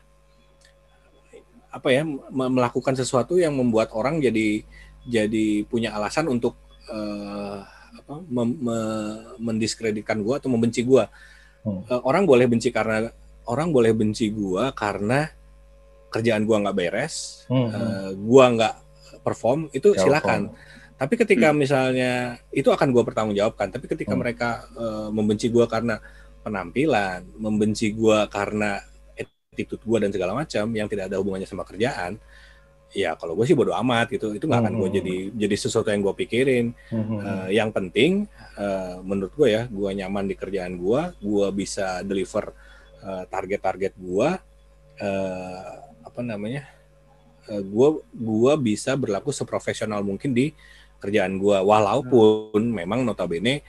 apa 1.68 1.88
ya 1.92 2.02
me- 2.08 2.52
melakukan 2.54 2.96
sesuatu 2.98 3.38
yang 3.38 3.54
membuat 3.54 3.92
orang 3.94 4.18
jadi 4.24 4.64
jadi 5.08 5.64
punya 5.68 5.94
alasan 5.94 6.28
untuk 6.32 6.56
eh, 6.90 7.60
apa 8.08 8.24
mem- 8.24 8.60
me- 8.64 9.36
mendiskreditkan 9.38 10.24
gua 10.24 10.40
atau 10.40 10.48
membenci 10.48 10.82
gua 10.82 11.12
Hmm. 11.68 11.84
Eh, 11.84 12.02
orang 12.08 12.24
boleh 12.24 12.48
benci 12.48 12.72
karena 12.72 13.12
orang 13.44 13.76
boleh 13.76 13.92
benci 13.92 14.32
gua 14.32 14.72
karena 14.72 15.28
kerjaan 16.08 16.48
gua 16.48 16.64
nggak 16.64 16.78
beres 16.80 17.44
Hmm. 17.52 17.68
eh, 17.68 18.10
gua 18.16 18.56
nggak 18.56 18.74
perform 19.20 19.68
itu 19.76 19.92
Ya, 19.92 20.08
silakan 20.08 20.56
tapi 20.96 21.20
ketika 21.20 21.52
misalnya 21.52 22.40
itu 22.56 22.72
akan 22.72 22.96
gua 22.96 23.04
pertanggungjawabkan 23.04 23.68
tapi 23.76 23.92
ketika 23.92 24.16
Hmm. 24.16 24.24
mereka 24.24 24.64
eh, 24.80 25.10
membenci 25.12 25.52
gua 25.52 25.68
karena 25.68 26.00
penampilan 26.40 27.28
membenci 27.36 27.92
gua 27.92 28.32
karena 28.32 28.80
attitude 29.20 29.84
gua 29.84 30.00
dan 30.00 30.16
segala 30.16 30.32
macam 30.32 30.72
yang 30.72 30.88
tidak 30.88 31.12
ada 31.12 31.20
hubungannya 31.20 31.50
sama 31.50 31.68
kerjaan 31.68 32.16
ya 32.92 33.20
kalau 33.20 33.36
gue 33.36 33.44
sih 33.44 33.54
bodo 33.54 33.76
amat 33.76 34.08
gitu 34.10 34.32
itu 34.32 34.48
nggak 34.48 34.62
akan 34.64 34.74
gue 34.76 34.90
Hmm. 34.90 34.98
jadi 34.98 35.16
jadi 35.36 35.56
sesuatu 35.60 35.92
yang 35.92 36.02
gue 36.02 36.16
pikirin 36.18 36.66
Hmm. 36.88 37.20
Eh, 37.20 37.60
yang 37.60 37.70
penting 37.70 38.26
eh, 38.56 38.96
menurut 39.04 39.36
gue 39.36 39.48
ya 39.52 39.68
gue 39.68 39.90
nyaman 39.94 40.24
di 40.26 40.36
kerjaan 40.36 40.76
gue 40.76 41.02
gue 41.20 41.48
bisa 41.52 42.00
deliver 42.02 42.56
eh, 43.04 43.24
target-target 43.28 43.94
gue 43.96 44.30
eh, 44.98 45.74
apa 46.02 46.20
namanya 46.24 46.64
eh, 47.48 47.62
gue 47.62 47.90
gua 48.12 48.54
bisa 48.56 48.96
berlaku 48.96 49.30
seprofesional 49.30 50.02
mungkin 50.02 50.34
di 50.34 50.52
kerjaan 50.98 51.38
gue 51.38 51.58
walaupun 51.62 52.64
memang 52.64 53.04
notabene 53.04 53.62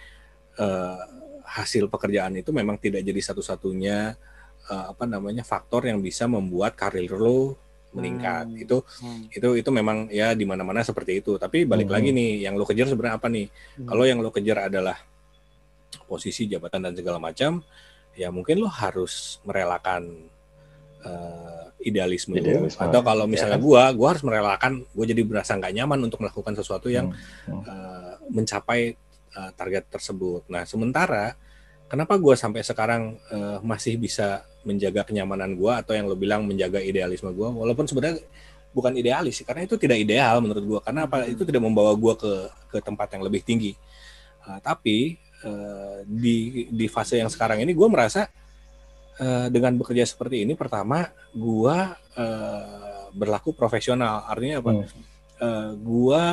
eh, 0.56 0.98
hasil 1.44 1.88
pekerjaan 1.88 2.38
itu 2.38 2.52
memang 2.52 2.76
tidak 2.76 3.02
jadi 3.02 3.20
satu-satunya 3.20 4.16
eh, 4.68 4.84
apa 4.88 5.04
namanya 5.04 5.42
faktor 5.42 5.84
yang 5.84 6.00
bisa 6.00 6.24
membuat 6.24 6.72
karir 6.72 7.12
lo 7.12 7.58
meningkat 7.88 8.44
Hmm. 8.46 8.62
itu 8.62 8.76
Hmm. 9.00 9.24
itu 9.32 9.48
itu 9.64 9.70
memang 9.72 10.12
ya 10.12 10.36
di 10.36 10.44
mana-mana 10.44 10.84
seperti 10.84 11.24
itu 11.24 11.40
tapi 11.40 11.64
balik 11.64 11.88
Mhm. 11.88 11.94
lagi 11.94 12.08
nih 12.12 12.30
yang 12.44 12.54
lo 12.54 12.68
kejar 12.68 12.86
sebenarnya 12.86 13.16
apa 13.16 13.28
nih 13.32 13.46
Hmm. 13.48 13.88
kalau 13.88 14.04
yang 14.04 14.18
lo 14.20 14.28
kejar 14.28 14.68
adalah 14.68 14.96
posisi 16.04 16.44
jabatan 16.44 16.84
dan 16.84 16.92
segala 16.92 17.16
macam 17.16 17.64
ya 18.12 18.28
mungkin 18.28 18.60
lo 18.60 18.68
harus 18.68 19.38
merelakan 19.44 20.28
uh, 21.06 21.70
idealisme, 21.78 22.34
Idealisme, 22.34 22.82
atau 22.82 23.00
kalau 23.00 23.24
ya 23.24 23.30
misalnya 23.30 23.58
kan? 23.60 23.64
gua 23.64 23.82
gua 23.94 24.08
harus 24.10 24.24
merelakan 24.26 24.82
gue 24.82 25.04
jadi 25.06 25.22
berasa 25.22 25.54
nggak 25.54 25.74
nyaman 25.78 25.98
untuk 26.02 26.18
melakukan 26.26 26.58
sesuatu 26.58 26.90
yang 26.90 27.14
Hmm, 27.14 27.54
hmm. 27.54 27.62
uh, 27.64 28.14
mencapai 28.28 28.98
uh, 29.38 29.50
target 29.54 29.86
tersebut. 29.86 30.42
Nah, 30.50 30.66
sementara 30.66 31.38
kenapa 31.88 32.14
gue 32.20 32.36
sampai 32.36 32.60
sekarang 32.60 33.16
uh, 33.32 33.58
masih 33.64 33.96
bisa 33.96 34.44
menjaga 34.62 35.08
kenyamanan 35.08 35.56
gue 35.56 35.72
atau 35.72 35.96
yang 35.96 36.04
lo 36.04 36.14
bilang 36.14 36.44
menjaga 36.44 36.78
idealisme 36.78 37.32
gue, 37.32 37.48
walaupun 37.48 37.88
sebenarnya 37.88 38.20
bukan 38.76 38.92
idealis, 38.94 39.40
sih, 39.40 39.46
karena 39.48 39.64
itu 39.64 39.80
tidak 39.80 39.96
ideal 39.96 40.44
menurut 40.44 40.64
gue. 40.64 40.80
Karena 40.84 41.08
apa? 41.08 41.24
Itu 41.24 41.48
tidak 41.48 41.64
membawa 41.64 41.96
gue 41.96 42.14
ke 42.20 42.32
ke 42.76 42.78
tempat 42.84 43.08
yang 43.16 43.24
lebih 43.24 43.40
tinggi. 43.40 43.72
Uh, 44.44 44.60
tapi 44.60 45.16
uh, 45.42 46.04
di 46.04 46.68
di 46.68 46.86
fase 46.86 47.16
yang 47.16 47.32
sekarang 47.32 47.64
ini 47.64 47.72
gue 47.72 47.88
merasa 47.88 48.28
uh, 49.18 49.48
dengan 49.48 49.72
bekerja 49.80 50.04
seperti 50.04 50.44
ini, 50.44 50.52
pertama 50.52 51.08
gue 51.32 51.78
uh, 52.20 53.08
berlaku 53.16 53.56
profesional. 53.56 54.28
Artinya 54.28 54.60
apa? 54.60 54.70
Hmm. 54.76 54.84
Uh, 55.38 55.70
gue 55.80 56.24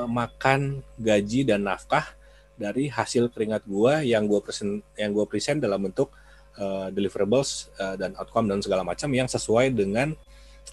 uh, 0.00 0.08
makan 0.10 0.82
gaji 0.98 1.46
dan 1.46 1.62
nafkah 1.62 2.15
dari 2.56 2.88
hasil 2.88 3.30
keringat 3.32 3.64
gua 3.68 4.00
yang 4.02 4.24
gua 4.26 4.40
present 4.40 4.82
yang 4.96 5.12
gua 5.12 5.28
present 5.28 5.60
dalam 5.60 5.80
bentuk 5.80 6.12
uh, 6.56 6.88
deliverables 6.90 7.70
uh, 7.80 7.94
dan 8.00 8.16
outcome 8.16 8.48
dan 8.50 8.60
segala 8.64 8.82
macam 8.82 9.08
yang 9.12 9.28
sesuai 9.28 9.72
dengan 9.72 10.16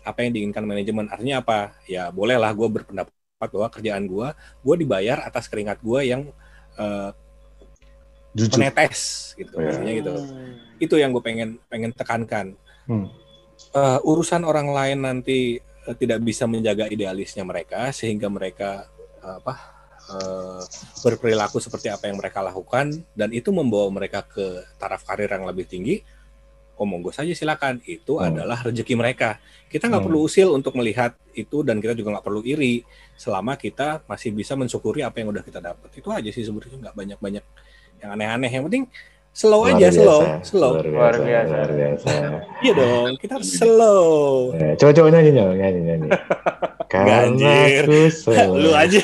apa 0.01 0.25
yang 0.25 0.31
diinginkan 0.33 0.65
manajemen. 0.65 1.05
Artinya 1.11 1.43
apa? 1.43 1.77
Ya 1.85 2.09
bolehlah 2.09 2.49
gua 2.55 2.67
berpendapat 2.71 3.13
bahwa 3.39 3.67
kerjaan 3.69 4.07
gua 4.07 4.33
gua 4.63 4.75
dibayar 4.79 5.21
atas 5.21 5.51
keringat 5.51 5.83
gua 5.83 6.01
yang 6.01 6.31
uh, 6.79 7.11
Jujur. 8.33 8.65
menetes 8.65 9.31
gitu. 9.37 9.53
Ya. 9.61 9.69
Maksudnya 9.69 9.93
gitu. 9.93 10.13
Itu 10.81 10.95
yang 10.97 11.13
gue 11.13 11.21
pengen 11.21 11.61
pengen 11.69 11.93
tekankan. 11.93 12.57
Hmm. 12.89 13.07
Uh, 13.73 14.01
urusan 14.01 14.41
orang 14.43 14.73
lain 14.73 15.05
nanti 15.05 15.61
uh, 15.85 15.95
tidak 15.95 16.19
bisa 16.25 16.49
menjaga 16.49 16.89
idealisnya 16.89 17.45
mereka 17.45 17.93
sehingga 17.93 18.27
mereka 18.27 18.89
uh, 19.21 19.37
apa 19.39 19.72
uh, 20.09 20.61
berperilaku 21.03 21.59
seperti 21.59 21.87
apa 21.87 22.09
yang 22.09 22.17
mereka 22.19 22.43
lakukan 22.43 22.91
dan 23.15 23.29
itu 23.31 23.53
membawa 23.53 23.87
mereka 23.93 24.25
ke 24.25 24.63
taraf 24.75 25.03
karir 25.07 25.29
yang 25.29 25.45
lebih 25.47 25.67
tinggi. 25.67 26.01
Oh 26.73 26.89
monggo 26.89 27.13
saja 27.13 27.29
silakan 27.37 27.85
itu 27.85 28.17
Hmm. 28.17 28.33
adalah 28.33 28.65
rezeki 28.65 28.97
mereka. 28.97 29.37
Kita 29.69 29.85
nggak 29.87 30.01
Hmm. 30.01 30.09
perlu 30.09 30.19
usil 30.25 30.49
untuk 30.57 30.73
melihat 30.73 31.13
itu 31.37 31.61
dan 31.61 31.77
kita 31.77 31.93
juga 31.93 32.17
nggak 32.17 32.25
perlu 32.25 32.41
iri 32.41 32.81
selama 33.13 33.53
kita 33.61 34.01
masih 34.09 34.33
bisa 34.33 34.57
mensyukuri 34.57 35.05
apa 35.05 35.21
yang 35.21 35.29
udah 35.29 35.45
kita 35.45 35.61
dapat. 35.61 35.93
Itu 35.93 36.09
aja 36.09 36.29
sih 36.33 36.41
sebenarnya 36.41 36.89
nggak 36.89 36.95
banyak-banyak 36.97 37.45
yang 38.01 38.09
aneh-aneh. 38.17 38.49
Yang 38.49 38.63
penting 38.67 38.85
slow 39.33 39.65
Luar 39.65 39.73
aja, 39.73 39.89
biasa, 39.89 39.97
slow, 39.97 40.21
slow. 40.45 40.71
Luar 40.77 40.85
Luar 40.87 41.15
biasa. 41.17 41.53
Luar 41.57 41.71
biasa. 41.73 42.09
Iya 42.61 42.71
dong, 42.77 43.11
kita 43.17 43.31
harus 43.35 43.49
slow. 43.49 44.03
Eh, 44.53 44.73
Coba 44.77 44.91
coba 44.93 45.07
nyanyi 45.09 45.31
nyanyi 45.33 45.55
nyanyi 45.61 45.79
nyanyi. 45.81 46.09
Karena 46.85 47.51
slow. 48.13 48.49
Lu 48.63 48.71
aja. 48.71 49.01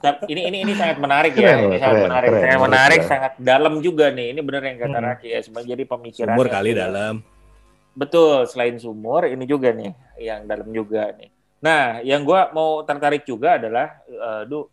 Tapi 0.00 0.32
ini 0.32 0.48
ini 0.48 0.58
ini 0.64 0.72
sangat 0.72 0.96
menarik 0.96 1.36
Keren 1.36 1.44
ya, 1.44 1.56
ini 1.60 1.76
sangat 1.76 1.92
keren, 1.92 2.08
menarik, 2.08 2.28
keren, 2.32 2.40
sangat 2.40 2.60
menarik, 2.64 3.00
gua. 3.00 3.10
sangat 3.12 3.32
dalam 3.36 3.74
juga 3.84 4.06
nih. 4.08 4.26
Ini 4.32 4.40
benar 4.40 4.62
yang 4.64 4.78
kata 4.80 4.96
Hmm. 4.96 5.06
Raki 5.12 5.28
ya, 5.28 5.40
sebagai 5.44 5.68
jadi 5.68 5.84
pemikiran. 5.84 6.34
Umur 6.36 6.46
yang 6.48 6.54
kali 6.56 6.70
dalam. 6.72 7.14
Betul, 7.92 8.36
selain 8.48 8.80
sumur 8.80 9.28
ini 9.28 9.44
juga 9.44 9.76
nih 9.76 9.92
yang 10.16 10.48
dalam 10.48 10.72
juga 10.72 11.12
nih. 11.12 11.28
Nah, 11.60 12.00
yang 12.00 12.24
gua 12.24 12.48
mau 12.48 12.80
tertarik 12.80 13.28
juga 13.28 13.60
adalah 13.60 14.00
eh, 14.08 14.42
Du 14.48 14.72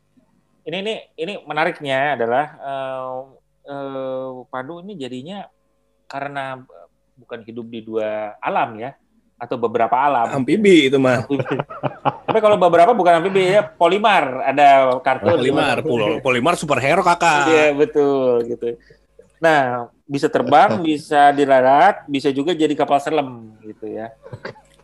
ini 0.67 0.77
ini 0.83 0.93
ini 1.15 1.33
menariknya 1.47 2.19
adalah 2.19 2.45
eh, 2.59 3.11
eh, 3.71 4.29
Pandu 4.51 4.83
ini 4.83 4.99
jadinya 4.99 5.47
karena 6.11 6.59
eh, 6.59 6.87
bukan 7.15 7.39
hidup 7.47 7.65
di 7.71 7.79
dua 7.81 8.35
alam 8.43 8.75
ya 8.75 8.91
atau 9.39 9.55
beberapa 9.55 9.95
alam. 9.95 10.33
Amfibi 10.33 10.91
itu 10.91 10.97
mah. 10.99 11.23
Tapi 12.27 12.39
kalau 12.43 12.59
beberapa 12.59 12.91
bukan 12.91 13.23
amfibi 13.23 13.55
ya 13.55 13.63
polimar, 13.63 14.43
ada 14.43 14.99
kartu 14.99 15.31
Polimar, 15.31 15.79
Pol- 15.85 16.19
Polimar 16.19 16.53
superhero 16.59 16.99
kakak. 17.05 17.47
Iya 17.47 17.65
betul 17.71 18.43
gitu. 18.51 18.67
Nah 19.39 19.87
bisa 20.03 20.27
terbang, 20.27 20.81
bisa 20.89 21.31
di 21.31 21.47
darat, 21.47 22.03
bisa 22.11 22.27
juga 22.33 22.51
jadi 22.51 22.73
kapal 22.75 22.99
selam 22.99 23.55
gitu 23.63 23.87
ya. 23.87 24.11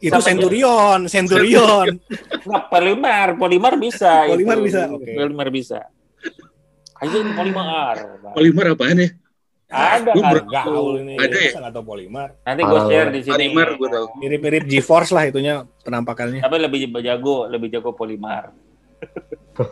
Itu 0.03 0.19
Sama 0.19 0.27
Centurion, 0.27 0.99
Centurion. 1.07 1.87
Nah, 2.43 2.67
polimar, 2.67 3.39
polimar 3.39 3.79
bisa. 3.79 4.27
Polimar 4.27 4.59
itu. 4.59 4.67
bisa, 4.67 4.91
oke. 4.91 5.07
Polimar 5.15 5.47
bisa. 5.47 5.79
Ayo 6.99 7.23
ini 7.23 7.31
polimar. 7.31 8.19
Polimar 8.35 8.75
apaan 8.75 8.99
ya? 8.99 9.09
Ada 9.71 10.11
kan? 10.11 10.43
Gaul 10.43 11.07
ini. 11.07 11.15
Ada 11.15 11.37
ya? 11.39 11.51
Masa 11.55 11.59
nggak 11.63 11.73
tahu 11.79 11.85
Polimar. 11.87 12.29
Nanti 12.43 12.61
gue 12.67 12.79
share 12.91 13.09
di 13.15 13.21
sini. 13.23 13.31
Polimar 13.31 13.67
gue 13.79 13.89
tahu. 13.95 14.05
Mirip-mirip 14.19 14.63
GeForce 14.67 15.15
lah 15.15 15.23
itunya 15.23 15.63
penampakannya. 15.87 16.43
Tapi 16.43 16.57
lebih 16.59 16.79
jago, 16.99 17.47
lebih 17.47 17.71
jago 17.71 17.95
polimar. 17.95 18.51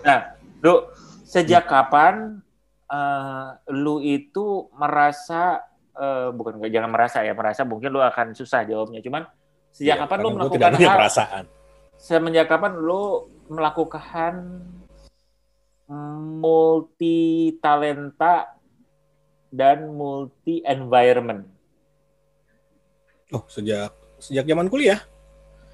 nah, 0.07 0.39
lu 0.63 0.87
sejak 1.27 1.67
kapan 1.67 2.39
eh, 2.87 3.47
lu 3.75 3.99
itu 3.99 4.71
merasa 4.79 5.59
eh, 5.91 6.31
bukan 6.31 6.63
jangan 6.71 6.87
merasa 6.87 7.19
ya 7.19 7.35
merasa 7.35 7.67
mungkin 7.67 7.91
lu 7.91 7.99
akan 7.99 8.31
susah 8.31 8.63
jawabnya. 8.63 9.03
Cuman 9.03 9.27
sejak 9.71 9.95
Iya, 9.95 10.01
kapan 10.01 10.17
gua 10.19 10.31
melakukan 10.31 10.55
tidak 10.55 10.69
punya 10.73 10.87
hal 10.87 10.97
perasaan. 10.97 11.43
semenjak 11.95 12.47
kapan 12.47 12.71
lu 12.75 13.03
melakukan 13.47 14.33
multi 16.31 17.19
talenta 17.57 18.55
dan 19.49 19.91
multi 19.91 20.63
environment 20.63 21.43
Oh, 23.29 23.47
sejak 23.47 23.95
sejak 24.19 24.43
zaman 24.43 24.67
kuliah. 24.67 24.99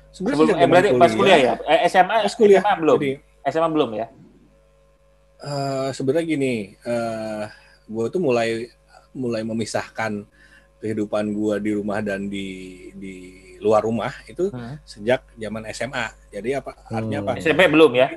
Sebenarnya 0.09 0.37
sebelum 0.37 0.45
sejak 0.47 0.57
eh, 0.57 0.69
berarti 0.69 0.89
pas 0.95 1.11
kuliah 1.11 1.39
ya 1.39 1.53
eh, 1.63 1.79
SMA 1.87 2.17
Pas 2.21 2.33
kuliah. 2.33 2.61
SMA 2.61 2.73
belum 2.77 2.97
Jadi 2.97 3.11
SMA 3.47 3.69
belum 3.71 3.89
ya 3.93 4.07
eh, 5.39 5.89
sebenarnya 5.89 6.25
gini, 6.27 6.53
eh 6.75 7.45
gue 7.83 8.05
tuh 8.09 8.19
mulai 8.19 8.69
mulai 9.11 9.41
memisahkan 9.41 10.21
kehidupan 10.77 11.31
gue 11.31 11.55
di 11.59 11.71
rumah 11.73 12.01
dan 12.01 12.25
di 12.25 12.47
di 12.93 13.15
luar 13.59 13.83
rumah 13.83 14.13
itu 14.25 14.49
Hmm. 14.49 14.77
sejak 14.83 15.21
zaman 15.33 15.63
SMA. 15.69 16.05
Jadi 16.29 16.49
apa 16.55 16.71
artinya 16.87 17.19
apa? 17.23 17.31
Hmm. 17.35 17.41
SMP 17.41 17.61
belum 17.67 17.91
ya 17.93 18.07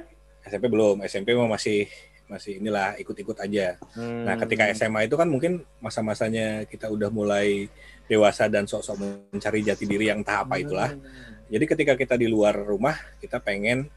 SMP 0.40 0.64
belum, 0.66 0.96
SMP 1.04 1.36
masih 1.36 1.86
masih 2.24 2.62
inilah 2.62 2.94
ikut-ikut 2.96 3.42
aja. 3.42 3.74
Nah, 3.98 4.38
ketika 4.38 4.70
Hmm. 4.70 4.72
SMA 4.72 5.00
itu 5.04 5.18
kan 5.18 5.26
mungkin 5.26 5.66
masa-masanya 5.82 6.62
kita 6.64 6.86
udah 6.86 7.10
mulai 7.10 7.66
dewasa 8.06 8.46
dan 8.46 8.64
sok-sok 8.64 8.96
mencari 9.30 9.66
jati 9.66 9.82
diri 9.84 10.08
yang 10.08 10.22
entah 10.22 10.46
apa 10.46 10.56
itulah. 10.56 10.94
Jadi 11.50 11.64
ketika 11.66 11.98
kita 11.98 12.14
di 12.14 12.30
luar 12.30 12.54
rumah, 12.54 12.94
kita 13.18 13.42
pengen 13.42 13.90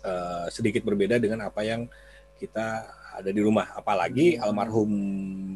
eh, 0.00 0.46
sedikit 0.48 0.80
berbeda 0.80 1.20
dengan 1.20 1.44
apa 1.44 1.60
yang 1.60 1.84
kita 2.38 2.88
ada 3.20 3.28
di 3.28 3.40
rumah. 3.42 3.74
Apalagi 3.74 4.38
Hmm. 4.38 4.48
almarhum 4.48 4.90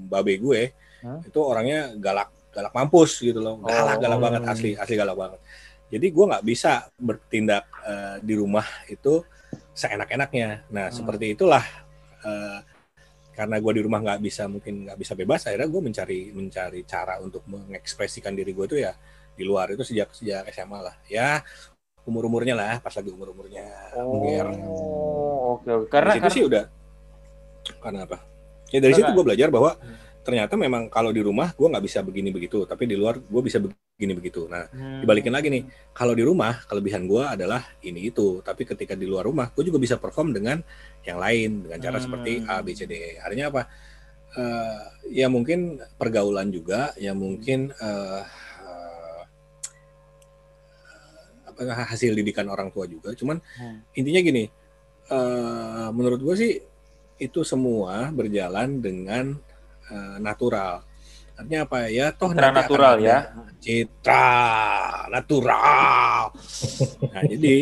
babe 0.04 0.36
gue 0.36 0.62
Hmm. 1.00 1.20
itu 1.22 1.38
orangnya 1.40 1.94
galak 1.96 2.28
galak 2.54 2.72
mampus 2.72 3.18
gitu 3.18 3.38
loh, 3.38 3.58
galak 3.60 3.98
galak 3.98 4.16
Oh. 4.16 4.22
banget 4.22 4.42
asli 4.46 4.70
asli 4.74 4.94
galak 4.94 5.14
banget. 5.14 5.40
Jadi 5.90 6.06
gue 6.08 6.24
nggak 6.26 6.44
bisa 6.44 6.72
bertindak 6.96 7.66
eh, 7.82 8.16
di 8.20 8.34
rumah 8.34 8.62
itu 8.86 9.20
seenak-enaknya. 9.70 10.64
Nah 10.70 10.88
Hmm. 10.88 10.94
seperti 10.94 11.34
itulah 11.34 11.64
eh, 12.22 12.58
karena 13.30 13.58
gue 13.58 13.72
di 13.74 13.82
rumah 13.82 13.98
nggak 14.00 14.20
bisa 14.20 14.46
mungkin 14.46 14.86
nggak 14.86 14.94
bisa 14.96 15.12
bebas 15.12 15.42
akhirnya 15.42 15.66
gue 15.66 15.82
mencari 15.82 16.18
mencari 16.30 16.80
cara 16.84 17.18
untuk 17.18 17.42
mengekspresikan 17.44 18.30
diri 18.30 18.50
gue 18.50 18.64
tuh 18.64 18.78
ya 18.78 18.94
di 19.34 19.42
luar 19.42 19.68
itu 19.68 19.82
sejak 19.82 20.14
sejak 20.14 20.46
SMA 20.48 20.78
lah 20.78 20.94
ya 21.04 21.42
umur 22.06 22.30
umurnya 22.30 22.54
lah 22.54 22.78
pas 22.78 22.94
lagi 22.94 23.10
umur 23.10 23.34
umurnya 23.34 23.66
Oh, 23.98 25.58
oke 25.58 25.66
oke. 25.66 25.86
Karena 25.90 26.14
dari 26.14 26.22
situ 26.22 26.22
karena 26.22 26.30
sih 26.30 26.44
udah 26.46 26.64
karena 27.80 28.00
apa 28.04 28.18
ya 28.70 28.78
dari 28.78 28.92
situ 28.92 29.02
Karena- 29.02 29.16
gue 29.16 29.24
belajar 29.26 29.48
bahwa 29.50 29.70
Hmm. 29.74 29.96
Ternyata 30.24 30.56
memang 30.56 30.88
kalau 30.88 31.12
di 31.12 31.20
rumah 31.20 31.52
gue 31.52 31.68
nggak 31.68 31.84
bisa 31.84 32.00
begini 32.00 32.32
begitu 32.32 32.64
tapi 32.64 32.88
di 32.88 32.96
luar 32.96 33.20
gue 33.20 33.42
bisa 33.44 33.60
begini 33.60 34.16
begitu 34.16 34.48
nah 34.48 34.64
Hmm. 34.72 35.04
dibalikin 35.04 35.30
lagi 35.30 35.52
nih 35.52 35.62
kalau 35.92 36.16
di 36.16 36.24
rumah 36.24 36.64
kelebihan 36.64 37.04
gue 37.04 37.22
adalah 37.22 37.62
ini 37.84 38.08
itu 38.08 38.40
tapi 38.40 38.64
ketika 38.64 38.96
di 38.96 39.04
luar 39.04 39.28
rumah 39.28 39.52
gue 39.52 39.62
juga 39.68 39.76
bisa 39.76 40.00
perform 40.00 40.32
dengan 40.32 40.64
yang 41.04 41.20
lain 41.20 41.68
dengan 41.68 41.78
cara 41.78 42.00
Hmm. 42.00 42.04
seperti 42.08 42.32
A 42.48 42.64
B 42.64 42.72
C 42.72 42.88
D 42.88 43.20
artinya 43.20 43.52
apa 43.52 43.62
Eh, 44.34 44.82
ya 45.14 45.30
mungkin 45.30 45.78
pergaulan 45.94 46.50
juga 46.50 46.90
ya 46.98 47.14
mungkin 47.14 47.70
eh, 47.70 48.22
apa 51.46 51.86
hasil 51.86 52.18
didikan 52.18 52.50
orang 52.50 52.74
tua 52.74 52.90
juga 52.90 53.14
cuman 53.14 53.38
Hmm. 53.38 53.78
intinya 53.94 54.18
gini 54.18 54.44
eh, 55.06 55.88
menurut 55.94 56.18
gue 56.18 56.34
sih 56.34 56.52
itu 57.22 57.46
semua 57.46 58.10
berjalan 58.10 58.82
dengan 58.82 59.38
eh, 59.90 60.16
natural. 60.20 60.84
Artinya 61.34 61.60
apa 61.66 61.78
ya? 61.90 62.14
Toh 62.14 62.30
Citra 62.30 62.38
nanti 62.38 62.46
akan 62.46 62.60
natural 62.62 62.94
ada 62.94 63.02
ya. 63.02 63.18
citra 63.58 64.26
natural. 65.10 66.20
Nah 67.10 67.22
jadi 67.26 67.56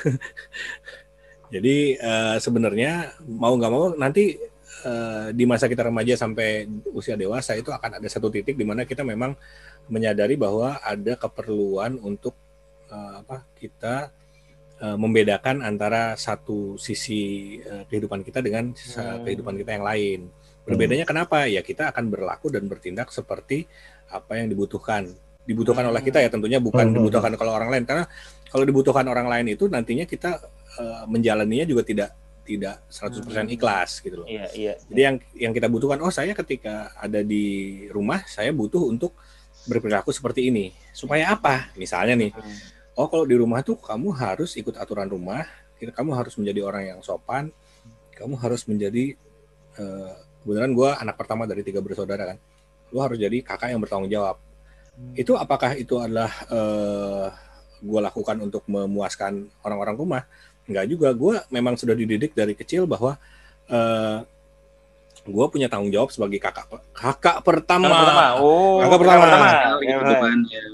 jadi 1.54 1.76
eh, 1.96 2.36
sebenarnya 2.36 3.16
mau 3.24 3.56
nggak 3.56 3.72
mau 3.72 3.84
nanti 3.96 4.36
eh, 4.84 5.28
di 5.32 5.44
masa 5.48 5.66
kita 5.72 5.88
remaja 5.88 6.20
sampai 6.20 6.68
usia 6.92 7.16
dewasa 7.16 7.56
itu 7.56 7.72
akan 7.72 7.96
ada 7.96 8.08
satu 8.12 8.28
titik 8.28 8.60
di 8.60 8.64
mana 8.68 8.84
kita 8.84 9.00
memang 9.00 9.32
menyadari 9.88 10.36
bahwa 10.36 10.78
ada 10.84 11.16
keperluan 11.16 11.96
untuk 12.04 12.36
eh, 12.92 13.12
apa 13.24 13.48
kita 13.56 14.12
eh, 14.80 14.96
membedakan 14.96 15.60
antara 15.60 16.16
satu 16.16 16.74
sisi 16.76 17.20
eh, 17.60 17.84
kehidupan 17.84 18.20
kita 18.20 18.40
dengan 18.40 18.72
Hmm. 18.72 19.22
kehidupan 19.22 19.54
kita 19.56 19.70
yang 19.76 19.84
lain. 19.84 20.20
Berbedanya 20.64 21.04
kenapa? 21.04 21.44
Ya 21.44 21.60
kita 21.60 21.90
akan 21.90 22.08
berlaku 22.08 22.48
dan 22.48 22.64
bertindak 22.64 23.08
seperti 23.10 23.68
apa 24.08 24.36
yang 24.36 24.48
dibutuhkan. 24.48 25.08
Dibutuhkan 25.44 25.82
oleh 25.84 26.00
kita 26.00 26.20
ya 26.20 26.28
tentunya 26.28 26.58
bukan 26.58 26.88
Hmm. 26.88 26.96
dibutuhkan 26.96 27.32
kalau 27.34 27.52
orang 27.52 27.68
lain 27.68 27.84
karena 27.84 28.04
kalau 28.46 28.64
dibutuhkan 28.64 29.04
orang 29.04 29.26
lain 29.26 29.52
itu 29.52 29.66
nantinya 29.66 30.04
kita 30.04 30.40
eh, 30.78 31.02
menjalaninya 31.04 31.66
juga 31.66 31.82
tidak 31.82 32.10
tidak 32.40 32.82
100% 32.88 33.46
Hmm. 33.46 33.54
ikhlas 33.54 34.00
gitu 34.00 34.22
loh. 34.22 34.26
Iya, 34.26 34.46
iya. 34.54 34.74
Jadi 34.90 35.00
yang 35.00 35.16
yang 35.34 35.52
kita 35.52 35.66
butuhkan, 35.66 35.98
oh 36.02 36.10
saya 36.10 36.32
ketika 36.32 36.90
ada 36.96 37.20
di 37.22 37.44
rumah 37.90 38.22
saya 38.26 38.50
butuh 38.50 38.86
untuk 38.86 39.14
berperilaku 39.66 40.10
seperti 40.10 40.48
ini. 40.48 40.70
Supaya 40.90 41.30
apa? 41.30 41.70
Misalnya 41.76 42.16
nih, 42.16 42.30
Hmm. 42.32 42.56
Oh 43.00 43.08
kalau 43.08 43.24
di 43.24 43.32
rumah 43.32 43.64
tuh 43.64 43.80
kamu 43.80 44.12
harus 44.12 44.60
ikut 44.60 44.76
aturan 44.76 45.08
rumah, 45.08 45.48
kita- 45.80 45.96
kamu 45.96 46.12
harus 46.12 46.36
menjadi 46.36 46.60
orang 46.60 46.82
yang 46.92 47.00
sopan, 47.00 47.48
kamu 48.12 48.36
harus 48.36 48.68
menjadi 48.68 49.16
eh, 49.80 50.12
kebetulan 50.44 50.76
gue 50.76 50.90
anak 50.92 51.16
pertama 51.16 51.48
dari 51.48 51.64
tiga 51.64 51.80
bersaudara 51.80 52.36
kan, 52.36 52.38
lu 52.92 53.00
harus 53.00 53.16
jadi 53.16 53.40
kakak 53.40 53.72
yang 53.72 53.80
bertanggung 53.80 54.12
jawab. 54.12 54.36
Itu 55.16 55.40
apakah 55.40 55.72
itu 55.80 55.96
adalah 55.96 56.28
eh, 56.52 57.26
gue 57.80 58.00
lakukan 58.04 58.36
untuk 58.44 58.68
memuaskan 58.68 59.48
orang-orang 59.64 59.96
rumah? 59.96 60.22
Enggak 60.68 60.84
juga, 60.92 61.08
gue 61.16 61.40
memang 61.48 61.80
sudah 61.80 61.96
dididik 61.96 62.36
dari 62.36 62.52
kecil 62.52 62.84
bahwa 62.84 63.16
eh, 63.72 64.18
gue 65.20 65.46
punya 65.52 65.68
tanggung 65.72 65.92
jawab 65.92 66.12
sebagai 66.12 66.40
kakak 66.40 66.68
kakak 66.92 67.40
pertama. 67.40 67.88
Kakak 67.88 68.00
pertama. 68.04 68.24
Oh, 68.40 68.80
Kakak 68.84 68.98
pertama. 69.00 69.24
Gitu 69.80 70.14
kan, 70.20 70.38
ya. 70.50 70.64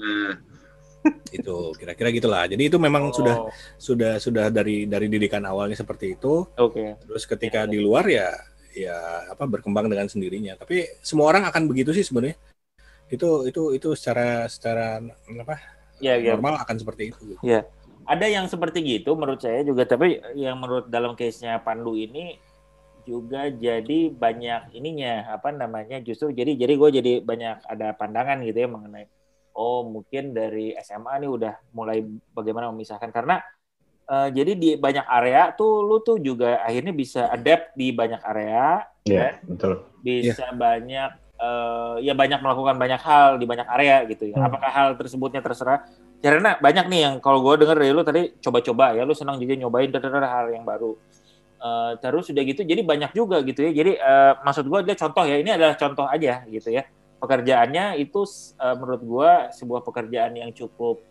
Itu 1.31 1.75
kira-kira 1.75 2.09
gitulah. 2.15 2.43
Jadi 2.47 2.63
itu 2.71 2.77
memang 2.79 3.11
oh, 3.11 3.15
sudah 3.15 3.35
sudah 3.77 4.11
sudah 4.19 4.45
dari 4.47 4.87
dari 4.87 5.07
didikan 5.11 5.43
awalnya 5.43 5.75
seperti 5.75 6.15
itu. 6.15 6.47
Oke. 6.57 6.95
Terus 7.03 7.23
ketika 7.27 7.63
Ya. 7.63 7.71
di 7.73 7.79
luar 7.83 8.05
ya 8.07 8.31
ya 8.71 8.97
apa 9.31 9.43
berkembang 9.49 9.87
dengan 9.91 10.07
sendirinya. 10.07 10.55
Tapi 10.55 10.87
semua 11.03 11.27
orang 11.31 11.43
akan 11.49 11.63
begitu 11.67 11.91
sih 11.95 12.05
sebenarnya. 12.07 12.37
Itu 13.11 13.47
itu 13.49 13.61
itu 13.77 13.89
secara 13.99 14.47
secara 14.47 14.99
apa 15.43 15.55
Ya, 15.97 16.13
ya. 16.15 16.37
normal 16.37 16.61
akan 16.61 16.75
seperti 16.77 17.03
itu. 17.11 17.35
Ada 18.07 18.25
yang 18.31 18.45
seperti 18.47 18.79
gitu 18.87 19.19
menurut 19.19 19.43
saya 19.43 19.67
juga, 19.67 19.83
tapi 19.83 20.21
yang 20.37 20.55
menurut 20.61 20.87
dalam 20.87 21.11
case-nya 21.19 21.59
Pandu 21.59 21.91
ini 21.99 22.39
juga 23.07 23.47
jadi 23.47 24.11
banyak 24.11 24.75
ininya 24.75 25.31
apa 25.31 25.49
namanya 25.55 26.03
justru 26.03 26.27
jadi 26.35 26.59
jadi 26.59 26.73
gue 26.75 26.89
jadi 26.99 27.13
banyak 27.23 27.63
ada 27.63 27.95
pandangan 27.95 28.43
gitu 28.43 28.57
ya 28.63 28.67
mengenai 28.67 29.07
oh 29.57 29.89
mungkin 29.89 30.37
dari 30.37 30.77
SMA 30.77 31.25
nih 31.25 31.29
udah 31.33 31.53
mulai 31.73 32.05
bagaimana 32.31 32.69
memisahkan 32.69 33.09
karena 33.09 33.41
eh, 34.05 34.29
jadi 34.29 34.53
di 34.53 34.69
banyak 34.77 35.05
area 35.09 35.49
tuh 35.57 35.81
lu 35.81 35.99
tuh 36.05 36.21
juga 36.21 36.61
akhirnya 36.61 36.93
bisa 36.93 37.27
adapt 37.33 37.73
di 37.73 37.89
banyak 37.89 38.21
area 38.21 38.85
Iya, 39.07 39.29
betul. 39.47 39.73
bisa 40.03 40.51
banyak 40.51 41.11
eh, 41.39 41.95
ya 42.03 42.13
banyak 42.13 42.39
melakukan 42.43 42.75
banyak 42.75 43.01
hal 43.01 43.39
di 43.39 43.45
banyak 43.47 43.67
area 43.67 44.03
gitu 44.09 44.23
ya. 44.29 44.37
Hmm. 44.37 44.47
Apakah 44.51 44.69
hal 44.71 44.89
tersebutnya 44.99 45.39
terserah? 45.39 45.87
Karena 46.19 46.57
banyak 46.57 46.85
nih 46.89 46.99
yang 47.07 47.15
kalau 47.21 47.45
gue 47.45 47.61
denger 47.61 47.77
dari 47.77 47.91
lu 47.93 48.01
tadi 48.01 48.21
coba-coba 48.41 48.97
ya, 48.97 49.05
lu 49.05 49.13
senang 49.13 49.37
juga 49.37 49.53
nyobain 49.53 49.89
hal 49.93 50.45
yang 50.51 50.65
baru. 50.65 50.97
Eh, 51.57 51.91
terus 52.01 52.29
sudah 52.29 52.43
gitu, 52.45 52.61
jadi 52.61 52.81
banyak 52.85 53.11
juga 53.13 53.41
gitu 53.45 53.65
ya. 53.65 53.71
Jadi 53.73 53.91
eh, 53.97 54.33
maksud 54.43 54.65
gue 54.65 54.79
dia 54.85 54.95
contoh 54.97 55.23
ya, 55.25 55.37
ini 55.39 55.49
adalah 55.53 55.73
contoh 55.77 56.05
aja 56.09 56.43
gitu 56.49 56.69
ya. 56.73 56.83
Pekerjaannya 57.17 57.97
itu 57.97 58.21
eh, 58.61 58.75
menurut 58.77 59.01
gue 59.01 59.31
sebuah 59.57 59.81
pekerjaan 59.81 60.37
yang 60.37 60.53
cukup 60.53 61.01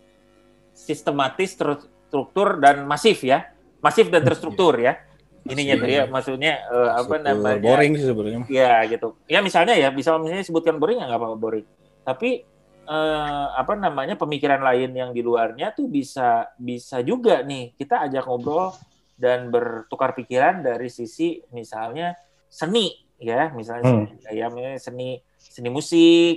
sistematis, 0.71 1.57
terstruktur 1.57 2.61
dan 2.61 2.87
masif 2.87 3.25
ya, 3.25 3.51
masif 3.83 4.07
dan 4.07 4.23
terstruktur 4.23 4.77
ya. 4.79 5.01
Ininya 5.47 5.79
tuh 5.79 5.87
ya, 5.87 6.03
maksudnya 6.07 6.53
eh, 6.67 6.91
apa 6.91 7.15
namanya? 7.19 7.63
boring 7.63 7.93
sih 7.95 8.07
sebenarnya. 8.07 8.39
Ya 8.51 8.83
gitu. 8.87 9.15
Ya 9.27 9.39
misalnya 9.39 9.75
ya, 9.75 9.91
bisa 9.91 10.15
misalnya 10.19 10.43
sebutkan 10.43 10.79
boring 10.79 10.99
ya 10.99 11.07
nggak 11.07 11.19
apa-apa 11.19 11.37
boring. 11.39 11.67
Tapi 12.03 12.43
eh, 12.87 13.47
apa 13.51 13.73
namanya 13.75 14.15
pemikiran 14.15 14.63
lain 14.63 14.91
yang 14.95 15.11
di 15.11 15.19
luarnya 15.19 15.75
tuh 15.75 15.91
bisa 15.91 16.51
bisa 16.55 17.03
juga 17.03 17.43
nih 17.43 17.75
kita 17.75 18.07
ajak 18.07 18.23
ngobrol 18.27 18.71
dan 19.17 19.49
bertukar 19.49 20.13
pikiran 20.13 20.61
dari 20.61 20.87
sisi 20.87 21.41
misalnya 21.51 22.13
seni 22.47 23.06
ya, 23.17 23.49
misalnya 23.53 23.85
Hmm. 23.85 24.05
seni, 24.07 24.37
ya 24.37 24.45
misalnya 24.49 24.79
seni 24.81 25.09
seni 25.37 25.69
musik, 25.73 26.35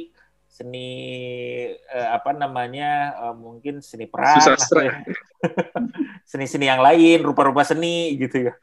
seni 0.51 0.89
eh, 1.73 2.09
apa 2.11 2.33
namanya 2.35 3.17
eh, 3.31 3.35
mungkin 3.37 3.81
seni 3.81 4.05
peran, 4.09 4.57
ya. 4.59 4.93
seni-seni 6.31 6.69
yang 6.69 6.85
lain, 6.85 7.25
rupa-rupa 7.25 7.65
seni 7.65 8.17
gitu 8.21 8.51
ya, 8.51 8.55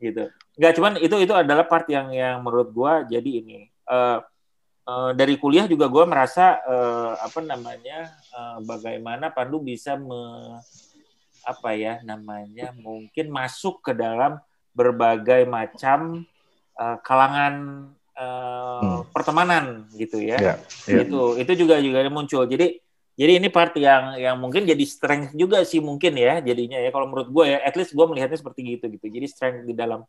gitu. 0.00 0.28
Nggak 0.56 0.72
cuman 0.78 0.92
itu 1.02 1.16
itu 1.20 1.34
adalah 1.34 1.66
part 1.66 1.84
yang 1.90 2.08
yang 2.14 2.40
menurut 2.40 2.70
gua 2.72 3.02
jadi 3.04 3.30
ini 3.44 3.68
eh, 3.68 4.18
eh, 4.88 5.10
dari 5.18 5.34
kuliah 5.36 5.66
juga 5.68 5.90
gua 5.90 6.04
merasa 6.08 6.60
eh, 6.64 7.12
apa 7.20 7.40
namanya 7.44 8.08
eh, 8.12 8.58
bagaimana 8.64 9.28
Pandu 9.34 9.60
bisa 9.60 9.98
me, 9.98 10.20
apa 11.44 11.76
ya 11.76 12.00
namanya 12.00 12.72
mungkin 12.72 13.28
masuk 13.28 13.84
ke 13.84 13.92
dalam 13.92 14.40
berbagai 14.72 15.44
macam 15.44 16.24
eh, 16.74 16.96
kalangan 17.02 17.54
eh, 18.14 18.62
Hmm. 18.74 19.06
pertemanan 19.10 19.86
gitu 19.94 20.18
ya. 20.22 20.38
Iya, 20.38 20.54
iya. 20.90 21.02
itu 21.06 21.20
itu 21.38 21.52
juga 21.66 21.78
juga 21.82 22.02
muncul. 22.10 22.46
Jadi 22.46 22.78
jadi 23.14 23.38
ini 23.38 23.46
part 23.50 23.74
yang 23.78 24.18
yang 24.18 24.36
mungkin 24.42 24.66
jadi 24.66 24.82
strength 24.82 25.38
juga 25.38 25.62
sih 25.62 25.78
mungkin 25.78 26.18
ya 26.18 26.42
jadinya 26.42 26.78
ya. 26.82 26.90
Kalau 26.90 27.06
menurut 27.10 27.30
gue 27.30 27.44
ya 27.54 27.58
at 27.62 27.74
least 27.78 27.94
gue 27.94 28.06
melihatnya 28.06 28.38
seperti 28.38 28.78
gitu 28.78 28.90
gitu. 28.90 29.06
Jadi 29.06 29.26
strength 29.30 29.60
di 29.66 29.74
dalam 29.74 30.02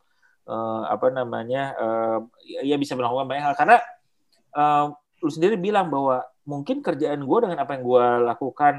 eh, 0.50 0.82
apa 0.90 1.14
namanya 1.14 1.74
eh, 1.78 2.18
ya 2.66 2.76
bisa 2.78 2.98
melakukan 2.98 3.26
banyak 3.30 3.44
hal. 3.46 3.56
Karena 3.58 3.78
eh, 4.54 4.86
lu 5.22 5.30
sendiri 5.32 5.58
bilang 5.58 5.90
bahwa 5.90 6.22
mungkin 6.46 6.86
kerjaan 6.86 7.26
gue 7.26 7.38
dengan 7.42 7.58
apa 7.58 7.74
yang 7.74 7.84
gue 7.86 8.06
lakukan 8.30 8.76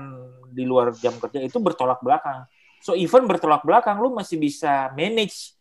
di 0.55 0.63
luar 0.63 0.95
jam 0.95 1.19
kerja 1.19 1.43
itu 1.43 1.59
bertolak 1.59 1.99
belakang. 1.99 2.47
So 2.79 2.95
even 2.95 3.27
bertolak 3.27 3.67
belakang 3.67 3.99
lu 3.99 4.15
masih 4.15 4.39
bisa 4.39 4.95
manage 4.95 5.56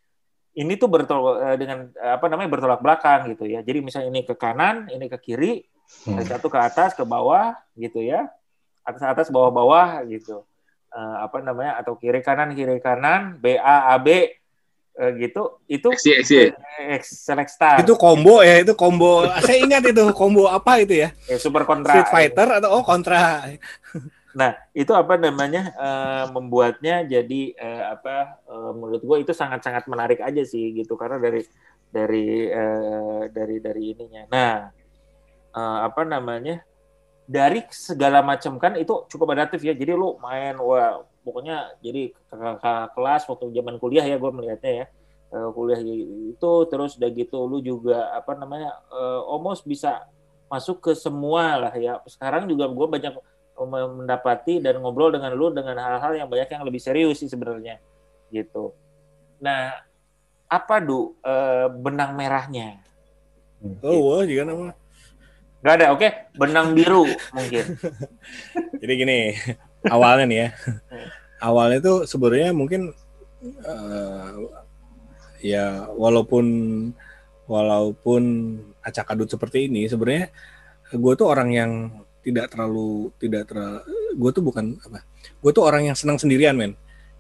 ini 0.55 0.73
tuh 0.75 0.87
bertolak 0.87 1.35
eh, 1.43 1.57
dengan 1.59 1.91
eh, 1.93 2.13
apa 2.15 2.25
namanya 2.31 2.49
bertolak 2.49 2.79
belakang 2.79 3.29
gitu 3.31 3.45
ya 3.45 3.59
jadi 3.61 3.79
misalnya 3.83 4.09
ini 4.09 4.21
ke 4.23 4.33
kanan 4.33 4.87
ini 4.89 5.05
ke 5.07 5.19
kiri 5.19 5.53
Hmm. 6.01 6.17
satu 6.17 6.49
ke 6.49 6.57
atas 6.57 6.97
ke 6.97 7.05
bawah 7.05 7.53
gitu 7.77 8.01
ya 8.01 8.25
atas 8.81 9.05
atas 9.05 9.27
bawah 9.29 9.53
bawah 9.53 10.01
gitu 10.09 10.41
Eh, 10.89 11.15
apa 11.19 11.43
namanya 11.43 11.75
atau 11.75 11.99
kiri 11.99 12.23
kanan 12.23 12.55
kiri 12.55 12.79
kanan 12.79 13.35
B 13.37 13.59
A 13.59 13.91
A 13.91 13.99
B 13.99 14.31
eh, 14.95 15.11
gitu 15.19 15.59
itu 15.67 15.91
XY, 15.91 16.23
XY. 16.23 16.35
eh, 16.87 17.01
select 17.03 17.51
star 17.51 17.83
Itu 17.83 17.99
combo 17.99 18.39
ya, 18.39 18.63
itu 18.63 18.71
combo. 18.79 19.27
Saya 19.43 19.59
ingat 19.59 19.83
itu 19.91 20.07
combo 20.15 20.47
apa 20.47 20.79
itu 20.79 21.03
ya? 21.03 21.11
Eh, 21.27 21.35
super 21.35 21.67
kontra 21.67 21.91
Street 21.99 22.07
Fighter 22.07 22.47
atau 22.63 22.79
oh 22.79 22.83
kontra. 22.87 23.43
Nah, 24.35 24.51
itu 24.75 24.91
apa 24.91 25.15
namanya 25.15 25.71
eh, 25.71 26.25
membuatnya 26.27 27.07
jadi 27.07 27.41
eh, 27.55 27.83
apa 27.95 28.43
eh, 28.43 28.71
menurut 28.75 28.99
gue 28.99 29.17
itu 29.23 29.31
sangat-sangat 29.31 29.87
menarik 29.87 30.19
aja 30.19 30.43
sih 30.43 30.75
gitu 30.75 30.99
karena 30.99 31.17
dari 31.23 31.41
dari 31.87 32.51
eh, 32.51 33.23
dari 33.31 33.55
dari 33.63 33.83
ininya. 33.95 34.23
Nah, 34.27 34.55
eh, 35.55 35.79
apa 35.87 36.03
namanya? 36.03 36.59
Dari 37.25 37.63
segala 37.73 38.21
macam 38.21 38.59
kan 38.61 38.75
itu 38.75 39.07
cukup 39.07 39.33
adaptif 39.33 39.63
ya. 39.63 39.71
Jadi 39.73 39.95
lu 39.95 40.19
main 40.19 40.53
wah 40.59 41.01
pokoknya 41.25 41.79
jadi 41.81 42.13
kakak 42.29 42.93
kelas 42.93 43.23
waktu 43.25 43.49
zaman 43.55 43.75
kuliah 43.81 44.05
ya 44.05 44.19
gue 44.19 44.31
melihatnya 44.35 44.73
ya. 44.83 44.85
Eh, 45.31 45.49
kuliah 45.55 45.79
itu 46.35 46.51
terus 46.69 46.99
udah 46.99 47.09
gitu 47.09 47.39
lu 47.47 47.63
juga 47.63 48.11
apa 48.13 48.35
namanya 48.35 48.83
eh, 48.91 49.21
almost 49.31 49.63
bisa 49.65 50.05
masuk 50.51 50.83
ke 50.83 50.91
semua 50.93 51.55
lah 51.57 51.73
ya. 51.73 52.03
Sekarang 52.05 52.45
juga 52.51 52.67
gue 52.69 52.87
banyak 52.99 53.15
mendapati 53.63 54.59
dan 54.59 54.83
ngobrol 54.83 55.15
dengan 55.15 55.31
lu 55.31 55.47
dengan 55.55 55.79
hal-hal 55.79 56.11
yang 56.19 56.27
banyak 56.27 56.51
yang 56.51 56.63
lebih 56.67 56.81
serius 56.83 57.23
sih 57.23 57.31
sebenarnya 57.31 57.79
gitu. 58.27 58.75
Nah, 59.39 59.71
apa 60.51 60.75
du 60.83 61.15
eh, 61.23 61.67
benang 61.71 62.19
merahnya? 62.19 62.83
Oh, 63.79 64.11
wah, 64.11 64.27
juga 64.27 64.43
nama. 64.43 64.75
Gak 65.63 65.75
ada, 65.81 65.87
oke? 65.95 66.09
Benang 66.37 66.75
biru 66.75 67.07
mungkin. 67.33 67.79
Jadi 68.83 68.93
gini, 68.93 69.33
awalnya 69.87 70.25
nih 70.27 70.39
ya. 70.45 70.49
Awalnya 71.51 71.79
tuh 71.83 71.97
sebenarnya 72.07 72.55
mungkin 72.55 72.95
eh, 73.43 74.33
ya 75.43 75.85
walaupun 75.93 76.45
walaupun 77.45 78.23
acak 78.81 79.13
adut 79.13 79.29
seperti 79.29 79.69
ini 79.69 79.85
sebenarnya 79.85 80.33
gue 80.95 81.13
tuh 81.13 81.27
orang 81.29 81.49
yang 81.53 81.71
tidak 82.25 82.49
terlalu 82.49 83.13
tidak 83.21 83.45
terlalu 83.45 83.85
gue 84.17 84.31
tuh 84.33 84.41
bukan 84.41 84.65
apa 84.81 85.05
gue 85.21 85.51
tuh 85.53 85.61
orang 85.61 85.87
yang 85.87 85.95
senang 85.95 86.17
sendirian 86.17 86.57
men 86.57 86.73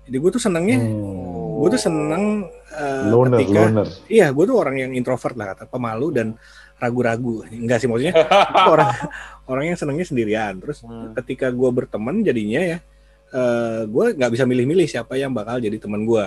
jadi 0.09 0.17
gue 0.17 0.31
tuh 0.33 0.41
senangnya 0.41 0.81
Hmm. 0.81 1.61
gue 1.63 1.69
tuh 1.71 1.81
eh, 1.87 3.07
Loner, 3.07 3.39
ketika 3.39 3.61
loner. 3.63 3.87
iya 4.11 4.27
gue 4.33 4.43
tuh 4.43 4.57
orang 4.59 4.75
yang 4.75 4.91
introvert 4.91 5.37
lah 5.37 5.55
kata 5.55 5.69
pemalu 5.69 6.11
dan 6.11 6.27
ragu-ragu 6.75 7.47
enggak 7.47 7.79
sih 7.79 7.87
maksudnya 7.87 8.27
orang 8.67 8.91
orang 9.51 9.63
yang 9.71 9.77
senangnya 9.79 10.03
sendirian 10.03 10.59
terus 10.59 10.83
Hmm. 10.83 11.15
ketika 11.15 11.47
gue 11.47 11.69
berteman 11.71 12.19
jadinya 12.21 12.59
ya 12.59 12.77
eh 13.31 13.81
gue 13.87 14.05
nggak 14.13 14.31
bisa 14.31 14.43
milih-milih 14.43 14.85
siapa 14.85 15.15
yang 15.15 15.31
bakal 15.31 15.57
jadi 15.57 15.79
teman 15.79 16.03
gue 16.03 16.25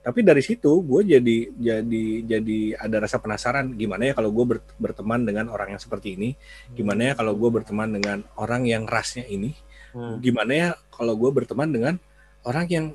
tapi 0.00 0.20
dari 0.20 0.40
situ 0.40 0.80
gue 0.80 1.00
jadi 1.06 1.36
jadi 1.52 2.04
jadi 2.24 2.58
ada 2.80 3.04
rasa 3.04 3.20
penasaran 3.20 3.68
gimana 3.74 4.08
ya 4.08 4.14
kalau 4.16 4.32
gue 4.32 4.56
ber- 4.56 4.64
berteman 4.76 5.20
dengan 5.22 5.48
orang 5.48 5.76
yang 5.76 5.80
seperti 5.80 6.16
ini 6.16 6.32
gimana 6.72 7.00
ya 7.02 7.14
kalau 7.14 7.36
gue 7.36 7.50
berteman 7.52 7.88
dengan 7.90 8.24
orang 8.36 8.64
yang 8.64 8.84
rasnya 8.84 9.24
ini 9.26 9.52
Hmm. 9.90 10.22
gimana 10.22 10.52
ya 10.54 10.68
kalau 10.88 11.18
gue 11.18 11.30
berteman 11.34 11.66
dengan 11.66 11.98
orang 12.46 12.62
yang 12.70 12.86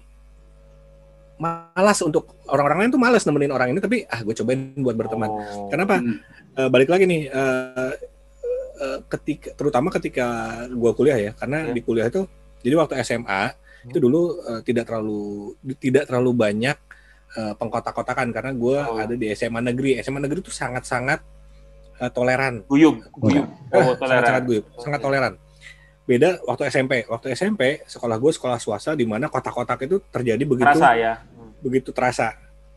malas 1.35 1.99
untuk 1.99 2.31
orang-orang 2.47 2.87
lain 2.87 2.91
tuh 2.95 3.01
malas 3.03 3.27
nemenin 3.27 3.51
orang 3.51 3.75
ini 3.75 3.83
tapi 3.83 4.07
ah 4.07 4.23
gue 4.23 4.31
cobain 4.31 4.71
buat 4.79 4.95
berteman 4.95 5.27
Oh. 5.29 5.67
kenapa 5.67 5.99
Hmm. 5.99 6.17
Eh, 6.55 6.69
balik 6.71 6.87
lagi 6.87 7.03
nih 7.03 7.27
eh, 7.27 7.93
eh, 8.79 8.99
ketika 9.11 9.51
terutama 9.53 9.91
ketika 9.91 10.23
gue 10.71 10.91
kuliah 10.95 11.19
ya 11.19 11.31
karena 11.35 11.67
Ya. 11.67 11.73
di 11.75 11.81
kuliah 11.83 12.07
itu 12.07 12.23
jadi 12.63 12.79
waktu 12.79 12.95
SMA 13.03 13.51
itu 13.85 13.99
dulu 13.99 14.21
eh, 14.39 14.61
tidak 14.63 14.87
terlalu 14.87 15.51
tidak 15.75 16.07
terlalu 16.07 16.31
banyak 16.31 16.79
eh, 17.35 17.53
pengkotak-kotakan 17.53 18.31
karena 18.31 18.51
gue 18.51 18.77
Oh. 18.79 18.97
ada 18.97 19.13
di 19.13 19.27
SMA 19.29 19.59
negeri 19.61 19.99
SMA 19.99 20.19
negeri 20.19 20.39
itu 20.39 20.49
sangat-sangat 20.49 21.19
eh, 21.97 22.09
toleran 22.09 22.63
Guyub, 22.65 22.99
guyub. 23.13 23.45
Oh, 23.69 23.81
sangat 23.91 23.97
toleran. 23.97 24.23
sangat 24.25 24.43
guyup, 24.43 24.65
sangat 24.77 24.99
toleran. 24.99 25.33
Beda 26.03 26.37
waktu 26.43 26.67
SMP. 26.67 27.01
Waktu 27.03 27.33
SMP 27.33 27.61
sekolah 27.83 28.15
gue 28.15 28.31
sekolah 28.31 28.55
swasta 28.55 28.93
di 28.93 29.03
mana 29.03 29.25
kotak-kotak 29.25 29.83
itu 29.83 29.97
terjadi 30.05 30.43
begitu 30.43 30.69
Terasa 30.69 30.91
ya. 30.93 31.13
Hmm. 31.33 31.51
begitu 31.59 31.89
terasa. 31.89 32.29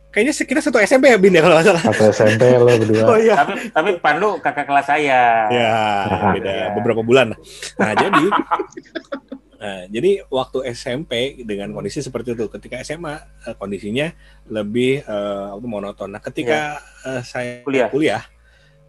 Kayaknya 0.09 0.33
se- 0.33 0.49
kita 0.49 0.65
satu 0.65 0.81
SMP 0.81 1.05
ya 1.07 1.21
Bin 1.21 1.31
ya 1.31 1.45
kalau 1.45 1.61
salah. 1.61 1.85
Atau 1.85 2.09
SMP 2.09 2.41
lo 2.49 2.65
berdua. 2.65 3.05
Oh 3.05 3.19
iya. 3.19 3.37
Tapi 3.37 3.69
tapi 3.69 3.91
Pandu 4.01 4.41
kakak 4.41 4.65
kelas 4.65 4.87
saya. 4.87 5.45
Ya 5.53 5.73
beda 6.35 6.49
Iya. 6.49 6.67
beberapa 6.73 7.03
bulan. 7.03 7.37
Nah 7.77 7.91
jadi 7.93 8.25
Nah, 9.59 9.91
jadi 9.91 10.23
waktu 10.31 10.71
SMP 10.71 11.13
dengan 11.43 11.75
kondisi 11.75 11.99
seperti 11.99 12.31
itu, 12.31 12.47
ketika 12.47 12.79
SMA 12.81 13.19
eh, 13.43 13.55
kondisinya 13.55 14.07
lebih 14.47 15.03
apa, 15.03 15.59
monoton. 15.61 16.15
Nah, 16.15 16.23
ketika 16.23 16.79
eh, 17.03 17.23
saya 17.23 17.67
Kuliah. 17.67 17.91
kuliah, 17.91 18.23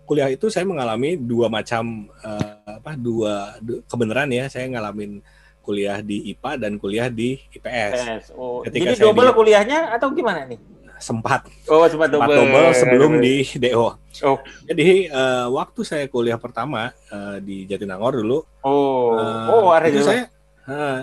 kuliah 0.06 0.30
itu 0.30 0.46
saya 0.48 0.64
mengalami 0.64 1.18
dua 1.18 1.50
macam 1.50 2.06
eh, 2.22 2.54
apa 2.70 2.94
dua, 2.94 3.58
du- 3.58 3.82
kebenaran 3.84 4.30
ya. 4.30 4.46
Saya 4.46 4.70
ngalamin 4.70 5.26
kuliah 5.60 6.02
di 6.02 6.34
IPA 6.34 6.52
dan 6.58 6.72
kuliah 6.78 7.10
di 7.10 7.42
IPS. 7.50 7.94
PS. 7.98 8.24
Oh, 8.34 8.62
Ketika 8.62 8.94
jadi 8.94 9.10
double 9.10 9.26
di- 9.26 9.36
kuliahnya 9.36 9.90
atau 9.90 10.14
gimana 10.14 10.46
nih? 10.46 10.62
Sempat 11.00 11.48
Oh, 11.66 11.88
sempat 11.88 12.12
sempat 12.12 12.28
double. 12.28 12.38
double 12.46 12.70
sebelum 12.76 13.12
di 13.18 13.48
DO. 13.58 13.88
Oh. 14.22 14.38
Jadi 14.68 15.08
eh, 15.08 15.46
waktu 15.50 15.82
saya 15.82 16.06
kuliah 16.06 16.38
pertama 16.38 16.94
eh, 17.10 17.38
di 17.42 17.66
Jatinangor 17.66 18.22
dulu, 18.22 18.46
Oh, 18.62 19.18
eh, 19.18 19.50
oh 19.50 19.74
ada 19.74 19.88
itu 19.88 20.04
juga. 20.04 20.10
saya 20.14 20.24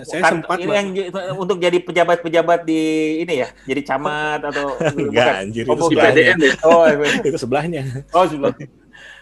saya 0.02 0.20
Kan 0.22 0.32
sempat 0.38 0.56
ini 0.58 0.72
yang 0.72 0.88
untuk 1.34 1.56
jadi 1.56 1.78
pejabat-pejabat 1.78 2.60
di 2.62 2.82
ini 3.20 3.34
ya, 3.40 3.48
jadi 3.64 3.80
camat 3.84 4.40
atau 4.44 4.74
enggak 5.00 5.26
bukan? 5.26 5.42
anjir 5.42 5.64
Oh, 5.64 5.74
itu 5.74 5.82
bukan. 5.82 5.90
sebelahnya. 5.90 6.22
Ya. 6.22 6.34
Oh, 6.62 6.82
iya. 6.84 7.08
itu 7.22 7.38
sebelahnya. 7.38 7.82
oh 8.10 8.24
sebelum. 8.24 8.54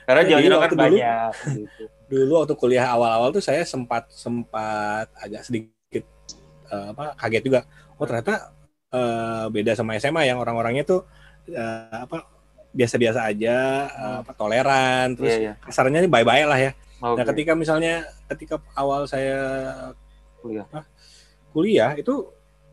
Karena 0.04 0.22
jauh-jauh 0.22 0.50
kan 0.52 0.60
waktu 0.60 0.76
dulu- 0.76 0.84
banyak. 0.84 1.32
Gitu. 1.56 1.82
Dulu 2.04 2.32
waktu 2.36 2.54
kuliah 2.54 2.86
awal-awal 2.86 3.28
tuh 3.30 3.40
saya 3.40 3.64
sempat 3.64 4.06
sempat 4.08 5.08
agak 5.16 5.42
sedikit 5.42 6.04
eh, 6.68 6.86
apa 6.92 7.16
kaget 7.16 7.42
juga. 7.42 7.60
Oh 7.96 8.04
ternyata 8.04 8.52
eh, 8.90 9.44
beda 9.48 9.72
sama 9.72 9.96
SMA 9.96 10.24
yang 10.24 10.36
orang-orangnya 10.36 10.84
tuh 10.84 11.08
eh, 11.48 11.88
apa 11.90 12.28
biasa-biasa 12.74 13.30
aja, 13.30 13.86
apa 14.18 14.34
toleran, 14.34 15.14
terus 15.14 15.30
Iya, 15.30 15.38
iya. 15.40 15.52
kasarnya 15.62 16.02
ini 16.02 16.10
bye-bye 16.10 16.42
lah 16.44 16.58
ya. 16.58 16.70
Oke. 16.98 17.22
Nah, 17.22 17.24
ketika 17.24 17.52
misalnya 17.54 18.02
ketika 18.26 18.58
awal 18.74 19.06
saya 19.06 19.38
Kuliah. 20.44 20.66
kuliah 21.56 21.92
itu 21.96 22.28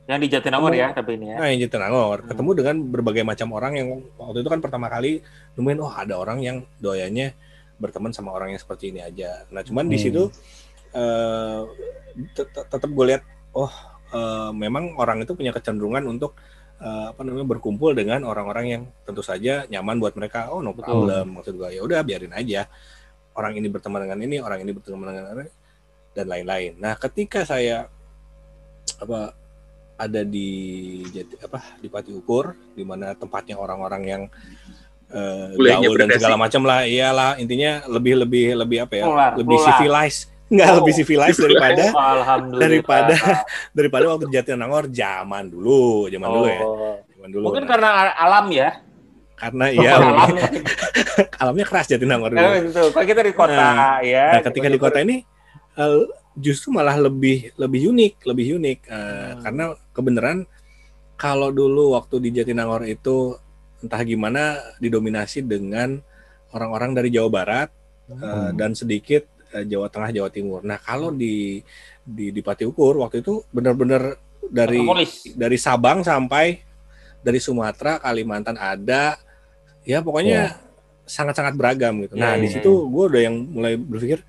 Yang 0.10 0.20
di 0.20 0.28
Jatinangor 0.34 0.74
ya, 0.76 0.92
tapi 0.92 1.16
ini 1.16 1.32
ya. 1.32 1.38
Nah, 1.40 1.48
yang 1.48 1.60
Jatinangor 1.64 2.18
Hmm. 2.20 2.28
ketemu 2.28 2.52
dengan 2.58 2.76
berbagai 2.90 3.24
macam 3.24 3.48
orang 3.56 3.74
yang 3.80 3.88
waktu 4.20 4.44
itu 4.44 4.50
kan 4.52 4.60
pertama 4.60 4.92
kali 4.92 5.22
nemuin 5.56 5.80
oh 5.80 5.94
ada 5.94 6.20
orang 6.20 6.42
yang 6.44 6.58
doyannya 6.82 7.32
berteman 7.80 8.12
sama 8.12 8.34
orang 8.36 8.52
yang 8.52 8.60
seperti 8.60 8.92
ini 8.92 9.00
aja. 9.00 9.46
Nah, 9.54 9.64
cuman 9.64 9.88
di 9.88 9.96
Hmm. 9.96 10.04
situ 10.04 10.24
eh 10.92 11.62
tet- 12.36 12.52
tetap 12.68 12.90
gue 12.92 13.06
lihat 13.08 13.24
oh 13.56 13.72
eh, 14.12 14.52
memang 14.52 15.00
orang 15.00 15.24
itu 15.24 15.32
punya 15.32 15.56
kecenderungan 15.56 16.04
untuk 16.04 16.36
eh, 16.82 17.06
apa 17.14 17.22
namanya 17.22 17.48
berkumpul 17.48 17.94
dengan 17.94 18.26
orang-orang 18.26 18.66
yang 18.68 18.84
tentu 19.06 19.22
saja 19.22 19.64
nyaman 19.70 20.02
buat 20.02 20.18
mereka. 20.18 20.50
Oh, 20.50 20.60
no 20.60 20.74
Betul. 20.74 21.08
problem 21.08 21.38
maksud 21.40 21.54
gue. 21.56 21.78
Ya 21.78 21.82
udah 21.86 22.02
biarin 22.02 22.34
aja. 22.34 22.66
Orang 23.32 23.56
ini 23.56 23.70
berteman 23.70 24.02
dengan 24.04 24.20
ini, 24.20 24.42
orang 24.44 24.60
ini 24.66 24.74
berteman 24.76 25.08
dengan 25.08 25.24
ini 25.40 25.61
dan 26.12 26.26
lain-lain. 26.26 26.76
Nah, 26.76 26.96
ketika 26.96 27.42
saya 27.42 27.88
apa 28.98 29.34
ada 29.96 30.22
di 30.22 30.50
Jati, 31.08 31.38
apa 31.40 31.62
di 31.78 31.88
Pati 31.88 32.12
Ukur 32.12 32.58
di 32.74 32.82
mana 32.82 33.14
tempatnya 33.14 33.56
orang-orang 33.56 34.04
yang 34.04 34.24
Kuliahnya 35.12 35.92
gaul 35.92 36.00
dan 36.00 36.10
segala 36.16 36.40
macam 36.40 36.64
lah 36.64 36.88
iyalah 36.88 37.36
intinya 37.36 37.84
lebih 37.86 38.16
lebih 38.18 38.56
lebih 38.56 38.78
apa 38.80 38.94
ya 38.96 39.06
lebih 39.36 39.60
plural. 39.60 39.68
civilized 39.76 40.22
nggak 40.48 40.68
Oh. 40.68 40.76
lebih 40.80 40.94
civilized 40.96 41.40
daripada 41.40 41.84
Oh, 42.00 42.40
daripada 42.56 43.16
daripada 43.78 44.04
waktu 44.08 44.32
di 44.32 44.34
Jatinangor 44.34 44.88
zaman 44.88 45.52
dulu 45.52 46.08
zaman 46.08 46.28
dulu 46.32 46.48
ya 46.48 46.62
Oh. 46.64 46.96
zaman 47.12 47.28
dulu 47.30 47.44
Mungkin 47.52 47.64
Nah, 47.64 47.70
karena 47.70 47.90
alam 48.16 48.46
ya. 48.50 48.70
karena 49.36 49.66
iya 49.76 49.92
alam. 49.98 50.32
alamnya 51.38 51.66
keras 51.66 51.86
Jatinangor 51.86 52.32
dulu. 52.32 52.48
Kalau 52.72 53.06
kita 53.06 53.22
di 53.22 53.34
kota 53.36 53.68
ya. 54.02 54.26
Nah, 54.38 54.42
ketika 54.42 54.68
di 54.70 54.80
kota 54.80 54.98
ini 55.04 55.28
eh, 55.82 56.06
justru 56.38 56.72
malah 56.72 56.96
lebih 56.98 57.52
lebih 57.58 57.92
unik, 57.92 58.14
lebih 58.24 58.46
unik 58.58 58.80
Eh, 58.86 58.96
Hmm. 58.96 59.42
karena 59.42 59.64
kebenaran 59.92 60.40
kalau 61.16 61.50
dulu 61.50 61.94
waktu 61.94 62.18
di 62.18 62.30
Jatinangor 62.34 62.86
itu 62.86 63.38
entah 63.82 64.02
gimana 64.02 64.44
didominasi 64.78 65.42
dengan 65.42 65.98
orang-orang 66.52 66.94
dari 66.94 67.10
Jawa 67.10 67.30
Barat 67.30 67.70
eh, 68.08 68.16
Hmm. 68.16 68.54
dan 68.56 68.72
sedikit 68.74 69.26
Jawa 69.52 69.92
Tengah, 69.92 70.16
Jawa 70.16 70.30
Timur. 70.32 70.64
Nah, 70.64 70.80
kalau 70.80 71.12
di 71.12 71.60
di 72.02 72.32
di 72.32 72.40
Pati 72.40 72.64
Ukur 72.64 73.04
waktu 73.04 73.20
itu 73.20 73.44
benar-benar 73.52 74.16
dari 74.48 74.80
dari 75.36 75.58
Sabang 75.60 76.02
sampai 76.02 76.64
dari 77.20 77.38
Sumatera, 77.38 78.00
Kalimantan 78.00 78.56
ada 78.56 79.20
ya 79.84 80.00
pokoknya 80.00 80.56
sangat-sangat 81.04 81.54
beragam 81.60 82.00
gitu. 82.02 82.16
Iya, 82.16 82.24
Nah, 82.24 82.34
di 82.40 82.48
iya, 82.48 82.54
situ 82.58 82.72
gue 82.88 83.04
udah 83.12 83.22
yang 83.22 83.36
mulai 83.44 83.76
berpikir 83.76 84.24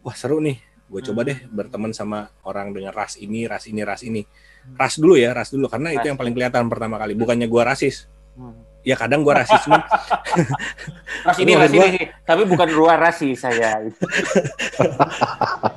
wah 0.00 0.14
seru 0.14 0.38
nih. 0.38 0.56
Gue 0.92 1.00
coba 1.00 1.24
Hmm. 1.24 1.28
deh 1.32 1.38
berteman 1.48 1.90
sama 1.90 2.28
orang 2.44 2.76
dengan 2.76 2.92
ras 2.92 3.16
ini, 3.16 3.48
ras 3.48 3.64
ini, 3.64 3.80
ras 3.80 4.04
ini. 4.04 4.20
Ras 4.76 5.00
dulu 5.00 5.16
ya, 5.16 5.32
ras 5.32 5.48
dulu 5.48 5.64
karena 5.66 5.88
itu 5.90 6.04
Ras. 6.04 6.08
yang 6.12 6.18
paling 6.20 6.34
kelihatan 6.36 6.68
pertama 6.68 7.00
kali. 7.00 7.16
Bukannya 7.16 7.48
gue 7.48 7.62
rasis. 7.64 8.06
Hmm. 8.36 8.52
Ya 8.82 8.94
kadang 8.94 9.22
gue 9.22 9.30
rasis, 9.30 9.62
cuman 9.62 9.78
Ras 11.24 11.38
ini, 11.38 11.54
ras 11.54 11.70
gua- 11.70 11.86
ini. 11.86 12.02
Tapi 12.20 12.42
bukan 12.44 12.68
luar 12.68 12.98
rasi 12.98 13.32
saya. 13.32 13.78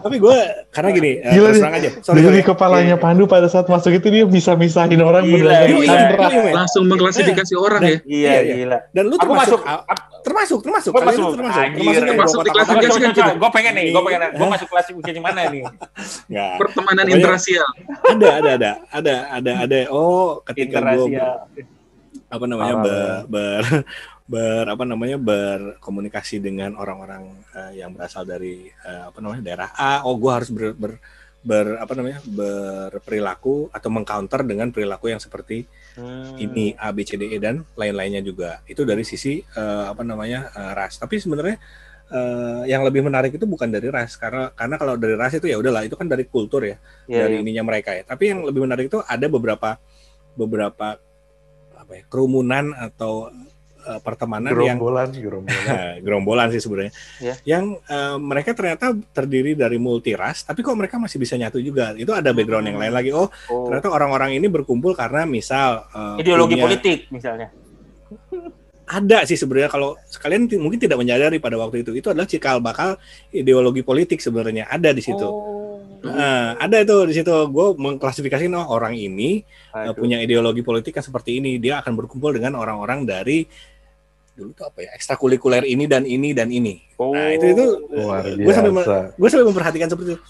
tapi 0.02 0.16
gue 0.18 0.38
karena 0.70 0.90
gini, 0.92 1.12
eh, 1.20 1.32
Gila 1.32 1.46
terus 1.46 1.54
nih. 1.54 1.62
terang 1.62 1.76
aja. 1.76 1.90
Sorry, 2.00 2.18
Dari 2.20 2.26
sorry. 2.36 2.42
kepalanya 2.48 2.96
Pandu 2.96 3.26
pada 3.26 3.46
saat 3.46 3.66
masuk 3.66 3.94
itu 3.94 4.08
dia 4.10 4.24
bisa 4.24 4.54
misahin 4.54 4.98
orang 5.00 5.22
Gila, 5.22 5.38
berdasarkan 5.38 5.70
gila. 5.76 5.94
ras. 6.18 6.32
Iya, 6.32 6.52
Langsung 6.52 6.84
mengklasifikasi 6.86 7.54
orang 7.56 7.80
Dan- 7.80 7.92
ya. 7.92 7.98
Iya, 8.02 8.30
Iya, 8.32 8.42
iya. 8.42 8.56
gila. 8.56 8.78
Dan 8.90 9.04
lu 9.04 9.16
Aku 9.16 9.24
termasuk, 9.24 9.60
masuk. 9.62 9.80
termasuk, 10.24 10.60
termasuk. 10.60 10.92
Termasuk. 10.92 11.62
Anjir. 11.62 11.78
Termasuk 11.78 12.06
Termasuk 12.06 12.34
gua 12.34 12.42
di 12.42 12.50
kotak-kotak. 12.50 12.66
klasifikasi 12.66 13.00
kan 13.00 13.12
kita. 13.14 13.32
Gue 13.36 13.50
pengen 13.52 13.74
nih, 13.76 13.86
gue 13.88 14.02
pengen, 14.04 14.22
gue 14.32 14.48
masuk 14.50 14.68
klasifikasi 14.68 15.20
mana 15.20 15.42
nih? 15.48 15.62
Pertemanan 16.58 17.06
interrasial. 17.08 17.68
ada 18.04 18.28
ada 18.34 18.50
ada 18.52 18.72
ada 18.90 19.14
ada 19.32 19.52
ada 19.62 19.78
oh 19.90 20.42
ketika 20.44 20.82
gue. 20.82 21.22
Apa 22.36 22.46
namanya 22.46 22.76
ber, 22.78 23.10
ber 23.32 23.64
ber 24.32 24.66
apa 24.68 24.84
namanya 24.84 25.18
berkomunikasi 25.22 26.42
dengan 26.42 26.76
orang-orang 26.76 27.30
eh, 27.54 27.80
yang 27.80 27.94
berasal 27.94 28.26
dari 28.26 28.68
eh, 28.68 29.04
apa 29.08 29.18
namanya 29.22 29.42
daerah 29.42 29.70
A 29.74 30.04
oh 30.04 30.18
gue 30.18 30.32
harus 30.34 30.50
ber, 30.50 30.74
ber, 30.76 30.98
ber- 31.46 31.78
apa 31.78 31.94
namanya 31.94 32.20
berperilaku 32.26 33.70
atau 33.70 33.90
mengcounter 33.94 34.42
dengan 34.44 34.70
perilaku 34.70 35.10
yang 35.14 35.22
seperti 35.22 35.66
Hmm. 35.96 36.36
ini 36.36 36.76
A 36.76 36.92
B 36.92 37.08
C 37.08 37.16
D 37.16 37.24
E 37.32 37.40
dan 37.40 37.64
lain-lainnya 37.72 38.20
juga 38.20 38.60
itu 38.68 38.84
dari 38.84 39.08
sisi 39.08 39.40
eh, 39.40 39.86
apa 39.88 40.04
namanya 40.04 40.52
eh, 40.52 40.72
ras 40.76 41.00
tapi 41.00 41.24
sebenarnya 41.24 41.56
eh, 42.12 42.68
yang 42.68 42.84
lebih 42.84 43.00
menarik 43.00 43.32
itu 43.32 43.48
bukan 43.48 43.72
dari 43.72 43.88
ras 43.88 44.20
karena 44.20 44.52
karena 44.52 44.76
kalau 44.76 45.00
dari 45.00 45.16
ras 45.16 45.32
itu 45.40 45.48
ya 45.48 45.56
udahlah 45.56 45.88
itu 45.88 45.96
kan 45.96 46.12
dari 46.12 46.28
kultur 46.28 46.68
ya 46.68 46.76
Iya, 47.08 47.16
dari 47.24 47.40
iya. 47.40 47.42
ininya 47.48 47.64
mereka 47.64 47.96
ya. 47.96 48.04
Tapi 48.04 48.28
yang 48.28 48.44
lebih 48.44 48.68
menarik 48.68 48.92
itu 48.92 49.00
ada 49.08 49.24
beberapa 49.32 49.80
beberapa 50.36 51.00
apa 51.86 51.94
ya 51.96 52.04
kerumunan 52.06 52.74
atau 52.74 53.30
uh, 53.80 54.00
pertemanan 54.00 54.50
yang 54.52 54.76
gerombolan 54.76 55.08
gerombolan 55.14 55.94
gerombolan 56.04 56.48
sih 56.50 56.58
sebenarnya 56.58 56.94
Ya. 57.18 57.34
yang 57.48 57.78
uh, 57.80 58.18
mereka 58.18 58.52
ternyata 58.52 58.86
terdiri 59.12 59.54
dari 59.54 59.78
multi 59.78 60.12
ras 60.12 60.42
tapi 60.42 60.60
kok 60.60 60.74
mereka 60.74 60.98
masih 60.98 61.16
bisa 61.16 61.34
nyatu 61.34 61.58
juga 61.60 61.94
itu 61.94 62.10
ada 62.10 62.30
background 62.30 62.66
yang 62.68 62.78
lain 62.78 62.92
lagi 62.92 63.10
oh 63.10 63.30
Oh. 63.46 63.66
ternyata 63.66 63.88
orang-orang 63.88 64.34
ini 64.34 64.48
berkumpul 64.48 64.92
karena 64.92 65.24
misal 65.24 65.86
uh, 65.88 66.18
Ideologi 66.18 66.54
punya- 66.54 66.66
politik 66.66 66.98
misalnya. 67.10 67.54
ada 68.86 69.26
sih 69.26 69.34
sebenarnya 69.34 69.66
kalau 69.68 69.98
sekalian 70.06 70.46
mungkin 70.56 70.78
tidak 70.80 70.94
menyadari 70.96 71.38
pada 71.38 71.54
waktu 71.56 71.82
itu 71.82 71.92
itu 71.96 72.06
adalah 72.06 72.26
cikal 72.26 72.58
bakal 72.60 73.02
ideologi 73.30 73.82
politik 73.82 74.18
sebenarnya 74.20 74.66
ada 74.68 74.90
di 74.90 75.02
situ 75.02 75.26
Oh. 75.26 75.65
Nah, 76.06 76.54
ada 76.62 76.78
itu 76.82 76.96
di 77.10 77.14
situ. 77.18 77.34
Gue 77.50 77.74
mengklasifikasi 77.74 78.46
oh 78.54 78.68
orang 78.70 78.94
ini 78.94 79.42
uh, 79.74 79.90
punya 79.98 80.22
ideologi 80.22 80.62
politik 80.62 80.94
yang 80.96 81.06
seperti 81.06 81.42
ini. 81.42 81.58
Dia 81.58 81.82
akan 81.82 81.98
berkumpul 81.98 82.38
dengan 82.38 82.62
orang-orang 82.62 83.04
dari 83.04 83.48
dulu 84.36 84.52
tuh 84.52 84.68
apa 84.68 84.84
ya 84.84 84.92
ekstrakurikuler 84.94 85.64
ini 85.64 85.88
dan 85.88 86.04
ini 86.04 86.36
dan 86.36 86.52
ini. 86.52 86.84
Nah 87.00 87.32
itu 87.32 87.56
itu 87.56 87.66
luar 87.88 88.28
gue 88.28 88.54
sampai 88.54 88.72
gue 89.16 89.30
sampai 89.32 89.48
memperhatikan 89.48 89.88
seperti 89.88 90.20
itu. 90.20 90.24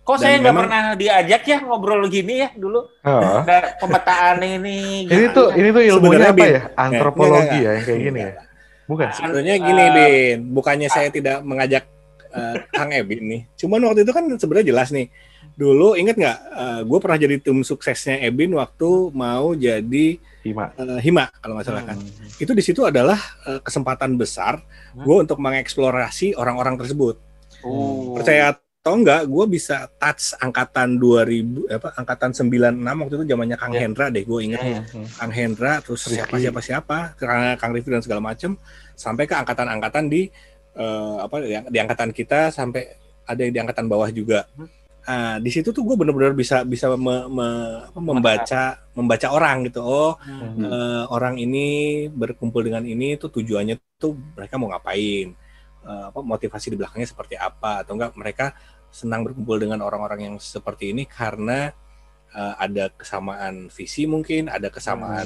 Kok 0.00 0.16
Dan 0.16 0.22
saya 0.22 0.34
nggak 0.40 0.54
memang- 0.54 0.64
pernah 0.66 0.82
diajak 0.96 1.42
ya 1.46 1.58
ngobrol 1.62 2.02
gini 2.08 2.42
ya 2.42 2.48
dulu? 2.56 2.82
Ah. 3.04 3.42
Ada 3.44 3.78
pemetaan 3.78 4.38
ini. 4.42 5.06
ini 5.06 5.26
tuh 5.30 5.52
ini 5.54 5.68
tuh 5.70 5.82
ilmunya 5.82 6.18
Sebenarnya, 6.18 6.30
apa 6.30 6.38
Bin. 6.40 6.50
ya? 6.50 6.62
antropologi 6.74 7.36
Enggak, 7.36 7.50
enggak, 7.50 7.60
ya 7.60 7.70
yang 7.70 7.84
kayak 7.84 8.00
gini 8.00 8.18
ya? 8.18 8.32
Bukan 8.90 9.08
sebenarnya 9.14 9.54
gini 9.60 9.82
Uh, 9.82 9.90
bin. 9.94 10.36
Bukannya 10.50 10.88
saya 10.90 11.08
tidak 11.10 11.36
mengajak 11.42 11.84
uh, 12.30 12.56
Kang 12.70 12.90
Ebin 12.90 13.22
nih 13.26 13.42
cuman 13.58 13.80
waktu 13.86 14.02
itu 14.02 14.12
kan 14.14 14.24
sebenarnya 14.34 14.66
jelas 14.72 14.90
nih 14.90 15.10
dulu 15.54 15.92
inget 15.92 16.16
nggak 16.16 16.38
gue 16.88 16.98
pernah 17.02 17.18
jadi 17.20 17.36
tim 17.36 17.60
suksesnya 17.60 18.22
Ebin 18.24 18.56
waktu 18.56 19.12
mau 19.12 19.52
jadi 19.52 20.16
Hima 20.40 20.72
uh, 20.72 20.96
Hima 20.96 21.28
kalau 21.42 21.58
nggak 21.58 21.66
salah 21.68 21.84
kan 21.84 21.98
Hmm. 22.00 22.40
itu 22.40 22.52
di 22.56 22.62
situ 22.64 22.80
adalah 22.88 23.20
uh, 23.44 23.60
kesempatan 23.60 24.16
besar 24.16 24.62
Hmm. 24.90 25.04
gue 25.04 25.16
untuk 25.22 25.38
mengeksplorasi 25.38 26.34
orang-orang 26.34 26.74
tersebut. 26.74 27.14
Oh. 27.62 28.18
Percaya 28.18 28.58
atau 28.80 28.96
enggak, 28.96 29.28
gue 29.28 29.44
bisa 29.46 29.86
touch 30.00 30.32
angkatan 30.40 30.96
2000 30.96 31.68
apa 31.68 31.92
angkatan 31.94 32.32
96 32.32 32.80
waktu 32.80 33.14
itu 33.20 33.24
zamannya 33.28 33.56
Kang 33.60 33.70
Ya. 33.76 33.84
Hendra 33.84 34.08
deh, 34.08 34.24
gue 34.24 34.40
ingat. 34.40 34.64
Ya, 34.64 34.80
ya. 34.80 35.04
Kang 35.14 35.30
Hendra 35.30 35.84
terus 35.84 36.00
siapa 36.08 36.40
siapa 36.40 36.58
siapa, 36.64 36.98
Kang, 37.60 37.70
Rifki 37.70 37.92
dan 37.92 38.00
segala 38.00 38.24
macam 38.24 38.56
sampai 38.96 39.28
ke 39.28 39.36
angkatan-angkatan 39.36 40.08
di 40.08 40.32
eh, 40.76 41.16
apa 41.20 41.34
di, 41.42 41.54
di 41.70 41.78
angkatan 41.78 42.10
kita 42.10 42.50
sampai 42.50 42.82
ada 43.26 43.40
yang 43.42 43.52
di 43.54 43.60
angkatan 43.62 43.86
bawah 43.86 44.10
juga. 44.10 44.46
Hmm. 44.54 44.68
Nah, 45.00 45.42
di 45.42 45.50
situ 45.50 45.74
tuh 45.74 45.82
gue 45.82 45.96
benar-benar 45.98 46.36
bisa 46.36 46.62
bisa 46.62 46.92
me- 46.94 47.26
me- 47.26 47.82
apa, 47.88 47.98
membaca 47.98 48.62
membaca 48.94 49.26
orang 49.32 49.66
gitu. 49.66 49.80
Oh, 49.82 50.14
Hmm. 50.22 50.62
eh, 50.62 51.04
orang 51.10 51.34
ini 51.40 51.66
berkumpul 52.06 52.62
dengan 52.62 52.84
ini 52.86 53.18
tuh 53.18 53.32
tujuannya 53.32 53.80
tuh 53.98 54.14
mereka 54.38 54.54
mau 54.60 54.70
ngapain 54.70 55.34
Eh, 55.80 56.04
apa 56.12 56.20
motivasi 56.20 56.68
di 56.68 56.76
belakangnya 56.76 57.08
seperti 57.08 57.40
apa 57.40 57.80
atau 57.80 57.96
enggak 57.96 58.12
mereka 58.12 58.52
senang 58.92 59.24
berkumpul 59.24 59.56
dengan 59.56 59.80
orang-orang 59.80 60.28
yang 60.28 60.36
seperti 60.36 60.92
ini 60.92 61.08
karena 61.08 61.72
eh, 62.36 62.54
ada 62.60 62.92
kesamaan 62.92 63.72
visi 63.72 64.04
mungkin 64.04 64.52
ada 64.52 64.68
kesamaan 64.68 65.24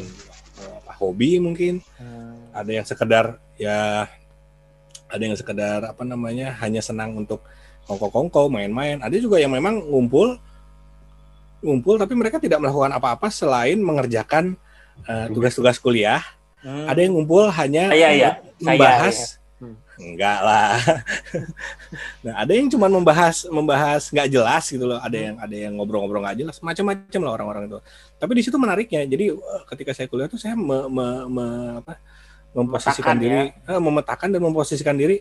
eh, 0.63 0.75
apa, 0.79 0.95
hobi 1.03 1.43
mungkin 1.43 1.83
Hmm. 1.99 2.55
ada 2.55 2.71
yang 2.71 2.87
sekedar 2.87 3.43
ya 3.59 4.07
ada 5.15 5.23
yang 5.23 5.39
sekedar 5.39 5.87
apa 5.87 6.03
namanya 6.03 6.51
hanya 6.59 6.83
senang 6.83 7.15
untuk 7.15 7.41
kongko-kongko 7.87 8.51
main-main 8.51 8.99
ada 8.99 9.15
juga 9.15 9.39
yang 9.39 9.55
memang 9.55 9.79
ngumpul 9.79 10.37
ngumpul 11.61 11.97
tapi 11.97 12.13
mereka 12.13 12.37
tidak 12.37 12.61
melakukan 12.61 12.93
apa-apa 12.93 13.31
selain 13.31 13.79
mengerjakan 13.79 14.59
eh, 15.05 15.27
tugas-tugas 15.31 15.79
kuliah 15.79 16.21
Hmm. 16.65 16.89
ada 16.89 16.97
yang 16.97 17.13
ngumpul 17.13 17.45
hanya 17.53 17.93
Saya, 17.93 18.09
ya. 18.09 18.31
Saya, 18.57 18.73
membahas 18.73 19.17
ya. 19.21 19.29
Hmm. 19.61 19.77
enggak 20.01 20.39
lah 20.41 20.73
nah 22.25 22.35
ada 22.41 22.53
yang 22.57 22.73
cuma 22.73 22.89
membahas 22.89 23.45
membahas 23.53 24.09
nggak 24.09 24.29
jelas 24.33 24.65
gitu 24.73 24.89
loh 24.89 24.97
ada 24.97 25.13
Hmm. 25.13 25.25
yang 25.29 25.37
ada 25.45 25.57
yang 25.69 25.73
ngobrol-ngobrol 25.77 26.25
nggak 26.25 26.41
jelas 26.41 26.57
macam-macam 26.65 27.21
lah 27.21 27.33
orang-orang 27.37 27.63
itu 27.69 27.79
tapi 28.17 28.33
di 28.33 28.43
situ 28.49 28.57
menariknya 28.57 29.05
jadi 29.05 29.37
eh, 29.37 29.63
ketika 29.69 29.93
saya 29.93 30.09
kuliah 30.09 30.25
tuh 30.25 30.41
saya 30.41 30.57
me, 30.57 30.89
me- 30.89 31.27
me- 31.29 31.85
apa, 31.85 32.01
memposisikan 32.55 33.19
Memetakan, 33.19 33.51
diri. 33.51 33.71
eh, 33.75 33.81
memetakan 33.83 34.29
dan 34.31 34.41
memposisikan 34.41 34.97
diri. 34.97 35.19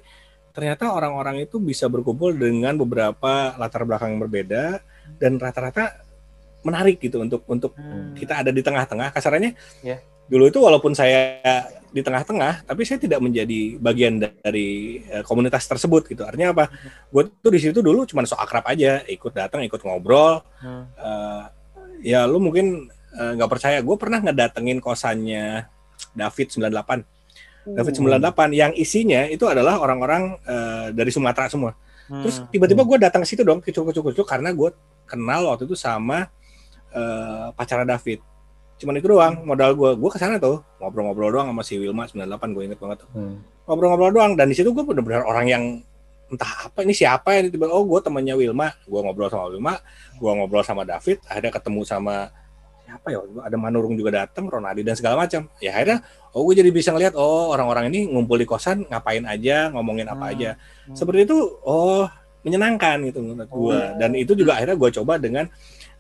Ternyata 0.53 0.93
orang-orang 0.93 1.41
itu 1.41 1.57
bisa 1.57 1.89
berkumpul 1.89 2.29
dengan 2.31 2.77
beberapa 2.77 3.57
latar 3.57 3.84
belakang 3.84 4.13
yang 4.13 4.21
berbeda 4.21 4.86
dan 5.17 5.41
rata-rata 5.41 5.97
menarik 6.61 7.01
gitu 7.01 7.19
untuk 7.19 7.41
untuk 7.49 7.73
Hmm. 7.73 8.13
kita 8.13 8.45
ada 8.45 8.53
di 8.53 8.61
tengah-tengah. 8.61 9.09
Kasarannya 9.11 9.57
Ya. 9.81 9.97
dulu 10.29 10.47
itu 10.47 10.61
walaupun 10.61 10.93
saya 10.93 11.41
di 11.91 11.99
tengah-tengah 11.99 12.63
tapi 12.63 12.86
saya 12.88 12.95
tidak 12.97 13.19
menjadi 13.19 13.75
bagian 13.77 14.21
dari 14.21 15.01
eh, 15.09 15.25
komunitas 15.25 15.65
tersebut 15.65 16.05
gitu. 16.07 16.21
Artinya 16.21 16.53
apa? 16.53 16.69
Gue 17.09 17.34
tuh 17.34 17.51
di 17.51 17.59
situ 17.59 17.81
dulu 17.81 18.05
cuma 18.05 18.21
sok 18.23 18.39
akrab 18.39 18.63
aja 18.69 19.01
ikut 19.03 19.34
datang 19.34 19.65
ikut 19.65 19.81
ngobrol. 19.81 20.38
Hmm. 20.61 20.86
Eh, 20.95 21.43
ya 22.13 22.29
lu 22.29 22.38
mungkin 22.38 22.88
nggak 23.13 23.49
percaya. 23.49 23.77
Gue 23.81 23.93
pernah 23.93 24.21
ngedatengin 24.21 24.77
kosannya 24.77 25.65
David 26.13 26.49
98 26.49 27.05
David 27.64 27.93
98 27.95 28.51
yang 28.51 28.72
isinya 28.76 29.24
itu 29.26 29.47
adalah 29.47 29.80
orang-orang 29.80 30.36
eh, 30.43 30.88
dari 30.91 31.09
Sumatera 31.09 31.47
semua. 31.47 31.72
Terus 32.03 32.43
Hmm. 32.43 32.51
tiba-tiba 32.51 32.84
gue 32.84 32.97
datang 32.99 33.24
ke 33.24 33.28
situ 33.32 33.47
dong 33.47 33.64
kecil 33.64 33.88
kecil 33.88 34.03
kecil 34.03 34.28
karena 34.28 34.51
gue 34.51 34.76
kenal 35.07 35.47
waktu 35.47 35.64
itu 35.64 35.74
sama 35.74 36.28
eh, 36.91 37.47
pacara 37.55 37.88
David. 37.88 38.20
Cuman 38.78 38.99
itu 38.99 39.07
doang 39.07 39.47
modal 39.47 39.72
gue 39.74 39.95
gue 39.95 40.09
ke 40.11 40.20
sana 40.20 40.36
tuh 40.36 40.59
ngobrol-ngobrol 40.78 41.32
doang 41.32 41.47
sama 41.49 41.64
si 41.64 41.80
Wilma 41.80 42.03
98 42.05 42.51
gue 42.51 42.64
inget 42.68 42.80
banget 42.80 43.07
tuh. 43.07 43.09
Hmm. 43.16 43.39
ngobrol-ngobrol 43.64 44.11
doang 44.11 44.32
dan 44.36 44.51
di 44.51 44.55
situ 44.59 44.76
gue 44.76 44.84
benar-benar 44.84 45.24
orang 45.24 45.47
yang 45.47 45.64
entah 46.28 46.68
apa 46.68 46.82
ini 46.84 46.91
siapa 46.91 47.30
ya 47.32 47.45
tiba 47.47 47.72
oh 47.72 47.88
gue 47.88 47.99
temannya 48.03 48.36
Wilma. 48.36 48.76
Gue 48.84 48.99
ngobrol 48.99 49.32
sama 49.32 49.47
Wilma 49.47 49.80
gue 50.20 50.32
ngobrol 50.36 50.64
sama 50.68 50.84
David 50.84 51.24
akhirnya 51.26 51.51
ketemu 51.55 51.82
sama 51.88 52.28
siapa 52.84 53.07
ya 53.09 53.19
ada 53.41 53.55
Manurung 53.55 53.95
juga 53.95 54.23
datang 54.23 54.45
Ronaldi 54.45 54.84
dan 54.84 54.93
segala 54.93 55.23
macam 55.23 55.47
ya 55.57 55.71
akhirnya 55.71 56.03
oh 56.31 56.43
gue 56.43 56.55
jadi 56.55 56.69
bisa 56.69 56.91
ngeliat 56.91 57.15
oh 57.15 57.49
orang-orang 57.49 57.89
ini 57.89 58.05
ngumpul 58.07 58.36
di 58.36 58.43
kosan 58.43 58.86
ngapain 58.86 59.23
aja 59.23 59.71
ngomongin 59.71 60.05
apa 60.05 60.29
Hmm. 60.29 60.34
aja 60.36 60.49
Hmm. 60.86 60.95
seperti 60.95 61.25
itu 61.25 61.38
oh 61.63 62.05
menyenangkan 62.43 62.99
gitu 63.07 63.23
menurut 63.23 63.47
gue 63.47 63.77
Oh. 63.79 63.95
dan 63.97 64.11
itu 64.13 64.36
juga 64.36 64.59
akhirnya 64.59 64.75
gue 64.75 64.89
coba 64.93 65.15
dengan 65.15 65.45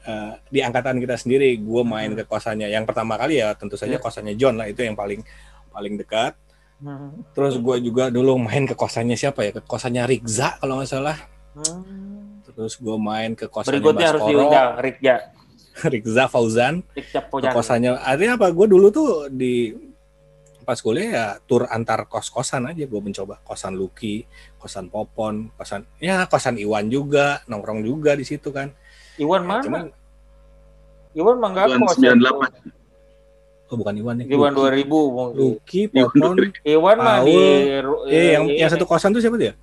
eh, 0.03 0.31
di 0.51 0.59
angkatan 0.59 0.99
kita 0.99 1.15
sendiri 1.15 1.55
gue 1.55 1.81
main 1.81 2.11
Hmm. 2.11 2.19
ke 2.19 2.23
kosannya 2.25 2.67
yang 2.67 2.83
pertama 2.83 3.15
kali 3.15 3.39
ya 3.39 3.55
tentu 3.55 3.79
saja 3.79 3.95
Ya. 3.95 4.03
kosannya 4.03 4.35
John 4.35 4.59
lah 4.59 4.67
itu 4.67 4.83
yang 4.83 4.93
paling 4.93 5.23
paling 5.71 5.95
dekat 5.95 6.35
Hmm. 6.83 7.23
terus 7.31 7.55
gue 7.55 7.75
juga 7.79 8.11
dulu 8.11 8.35
main 8.37 8.67
ke 8.67 8.75
kosannya 8.75 9.15
siapa 9.15 9.39
ya 9.41 9.55
ke 9.55 9.63
kosannya 9.63 10.03
Rigza 10.03 10.59
kalau 10.59 10.77
nggak 10.77 10.91
salah 10.91 11.15
Hmm. 11.55 12.43
terus 12.43 12.75
gue 12.75 12.97
main 12.99 13.31
ke 13.31 13.47
kosannya 13.47 13.79
Berikutnya 13.79 14.07
harus 14.11 14.21
Baskoro 14.21 14.35
diundang 14.35 14.69
Rikja. 14.77 15.15
Rigza 15.93 16.25
Fauzan 16.27 16.85
Pojang. 17.29 17.53
kosannya 17.53 17.97
artinya 17.97 18.37
apa 18.37 18.49
gue 18.49 18.67
dulu 18.67 18.87
tuh 18.89 19.09
di 19.27 19.73
pas 20.63 20.79
kuliah 20.79 21.09
ya 21.11 21.25
tur 21.43 21.67
antar 21.67 22.07
kos 22.07 22.31
kosan 22.31 22.63
aja 22.65 22.87
gue 22.87 23.01
mencoba 23.01 23.35
kosan 23.43 23.75
Lucky 23.75 24.23
kosan 24.55 24.87
Popon 24.87 25.51
kosan 25.53 25.83
ya 25.97 26.23
kosan 26.23 26.55
Iwan 26.55 26.87
juga 26.87 27.43
nongkrong 27.45 27.83
juga 27.83 28.15
di 28.15 28.23
situ 28.23 28.47
kan 28.47 28.71
Iwan 29.17 29.43
Ya, 29.43 29.47
mana? 29.49 29.61
cuman 29.61 29.83
Iwan 31.13 31.35
mah 31.37 31.49
nggak 31.51 31.65
Iwan 31.67 31.79
kos 31.83 31.97
ya. 31.99 32.15
98. 32.15 33.67
oh 33.67 33.75
bukan 33.75 33.93
Iwan 33.97 34.15
nih 34.17 34.25
Iwan 34.31 34.51
Lucky. 34.55 34.87
2000 34.87 34.87
mungkin. 35.11 35.35
Lucky 35.35 35.81
Popon 35.91 36.35
2000. 36.39 36.71
Iwan 36.71 36.97
mah 36.97 37.17
di 37.21 37.37
eh 38.07 38.27
yang 38.31 38.45
yang 38.47 38.69
satu 38.71 38.85
kosan 38.85 39.11
tuh 39.11 39.19
siapa 39.19 39.35
dia 39.35 39.53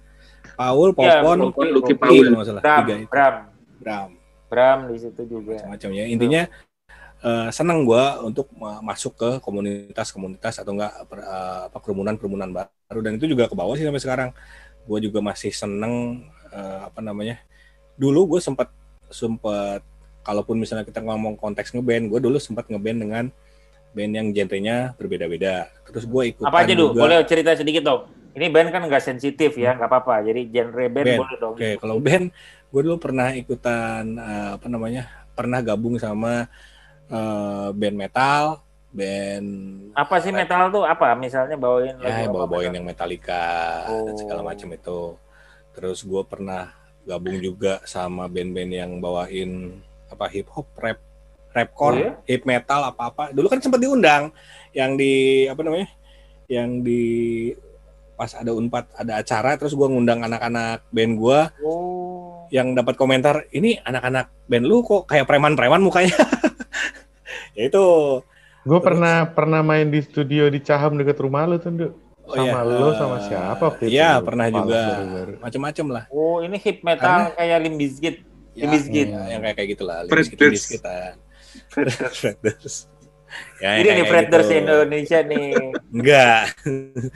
Paul 0.53 0.93
Ya, 1.01 1.25
Popon 1.25 1.39
Popon, 1.49 1.67
Lucky, 1.73 1.95
Paul. 1.97 2.29
salah 2.45 2.61
Bram, 2.61 2.85
Bram, 3.09 3.35
Bram 3.81 4.09
Bram 4.51 4.79
di 4.91 4.97
situ 4.99 5.23
juga. 5.31 5.57
macam 5.71 5.91
ya 5.95 6.05
intinya 6.09 6.43
eh, 7.25 7.49
senang 7.53 7.85
gue 7.89 8.05
untuk 8.27 8.49
ma- 8.57 8.81
masuk 8.85 9.13
ke 9.17 9.31
komunitas-komunitas 9.45 10.61
atau 10.63 10.73
enggak 10.77 10.93
per- 11.11 11.25
eh, 11.25 11.61
apa 11.71 11.79
kerumunan-kerumunan 11.83 12.51
baru 12.55 13.01
dan 13.05 13.17
itu 13.21 13.27
juga 13.31 13.47
ke 13.51 13.57
bawah 13.57 13.75
sih 13.77 13.87
sampai 13.87 14.03
sekarang 14.03 14.31
gue 14.89 14.99
juga 15.07 15.21
masih 15.25 15.53
seneng 15.55 16.25
eh, 16.53 16.81
apa 16.89 17.01
namanya 17.05 17.39
dulu 18.01 18.37
gue 18.37 18.41
sempat 18.43 18.71
sempat 19.13 19.83
kalaupun 20.27 20.57
misalnya 20.61 20.87
kita 20.87 21.01
ngomong 21.05 21.37
konteks 21.41 21.75
ngeband 21.77 22.09
gue 22.13 22.21
dulu 22.23 22.39
sempat 22.41 22.69
ngeband 22.71 22.99
dengan 23.03 23.25
band 23.97 24.13
yang 24.15 24.29
genrenya 24.31 24.95
berbeda-beda 24.97 25.69
terus 25.89 26.07
gue 26.07 26.23
ikut 26.33 26.47
Apa 26.47 26.63
aja 26.63 26.73
dulu? 26.79 26.95
Boleh 26.95 27.19
cerita 27.27 27.51
sedikit 27.59 27.83
dong. 27.83 28.03
Ini 28.31 28.47
band 28.47 28.69
kan 28.71 28.83
nggak 28.87 29.03
sensitif 29.03 29.53
ya, 29.55 29.75
nggak 29.75 29.91
apa-apa. 29.91 30.23
Jadi 30.23 30.47
genre 30.49 30.87
band, 30.87 31.07
Band, 31.07 31.19
boleh 31.19 31.37
dong. 31.39 31.55
Oke, 31.59 31.71
kalau 31.77 31.97
band, 31.99 32.25
gue 32.71 32.81
dulu 32.81 32.97
pernah 32.97 33.29
ikutan 33.35 34.05
eh, 34.15 34.49
apa 34.55 34.67
namanya, 34.67 35.03
pernah 35.35 35.59
gabung 35.59 35.99
sama 35.99 36.47
eh, 37.07 37.69
band 37.75 37.97
metal, 37.99 38.63
band 38.91 39.47
Apa 39.93 40.23
sih 40.23 40.31
metal 40.31 40.71
tuh? 40.71 40.87
Apa? 40.87 41.15
Misalnya 41.15 41.59
bawain 41.59 41.99
ya 41.99 42.23
lagu 42.23 42.35
bawa 42.35 42.47
bawain 42.47 42.71
metal? 42.71 42.77
yang 42.79 42.87
Metallica 42.87 43.45
dan 44.07 44.15
segala 44.15 44.41
Oh. 44.41 44.47
macam 44.47 44.69
itu. 44.71 45.01
Terus 45.71 45.99
gue 46.03 46.23
pernah 46.23 46.71
gabung 47.03 47.39
juga 47.39 47.83
sama 47.83 48.27
band-band 48.27 48.71
yang 48.71 48.91
bawain 48.99 49.75
apa 50.07 50.27
hip 50.29 50.47
hop, 50.51 50.67
rap, 50.77 50.99
rapcore, 51.51 51.95
Oh, 51.95 51.99
iya? 51.99 52.11
hip 52.27 52.43
metal 52.45 52.83
apa 52.85 53.11
apa. 53.11 53.25
Dulu 53.31 53.47
kan 53.47 53.59
sempat 53.59 53.79
diundang 53.79 54.31
yang 54.71 54.95
di 54.95 55.47
apa 55.47 55.63
namanya, 55.63 55.89
yang 56.47 56.83
di 56.83 57.03
pas 58.21 58.31
ada 58.31 58.53
unpad 58.53 58.85
ada 58.93 59.17
acara 59.17 59.57
terus 59.57 59.73
gue 59.73 59.83
ngundang 59.83 60.21
anak-anak 60.21 60.85
band 60.87 61.17
gue 61.17 61.39
Oh. 61.65 62.45
yang 62.49 62.71
dapat 62.71 62.95
komentar 62.95 63.43
ini 63.49 63.75
anak-anak 63.81 64.29
band 64.45 64.63
lu 64.63 64.83
kok 64.83 65.07
kayak 65.07 65.25
preman-preman 65.25 65.81
mukanya 65.81 66.13
ya 67.57 67.65
itu 67.65 67.85
Gue 68.61 68.77
pernah 68.79 69.25
pernah 69.27 69.61
main 69.61 69.89
di 69.89 69.99
studio 69.99 70.47
di 70.47 70.61
Caham 70.61 70.95
deket 70.95 71.17
rumah 71.17 71.43
lu 71.43 71.57
tuh, 71.57 71.73
Nduk. 71.73 71.91
Oh, 72.23 72.37
Sama 72.37 72.61
iya. 72.61 72.63
lu 72.69 72.85
Eh, 72.85 72.93
sama 72.95 73.17
siapa 73.25 73.63
waktu 73.65 73.83
iya, 73.89 74.21
pernah 74.21 74.45
Malam 74.47 74.57
juga. 74.61 74.81
macem-macem 75.41 75.87
lah 75.89 76.05
Oh, 76.13 76.39
ini 76.39 76.55
hip 76.55 76.85
metal 76.85 77.33
kayak 77.33 77.57
Limp 77.57 77.81
Bizkit. 77.81 78.21
ya, 78.53 78.61
Limp 78.61 78.71
Bizkit. 78.77 79.09
ya, 79.09 79.17
yang 79.27 79.41
kayak 79.41 79.57
kayak 79.57 79.69
gitulah 79.73 80.05
Limp 80.05 80.13
Durst. 80.37 80.77
Ya, 83.59 83.79
Jadi 83.79 83.87
yang 83.89 83.99
nih 83.99 84.07
Fredders 84.09 84.49
gitu. 84.49 84.59
Indonesia 84.59 85.19
nih. 85.23 85.49
enggak 85.93 86.41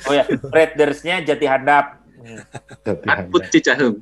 Oh 0.04 0.12
ya, 0.12 0.24
Fredders-nya 0.26 1.14
Jati 1.22 1.46
Handap. 1.46 1.86
Hmm. 2.16 2.38
Jati 2.82 3.04
Akut 3.06 3.42
Handap. 3.42 3.52
Cicahem. 3.52 3.94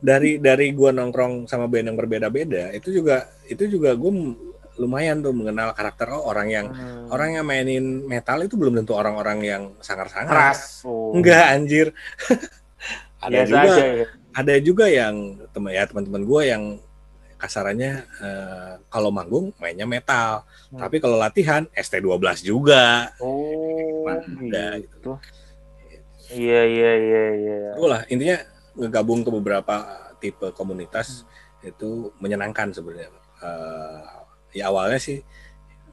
dari 0.00 0.40
dari 0.40 0.72
gua 0.72 0.96
nongkrong 0.96 1.44
sama 1.44 1.68
band 1.68 1.92
yang 1.92 1.98
berbeda-beda 2.00 2.72
itu 2.72 2.88
juga 2.88 3.28
itu 3.44 3.68
juga 3.68 3.92
gue 3.92 4.32
lumayan 4.80 5.20
tuh 5.20 5.36
mengenal 5.36 5.76
karakter 5.76 6.08
oh, 6.08 6.24
orang 6.24 6.48
yang 6.48 6.66
Hmm. 6.72 7.12
orang 7.12 7.36
yang 7.36 7.44
mainin 7.44 8.08
metal 8.08 8.40
itu 8.40 8.56
belum 8.56 8.80
tentu 8.80 8.96
orang-orang 8.96 9.44
yang 9.44 9.62
sangar-sangar 9.78 10.32
keras. 10.32 10.80
Oh. 10.88 11.12
enggak 11.12 11.52
anjir 11.52 11.92
ada 13.20 13.44
Biasa 13.44 13.52
juga 13.52 13.60
aja 13.76 13.84
ya. 13.92 14.06
ada 14.32 14.54
juga 14.56 14.84
yang 14.88 15.14
teman 15.52 15.70
ya 15.70 15.84
teman-teman 15.84 16.22
gue 16.24 16.42
yang 16.48 16.62
kasarannya 17.40 17.92
eh, 18.20 18.72
kalau 18.86 19.08
manggung 19.08 19.50
mainnya 19.56 19.84
metal 19.84 20.44
Hmm. 20.70 20.78
tapi 20.78 21.00
kalau 21.00 21.16
latihan 21.16 21.66
ST12 21.72 22.14
juga 22.44 23.10
Oh, 23.18 24.06
Ada, 24.06 24.78
gitu. 24.78 25.18
Iya, 26.30 26.62
iya, 26.62 26.92
iya, 26.96 27.24
iya. 27.34 27.58
itulah 27.74 28.00
intinya 28.06 28.38
ngegabung 28.76 29.20
ke 29.20 29.30
beberapa 29.32 29.74
tipe 30.16 30.52
komunitas 30.52 31.26
itu 31.60 32.12
menyenangkan 32.16 32.70
sebenarnya 32.70 33.10
Eh, 33.40 34.02
ya 34.54 34.68
awalnya 34.68 35.00
sih 35.00 35.24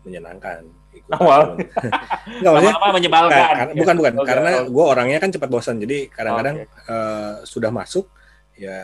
menyenangkan 0.04 0.68
Awal. 1.10 1.56
Nggak, 2.42 2.52
maksudnya 2.52 2.92
menyebalkan. 2.92 3.34
Ka- 3.34 3.50
karena- 3.56 3.76
bukan 3.78 3.96
bukan 3.96 4.14
Oke, 4.16 4.28
karena 4.28 4.52
oke. 4.60 4.70
gue 4.70 4.86
orangnya 4.88 5.18
kan 5.18 5.30
cepat 5.30 5.48
bosan 5.48 5.78
jadi 5.78 5.98
kadang-kadang 6.08 6.56
Oke. 6.60 6.92
eh, 6.92 7.34
sudah 7.44 7.72
masuk 7.72 8.06
ya 8.54 8.78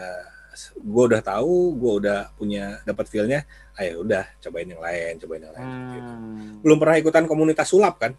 gue 0.76 1.04
udah 1.08 1.20
tahu 1.20 1.54
gue 1.76 1.94
udah 2.00 2.20
punya 2.34 2.64
dapat 2.84 3.06
feelnya 3.06 3.42
ayo 3.76 4.02
udah 4.02 4.22
cobain 4.40 4.66
yang 4.66 4.78
lain 4.80 5.14
cobain 5.18 5.42
yang 5.42 5.52
lain 5.52 5.66
gitu. 5.92 6.12
Hmm. 6.12 6.50
belum 6.62 6.78
pernah 6.78 6.96
ikutan 6.96 7.24
komunitas 7.24 7.68
sulap 7.68 7.98
kan 7.98 8.14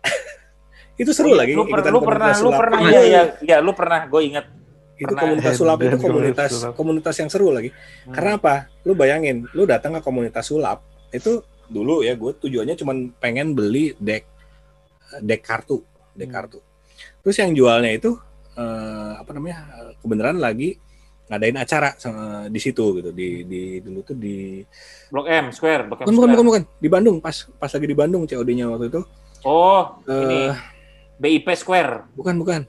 itu 0.96 1.10
seru 1.10 1.30
Iya, 1.30 1.38
lagi 1.38 1.52
Lu, 1.52 1.62
per- 1.62 1.84
ikutan 1.84 1.92
lu 1.92 2.00
pernah, 2.00 2.08
komunitas 2.24 2.36
lu 2.36 2.42
sulap 2.42 2.58
pernah, 2.58 2.78
Pernah. 2.78 2.90
iya, 2.90 3.00
iya, 3.02 3.22
iya, 3.42 3.56
lu 3.58 3.72
pernah, 3.72 4.00
gue 4.06 4.22
inget. 4.22 4.46
itu 4.96 5.04
pernah. 5.06 5.20
komunitas 5.20 5.52
sulap 5.60 5.78
itu 5.78 5.96
komunitas 5.98 6.50
komunitas 6.72 7.14
yang 7.14 7.28
seru 7.28 7.48
lagi 7.50 7.68
Hmm. 7.68 8.12
karena 8.12 8.30
apa 8.36 8.54
lu 8.82 8.92
bayangin 8.92 9.44
lu 9.52 9.62
datang 9.64 9.92
ke 9.92 10.00
komunitas 10.00 10.44
sulap 10.44 10.80
itu 11.10 11.44
dulu 11.66 12.00
ya 12.00 12.14
gue 12.14 12.32
tujuannya 12.32 12.72
cuma 12.74 12.92
pengen 13.18 13.52
beli 13.52 13.92
deck 13.96 14.24
deck 15.20 15.42
kartu 15.42 15.84
deck 16.12 16.24
Hmm. 16.24 16.36
kartu 16.40 16.58
terus 17.20 17.36
yang 17.36 17.52
jualnya 17.52 17.92
itu 17.92 18.16
eh, 18.56 19.12
apa 19.14 19.30
namanya 19.30 19.58
eh, 19.76 19.92
kebenaran 20.00 20.38
lagi 20.38 20.80
ngadain 21.26 21.56
acara 21.56 21.90
sama- 21.96 22.46
di 22.46 22.56
situ 22.56 22.84
gitu 22.94 23.10
di 23.10 23.42
di 23.42 23.62
dulu 23.78 23.98
tuh 24.00 24.14
di 24.14 24.62
Blok 25.08 25.26
M, 25.26 25.50
Square, 25.50 25.82
Blok 25.84 25.98
M 25.98 26.04
bukan 26.04 26.14
bukan 26.14 26.14
Square. 26.16 26.30
bukan, 26.32 26.46
bukan. 26.46 26.62
di 26.76 26.88
Bandung 26.88 27.16
pas 27.18 27.36
pas 27.52 27.66
lagi 27.68 27.82
di 27.84 27.96
Bandung 27.96 28.22
COD-nya 28.24 28.66
waktu 28.68 28.86
itu 28.88 29.00
Oh, 29.42 29.98
eh, 30.04 30.22
ini 30.22 30.38
BIP 31.18 31.46
Square. 31.52 32.14
bukan 32.14 32.34
bukan 32.36 32.60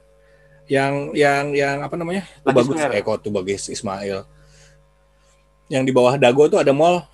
yang 0.66 1.10
yang 1.12 1.50
yang 1.50 1.76
apa 1.80 1.94
namanya 1.94 2.26
tuh 2.40 2.50
bagus 2.50 2.74
Square. 2.76 2.92
eh 2.92 3.00
kok 3.00 3.18
tuh 3.20 3.30
bagus 3.30 3.62
Ismail 3.68 4.26
yang 5.68 5.82
di 5.82 5.90
bawah 5.90 6.14
Dago 6.14 6.46
tuh 6.46 6.58
ada 6.58 6.70
mall 6.70 7.06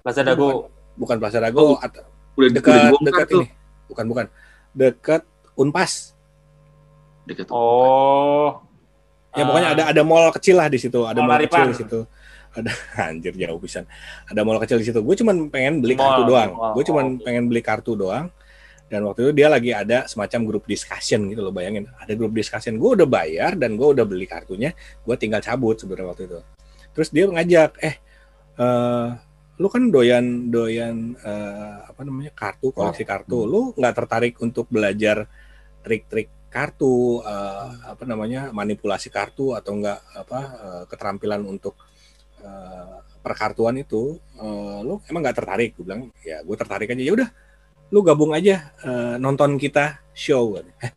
Plaza 0.00 0.20
Dago. 0.20 0.68
bukan 0.92 1.16
Plaza 1.16 1.38
Dago 1.38 1.72
Oh, 1.72 1.78
at- 1.78 2.04
Udah, 2.34 2.48
dekat 2.50 2.92
dekat 3.00 3.26
tuh. 3.28 3.42
ini 3.42 3.48
bukan 3.86 4.04
bukan 4.06 4.26
dekat 4.72 5.22
Unpas 5.54 6.12
Dekat 7.22 7.48
Oh. 7.48 8.60
Ya 9.32 9.42
pokoknya 9.48 9.68
Ah, 9.68 9.74
ada 9.74 9.82
ada 9.96 10.02
mall 10.04 10.28
kecil 10.32 10.56
lah 10.60 10.68
di 10.68 10.78
situ 10.78 11.00
ada 11.04 11.20
Mall 11.20 11.36
mall 11.36 11.44
kecil 11.48 11.68
di 11.72 11.78
situ. 11.78 12.00
Ada 12.52 12.68
anjir 13.08 13.32
jauh 13.32 13.56
pisan. 13.56 13.84
Ada 14.28 14.40
mall 14.44 14.60
kecil 14.60 14.76
di 14.76 14.86
situ. 14.86 15.00
Gue 15.00 15.16
cuman 15.16 15.48
pengen 15.48 15.80
beli 15.80 15.96
Mall, 15.96 16.04
kartu 16.04 16.22
doang. 16.28 16.50
gue 16.76 16.84
cuman 16.84 17.04
oke. 17.16 17.24
pengen 17.24 17.44
beli 17.48 17.62
kartu 17.64 17.92
doang. 17.96 18.26
Dan 18.92 19.08
waktu 19.08 19.24
itu 19.24 19.32
dia 19.32 19.48
lagi 19.48 19.72
ada 19.72 20.04
semacam 20.04 20.40
grup 20.44 20.64
discussion 20.68 21.24
gitu 21.32 21.40
loh 21.40 21.48
bayangin. 21.48 21.88
Ada 21.96 22.12
grup 22.12 22.36
discussion. 22.36 22.76
Gue 22.76 22.92
udah 23.00 23.08
bayar 23.08 23.56
dan 23.56 23.80
gue 23.80 23.88
udah 23.88 24.04
beli 24.04 24.28
kartunya. 24.28 24.76
Gue 25.00 25.16
tinggal 25.16 25.40
cabut 25.40 25.80
sebenarnya 25.80 26.12
waktu 26.12 26.22
itu. 26.28 26.38
Terus 26.92 27.08
dia 27.08 27.24
ngajak 27.24 27.80
eh 27.80 27.96
eh, 28.60 29.08
lu 29.56 29.68
kan 29.72 29.88
doyan 29.88 30.52
doyan 30.52 31.16
eh, 31.16 31.74
apa 31.88 32.04
namanya 32.04 32.36
kartu 32.36 32.68
koleksi 32.68 33.08
kartu. 33.08 33.48
Lu 33.48 33.72
nggak 33.72 33.94
tertarik 33.96 34.36
untuk 34.44 34.68
belajar 34.68 35.24
trik-trik 35.80 36.28
kartu 36.52 37.24
eh, 37.24 37.68
apa 37.88 38.04
namanya 38.04 38.52
manipulasi 38.52 39.08
kartu 39.08 39.56
atau 39.56 39.72
enggak 39.80 39.98
apa 40.12 40.40
eh, 40.60 40.82
keterampilan 40.92 41.40
untuk 41.48 41.74
eh, 42.44 42.96
perkartuan 43.24 43.80
itu 43.80 44.20
eh, 44.36 44.78
lu 44.84 45.00
emang 45.08 45.20
nggak 45.24 45.38
tertarik? 45.40 45.70
Gue 45.74 45.84
bilang 45.88 46.12
ya 46.20 46.44
gue 46.44 46.56
tertarik 46.60 46.92
aja. 46.92 47.00
Ya 47.02 47.12
udah 47.16 47.28
lu 47.88 48.04
gabung 48.04 48.36
aja 48.36 48.70
eh, 48.84 49.16
nonton 49.16 49.56
kita 49.56 50.04
show. 50.12 50.60
Eh, 50.60 50.92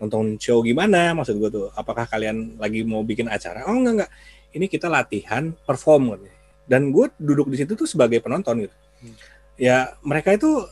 nonton 0.00 0.40
show 0.40 0.64
gimana? 0.64 1.12
Maksud 1.12 1.36
gue 1.36 1.50
tuh 1.52 1.66
apakah 1.76 2.08
kalian 2.08 2.56
lagi 2.56 2.80
mau 2.82 3.04
bikin 3.04 3.28
acara? 3.28 3.68
Oh 3.68 3.76
enggak 3.76 3.94
enggak. 4.00 4.12
Ini 4.56 4.66
kita 4.72 4.86
latihan 4.88 5.52
perform 5.68 6.16
katanya. 6.16 6.34
dan 6.64 6.88
gue 6.88 7.12
duduk 7.20 7.52
di 7.52 7.60
situ 7.60 7.76
tuh 7.76 7.84
sebagai 7.84 8.24
penonton 8.24 8.64
gitu. 8.64 8.76
Ya 9.60 9.94
mereka 10.00 10.32
itu 10.32 10.64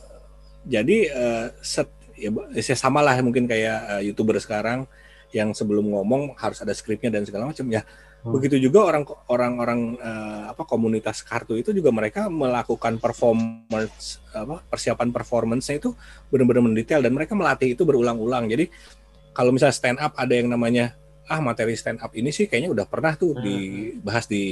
jadi 0.65 0.97
eh, 1.11 1.47
set 1.61 1.91
ya 2.17 2.29
ya 2.53 2.75
sama 2.77 3.01
lah 3.01 3.17
mungkin 3.21 3.45
kayak 3.45 3.79
eh, 3.99 4.01
youtuber 4.09 4.37
sekarang 4.39 4.85
yang 5.33 5.49
sebelum 5.51 5.89
ngomong 5.89 6.37
harus 6.37 6.61
ada 6.61 6.71
skripnya 6.71 7.09
dan 7.09 7.25
segala 7.25 7.49
macam 7.49 7.65
ya 7.69 7.83
Hmm. 8.23 8.39
begitu 8.39 8.55
juga 8.55 8.87
orang 8.87 9.03
orang-orang 9.27 9.99
eh, 9.99 10.43
apa 10.55 10.63
komunitas 10.63 11.27
kartu 11.27 11.59
itu 11.59 11.75
juga 11.75 11.91
mereka 11.91 12.31
melakukan 12.31 12.95
performance 12.95 14.23
apa 14.31 14.63
persiapan 14.63 15.11
performance 15.11 15.67
itu 15.67 15.91
benar-benar 16.31 16.63
mendetail 16.63 17.03
dan 17.03 17.11
mereka 17.11 17.35
melatih 17.35 17.75
itu 17.75 17.83
berulang-ulang 17.83 18.47
jadi 18.47 18.71
kalau 19.35 19.51
misalnya 19.51 19.75
stand 19.75 19.99
up 19.99 20.15
ada 20.15 20.39
yang 20.39 20.47
namanya 20.47 20.95
ah 21.27 21.43
materi 21.43 21.75
stand 21.75 21.99
up 21.99 22.15
ini 22.15 22.31
sih 22.31 22.47
kayaknya 22.47 22.71
udah 22.71 22.85
pernah 22.87 23.11
tuh 23.19 23.35
Hmm. 23.35 23.43
dibahas 23.43 24.23
di 24.23 24.43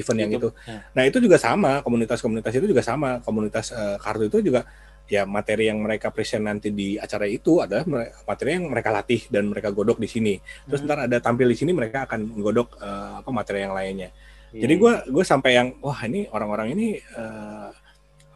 event 0.00 0.18
yang 0.24 0.32
itu. 0.40 0.48
Ya. 0.64 0.88
Nah 0.96 1.02
itu 1.04 1.20
juga 1.20 1.36
sama 1.36 1.84
komunitas-komunitas 1.84 2.56
itu 2.56 2.66
juga 2.72 2.80
sama 2.80 3.20
komunitas 3.20 3.68
eh, 3.68 3.96
kartu 4.00 4.32
itu 4.32 4.48
juga 4.48 4.64
ya 5.04 5.28
materi 5.28 5.68
yang 5.68 5.84
mereka 5.84 6.08
present 6.08 6.48
nanti 6.48 6.72
di 6.72 6.96
acara 6.96 7.28
itu 7.28 7.60
adalah 7.60 7.84
materi 8.24 8.56
yang 8.56 8.72
mereka 8.72 8.88
latih 8.88 9.28
dan 9.28 9.52
mereka 9.52 9.68
godok 9.68 10.00
di 10.00 10.08
sini. 10.08 10.34
Terus 10.64 10.80
Hmm. 10.80 10.88
ntar 10.88 10.98
ada 11.04 11.18
tampil 11.20 11.48
di 11.52 11.56
sini 11.56 11.76
mereka 11.76 12.08
akan 12.08 12.40
godok 12.40 12.80
eh, 12.80 13.12
apa 13.20 13.30
materi 13.30 13.64
yang 13.64 13.76
lainnya. 13.76 14.10
Iya, 14.54 14.60
Jadi 14.64 14.74
gue 14.80 14.92
gue 15.12 15.24
sampai 15.24 15.50
yang 15.58 15.68
wah 15.84 15.98
ini 16.08 16.24
orang-orang 16.32 16.72
ini 16.72 16.86
eh, 16.96 17.68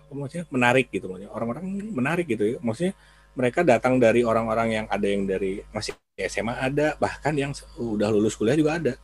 apa 0.08 0.12
maksudnya 0.12 0.44
menarik 0.52 0.86
gitu 0.92 1.08
maksudnya 1.08 1.30
orang-orang 1.32 1.64
menarik 1.92 2.26
gitu 2.28 2.44
ya. 2.44 2.58
Maksudnya 2.60 2.92
mereka 3.38 3.60
datang 3.62 3.96
dari 4.02 4.26
orang-orang 4.26 4.68
yang 4.82 4.86
ada 4.90 5.06
yang 5.06 5.22
dari 5.24 5.62
masih 5.72 5.94
SMA 6.18 6.58
ada 6.58 6.98
bahkan 6.98 7.32
yang 7.38 7.54
udah 7.78 8.10
lulus 8.10 8.34
kuliah 8.34 8.58
juga 8.58 8.76
ada 8.76 8.94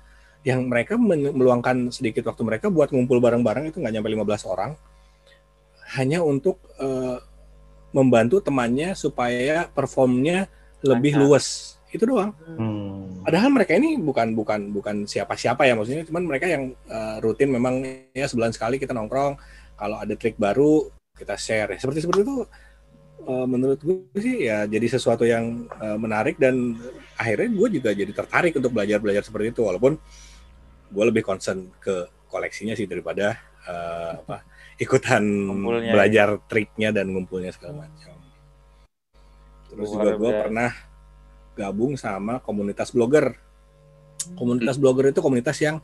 yang 0.44 0.66
mereka 0.68 1.00
meluangkan 1.00 1.88
sedikit 1.88 2.28
waktu 2.28 2.42
mereka 2.44 2.68
buat 2.68 2.92
ngumpul 2.92 3.16
bareng-bareng 3.22 3.72
itu 3.72 3.80
nggak 3.80 3.94
nyampe 3.96 4.10
15 4.12 4.52
orang 4.52 4.70
hanya 5.96 6.20
untuk 6.20 6.60
eh, 6.82 7.16
membantu 7.94 8.42
temannya 8.42 8.98
supaya 8.98 9.70
performnya 9.70 10.50
lebih 10.82 11.14
Lancar. 11.14 11.22
luas 11.22 11.46
itu 11.94 12.02
doang 12.04 12.34
Hmm. 12.58 13.22
Padahal 13.24 13.48
mereka 13.54 13.72
ini 13.78 13.96
bukan 13.96 14.36
bukan 14.36 14.68
bukan 14.68 14.96
siapa-siapa 15.08 15.64
ya 15.64 15.72
maksudnya, 15.72 16.04
cuman 16.04 16.28
mereka 16.28 16.44
yang 16.44 16.76
eh, 16.90 17.16
rutin 17.24 17.48
memang 17.48 17.80
ya 18.12 18.28
sebulan 18.28 18.52
sekali 18.52 18.76
kita 18.76 18.92
nongkrong, 18.92 19.40
kalau 19.80 19.96
ada 19.96 20.12
trik 20.12 20.36
baru 20.36 20.92
kita 21.16 21.32
share. 21.40 21.72
Seperti 21.80 22.04
seperti 22.04 22.20
itu 22.20 22.44
eh, 23.24 23.46
menurut 23.48 23.80
gue 23.80 24.20
sih 24.20 24.44
ya 24.44 24.68
jadi 24.68 24.86
sesuatu 24.92 25.24
yang 25.24 25.64
eh, 25.72 25.96
menarik 25.96 26.36
dan 26.36 26.76
akhirnya 27.16 27.48
gue 27.48 27.68
juga 27.80 27.90
jadi 27.96 28.12
tertarik 28.12 28.52
untuk 28.60 28.76
belajar 28.76 29.00
belajar 29.00 29.22
seperti 29.24 29.56
itu 29.56 29.64
walaupun 29.64 29.96
gue 30.92 31.04
lebih 31.08 31.24
concern 31.24 31.72
ke 31.80 32.12
koleksinya 32.28 32.76
sih 32.76 32.84
daripada 32.84 33.40
eh, 33.64 34.12
apa 34.20 34.44
ikutan 34.76 35.22
Ngumpulnya, 35.22 35.92
belajar 35.94 36.28
triknya 36.46 36.90
dan 36.90 37.10
ngumpulnya 37.10 37.50
segala 37.50 37.86
macam. 37.86 38.14
Terus 39.70 39.88
juga 39.90 40.10
Luar 40.10 40.18
gue 40.18 40.30
biasa. 40.30 40.42
pernah 40.46 40.70
gabung 41.54 41.92
sama 41.94 42.42
komunitas 42.42 42.90
blogger. 42.90 43.34
Komunitas 44.34 44.76
blogger 44.78 45.10
itu 45.10 45.20
komunitas 45.20 45.58
yang 45.60 45.78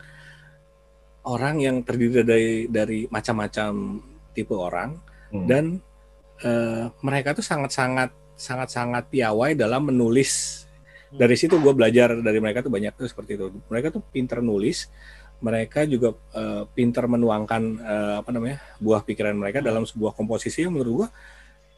orang 1.23 1.61
yang 1.61 1.77
terdiri 1.85 2.25
dari 2.25 2.51
dari 2.67 2.99
macam-macam 3.07 4.01
tipe 4.33 4.57
orang 4.57 4.97
Hmm. 5.31 5.47
dan 5.47 5.65
eh, 6.43 6.91
mereka 7.07 7.39
tuh 7.39 7.45
sangat-sangat 7.45 8.11
sangat-sangat 8.35 9.07
piawai 9.07 9.55
dalam 9.55 9.93
menulis. 9.93 10.65
Dari 11.11 11.35
situ 11.39 11.59
gue 11.59 11.71
belajar 11.71 12.19
dari 12.19 12.39
mereka 12.43 12.63
tuh 12.63 12.73
banyak 12.73 12.95
tuh 12.97 13.07
seperti 13.07 13.39
itu. 13.39 13.47
Mereka 13.71 13.95
tuh 13.95 14.03
pinter 14.11 14.43
nulis, 14.43 14.91
mereka 15.41 15.89
juga 15.89 16.13
eh, 16.37 16.65
pinter 16.77 17.05
menuangkan 17.09 17.63
eh, 17.81 18.15
apa 18.21 18.31
namanya 18.31 18.61
buah 18.81 19.01
pikiran 19.05 19.37
mereka 19.37 19.65
dalam 19.65 19.89
sebuah 19.89 20.13
komposisi 20.13 20.65
yang 20.65 20.77
menurut 20.77 21.05
gue 21.05 21.09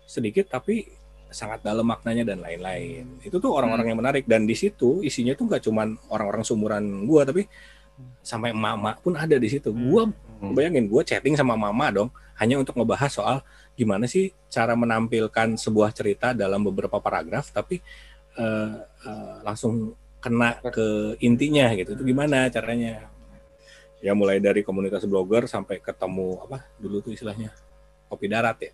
sedikit 0.06 0.50
tapi 0.50 0.84
sangat 1.32 1.64
dalam 1.64 1.88
maknanya 1.88 2.28
dan 2.28 2.44
lain-lain. 2.44 3.24
Itu 3.24 3.40
tuh 3.40 3.56
orang-orang 3.56 3.88
yang 3.88 3.98
menarik 3.98 4.24
dan 4.28 4.44
di 4.44 4.52
situ 4.52 5.00
isinya 5.00 5.32
tuh 5.32 5.48
nggak 5.48 5.62
cuman 5.64 5.96
orang-orang 6.12 6.44
sumuran 6.44 6.84
gue 7.08 7.22
tapi 7.24 7.42
sampai 8.20 8.52
emak-emak 8.52 8.96
pun 9.00 9.14
ada 9.16 9.36
di 9.40 9.48
situ. 9.48 9.72
Gue 9.72 10.12
bayangin 10.52 10.86
gue 10.86 11.02
chatting 11.02 11.34
sama 11.34 11.56
mama 11.56 11.88
dong 11.88 12.10
hanya 12.36 12.60
untuk 12.60 12.76
ngebahas 12.76 13.10
soal 13.10 13.36
gimana 13.72 14.04
sih 14.04 14.34
cara 14.52 14.76
menampilkan 14.76 15.56
sebuah 15.56 15.96
cerita 15.96 16.36
dalam 16.36 16.60
beberapa 16.66 17.00
paragraf 17.00 17.48
tapi 17.54 17.80
eh, 18.36 18.76
eh, 19.08 19.34
langsung 19.40 19.96
kena 20.22 20.60
ke 20.62 21.18
intinya 21.24 21.72
gitu. 21.74 21.98
Itu 21.98 22.04
gimana 22.06 22.46
caranya? 22.52 23.08
Ya 24.02 24.12
mulai 24.12 24.36
dari 24.36 24.60
komunitas 24.60 25.06
blogger 25.06 25.46
sampai 25.46 25.78
ketemu 25.78 26.42
apa 26.42 26.66
dulu 26.76 26.98
tuh 27.00 27.14
istilahnya 27.14 27.54
kopi 28.06 28.26
darat 28.26 28.58
ya. 28.60 28.72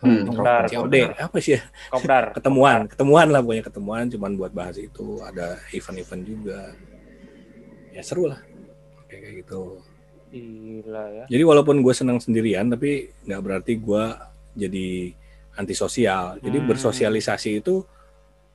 Hmm. 0.00 0.24
Kopdar, 0.24 0.64
COD 0.64 0.96
apa 1.12 1.36
sih 1.38 1.58
ya? 1.58 1.62
Kopdar. 1.92 2.32
ketemuan 2.32 2.88
ketemuan 2.88 3.28
lah 3.28 3.44
pokoknya 3.44 3.64
ketemuan 3.66 4.04
cuman 4.08 4.32
buat 4.32 4.48
bahas 4.48 4.80
itu 4.80 5.20
ada 5.20 5.60
event-event 5.70 6.22
juga 6.24 6.72
ya 7.92 8.00
seru 8.00 8.24
lah 8.24 8.40
kayak 9.04 9.44
gitu 9.44 9.76
Gila 10.30 11.04
ya. 11.12 11.24
jadi 11.28 11.42
walaupun 11.44 11.84
gue 11.84 11.92
senang 11.92 12.16
sendirian 12.16 12.70
tapi 12.70 13.12
nggak 13.26 13.42
berarti 13.44 13.72
gue 13.76 14.04
jadi 14.56 14.88
antisosial 15.58 16.40
jadi 16.40 16.58
Hmm. 16.58 16.68
bersosialisasi 16.70 17.60
itu 17.60 17.84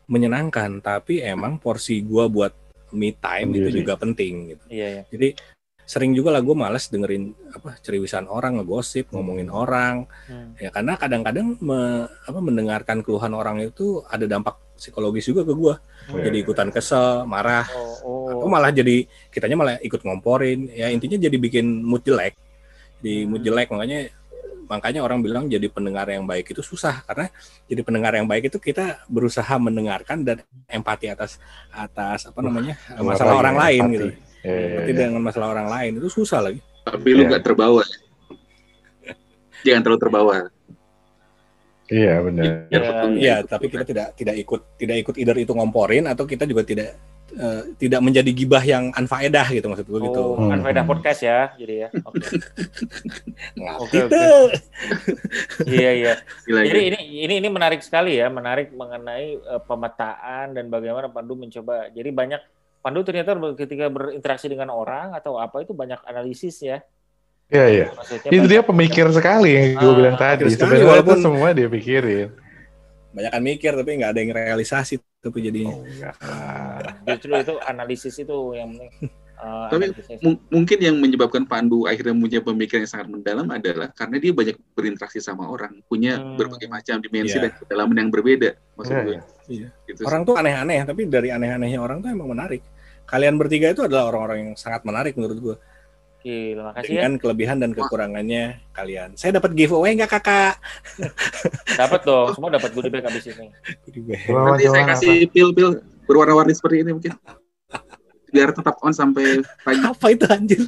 menyenangkan 0.06 0.80
tapi 0.80 1.22
emang 1.22 1.62
porsi 1.62 2.02
gue 2.02 2.26
buat 2.26 2.58
me 2.90 3.14
time 3.14 3.54
itu 3.54 3.84
juga 3.84 3.94
penting 3.94 4.34
gitu 4.50 4.66
Iya 4.66 4.88
ya. 4.88 5.04
jadi 5.12 5.28
sering 5.86 6.12
juga 6.12 6.30
lah 6.30 6.42
gue 6.42 6.52
males 6.52 6.90
dengerin 6.90 7.30
apa 7.52 7.78
ceriwisan 7.80 8.26
orang 8.26 8.58
ngegosip 8.58 9.10
ngomongin 9.10 9.48
orang 9.48 10.10
Hmm. 10.26 10.58
ya 10.58 10.70
karena 10.70 10.98
kadang-kadang 10.98 11.56
me- 11.60 12.10
apa, 12.10 12.40
mendengarkan 12.40 13.00
keluhan 13.00 13.32
orang 13.32 13.62
itu 13.62 14.02
ada 14.06 14.26
dampak 14.26 14.58
psikologis 14.76 15.26
juga 15.26 15.42
ke 15.42 15.54
gue 15.54 15.74
Iya. 16.12 16.24
jadi 16.26 16.38
ikutan 16.42 16.70
kesel 16.70 17.24
marah 17.24 17.70
Oh, 18.02 18.28
atau 18.28 18.46
oh. 18.46 18.52
malah 18.52 18.70
jadi 18.70 19.06
kitanya 19.30 19.56
malah 19.56 19.76
ikut 19.80 20.02
ngomporin 20.02 20.68
ya 20.68 20.90
intinya 20.90 21.16
jadi 21.16 21.38
bikin 21.38 21.64
mood 21.82 22.02
jelek 22.02 22.34
di 22.98 23.24
mood 23.24 23.40
Hmm. 23.40 23.48
jelek 23.48 23.70
makanya 23.70 24.00
makanya 24.66 25.06
orang 25.06 25.22
bilang 25.22 25.46
jadi 25.46 25.70
pendengar 25.70 26.10
yang 26.10 26.26
baik 26.26 26.50
itu 26.50 26.60
susah 26.60 27.06
karena 27.06 27.30
jadi 27.70 27.86
pendengar 27.86 28.18
yang 28.18 28.26
baik 28.26 28.50
itu 28.50 28.58
kita 28.58 29.06
berusaha 29.06 29.54
mendengarkan 29.56 30.26
dan 30.26 30.42
empati 30.66 31.06
atas 31.06 31.38
atas 31.70 32.26
apa 32.26 32.42
namanya 32.42 32.74
masalah 32.98 33.38
Apa 33.38 33.42
orang 33.46 33.56
ya, 33.56 33.62
lain 33.62 33.82
empati. 33.84 33.94
gitu 33.94 34.08
Iya, 34.46 34.54
iya, 34.54 34.68
empati 34.78 34.92
iya. 34.94 35.00
dengan 35.02 35.22
masalah 35.26 35.48
orang 35.50 35.68
lain 35.68 35.92
itu 35.98 36.10
susah 36.14 36.40
lagi 36.46 36.62
Tapi 36.86 37.08
lu 37.12 37.26
Iya. 37.26 37.30
nggak 37.34 37.44
terbawa. 37.44 37.82
Jangan 39.66 39.82
terlalu 39.82 40.02
terbawa. 40.06 40.34
Iya 41.86 42.14
benar. 42.22 42.44
Biar 42.70 42.82
Iya, 42.82 42.92
Iya, 43.14 43.36
itu. 43.42 43.48
tapi 43.50 43.66
kita 43.70 43.84
tidak 43.86 44.08
tidak 44.14 44.36
ikut 44.38 44.62
tidak 44.78 44.98
ikut 45.02 45.16
either 45.18 45.38
itu 45.38 45.54
ngomporin 45.54 46.06
atau 46.06 46.26
kita 46.26 46.46
juga 46.46 46.62
tidak 46.62 46.94
eh, 47.36 47.62
tidak 47.82 48.00
menjadi 48.00 48.32
gibah 48.32 48.62
yang 48.62 48.94
anfaedah 48.94 49.50
gitu 49.50 49.66
maksud 49.66 49.86
gue 49.86 50.00
gitu. 50.08 50.22
Oh, 50.34 50.46
kan 50.46 50.62
Hmm. 50.62 50.66
faedah 50.66 50.86
podcast 50.86 51.20
ya, 51.26 51.50
jadi 51.58 51.76
ya. 51.86 51.90
Oke. 53.82 53.98
Gitu. 53.98 54.26
Iya 55.66 55.92
iya. 55.94 56.14
Jadi 56.46 56.80
ini 56.94 57.00
ini 57.26 57.34
ini 57.42 57.50
menarik 57.50 57.82
sekali 57.82 58.18
ya, 58.22 58.30
menarik 58.30 58.70
mengenai 58.72 59.42
eh, 59.42 59.62
pemetaan 59.62 60.54
dan 60.54 60.70
bagaimana 60.70 61.10
Pandu 61.10 61.34
mencoba. 61.34 61.90
Jadi 61.90 62.10
banyak 62.10 62.42
Pandu 62.86 63.02
ternyata 63.02 63.34
ketika 63.58 63.90
berinteraksi 63.90 64.46
dengan 64.46 64.70
orang 64.70 65.18
atau 65.18 65.42
apa 65.42 65.58
itu 65.60 65.74
banyak 65.74 65.98
analisis 66.06 66.62
ya. 66.62 66.86
Iya 67.50 67.66
iya. 67.66 67.86
Itu 67.90 68.30
banyak- 68.30 68.46
dia 68.46 68.62
pemikir 68.62 69.10
sekali 69.10 69.58
yang 69.58 69.70
gue 69.76 69.90
Ah, 69.90 69.98
bilang 69.98 70.16
tadi. 70.16 70.46
Sebenarnya 70.48 70.86
walaupun- 70.86 71.18
itu 71.18 71.26
semua 71.26 71.48
dia 71.50 71.66
pikirin. 71.66 72.30
Banyakan 73.10 73.42
mikir 73.42 73.72
tapi 73.74 73.90
nggak 73.98 74.12
ada 74.14 74.20
yang 74.20 74.32
realisasi 74.32 74.94
tapi 75.18 75.38
jadinya. 75.42 75.74
Oh, 75.74 75.82
enggak. 75.82 76.14
justru 77.08 77.32
itu 77.34 77.54
analisis 77.64 78.14
itu 78.16 78.38
yang 78.54 78.70
eh, 78.78 78.92
Tapi 79.74 79.86
mungkin 80.48 80.78
yang 80.78 80.96
menyebabkan 80.96 81.44
Pandu 81.44 81.86
akhirnya 81.86 82.14
punya 82.14 82.40
pemikiran 82.40 82.86
yang 82.86 82.92
sangat 82.92 83.08
mendalam 83.10 83.50
adalah 83.50 83.90
karena 83.92 84.16
dia 84.16 84.32
banyak 84.32 84.56
berinteraksi 84.74 85.20
sama 85.20 85.46
orang, 85.46 85.82
punya 85.86 86.18
Hmm. 86.18 86.38
berbagai 86.38 86.70
macam 86.70 87.02
dimensi 87.02 87.36
Iya. 87.36 87.50
dan 87.50 87.52
kedalaman 87.58 87.98
yang 87.98 88.10
berbeda. 88.10 88.50
Maksud 88.78 88.94
Iya, 88.94 89.02
gue. 89.04 89.18
Iya. 89.48 89.68
Gitu. 89.86 90.02
Orang 90.02 90.22
tuh 90.24 90.38
aneh-aneh 90.38 90.82
tapi 90.84 91.02
dari 91.06 91.30
aneh-anehnya 91.30 91.80
orang 91.80 92.00
tuh 92.00 92.10
emang 92.10 92.30
menarik. 92.30 92.62
Kalian 93.06 93.38
bertiga 93.38 93.70
itu 93.70 93.86
adalah 93.86 94.10
orang-orang 94.10 94.38
yang 94.42 94.52
sangat 94.58 94.82
menarik 94.82 95.14
menurut 95.14 95.38
gue. 95.38 95.58
Gila, 96.26 96.74
makasih 96.74 96.90
ya. 96.90 97.06
Dengan 97.06 97.14
kelebihan 97.22 97.58
dan 97.62 97.72
kekurangannya 97.78 98.66
kalian. 98.74 99.14
Saya 99.14 99.38
dapat 99.38 99.54
giveaway 99.54 99.94
nggak 99.94 100.10
kakak? 100.10 100.58
Dapat 101.82 102.02
dong, 102.02 102.34
semua 102.34 102.50
dapat 102.50 102.74
goodie 102.74 102.90
bag 102.90 103.06
abis 103.06 103.30
ini. 103.30 103.54
Nanti 104.34 104.66
saya 104.66 104.90
kasih 104.90 105.30
pil-pil 105.30 105.86
berwarna-warni 106.10 106.58
seperti 106.58 106.82
ini 106.82 106.98
mungkin. 106.98 107.14
Biar 108.34 108.50
tetap 108.58 108.82
on 108.82 108.90
sampai 108.90 109.46
pagi. 109.62 109.86
Apa 109.94 110.06
itu 110.18 110.26
anjir? 110.26 110.66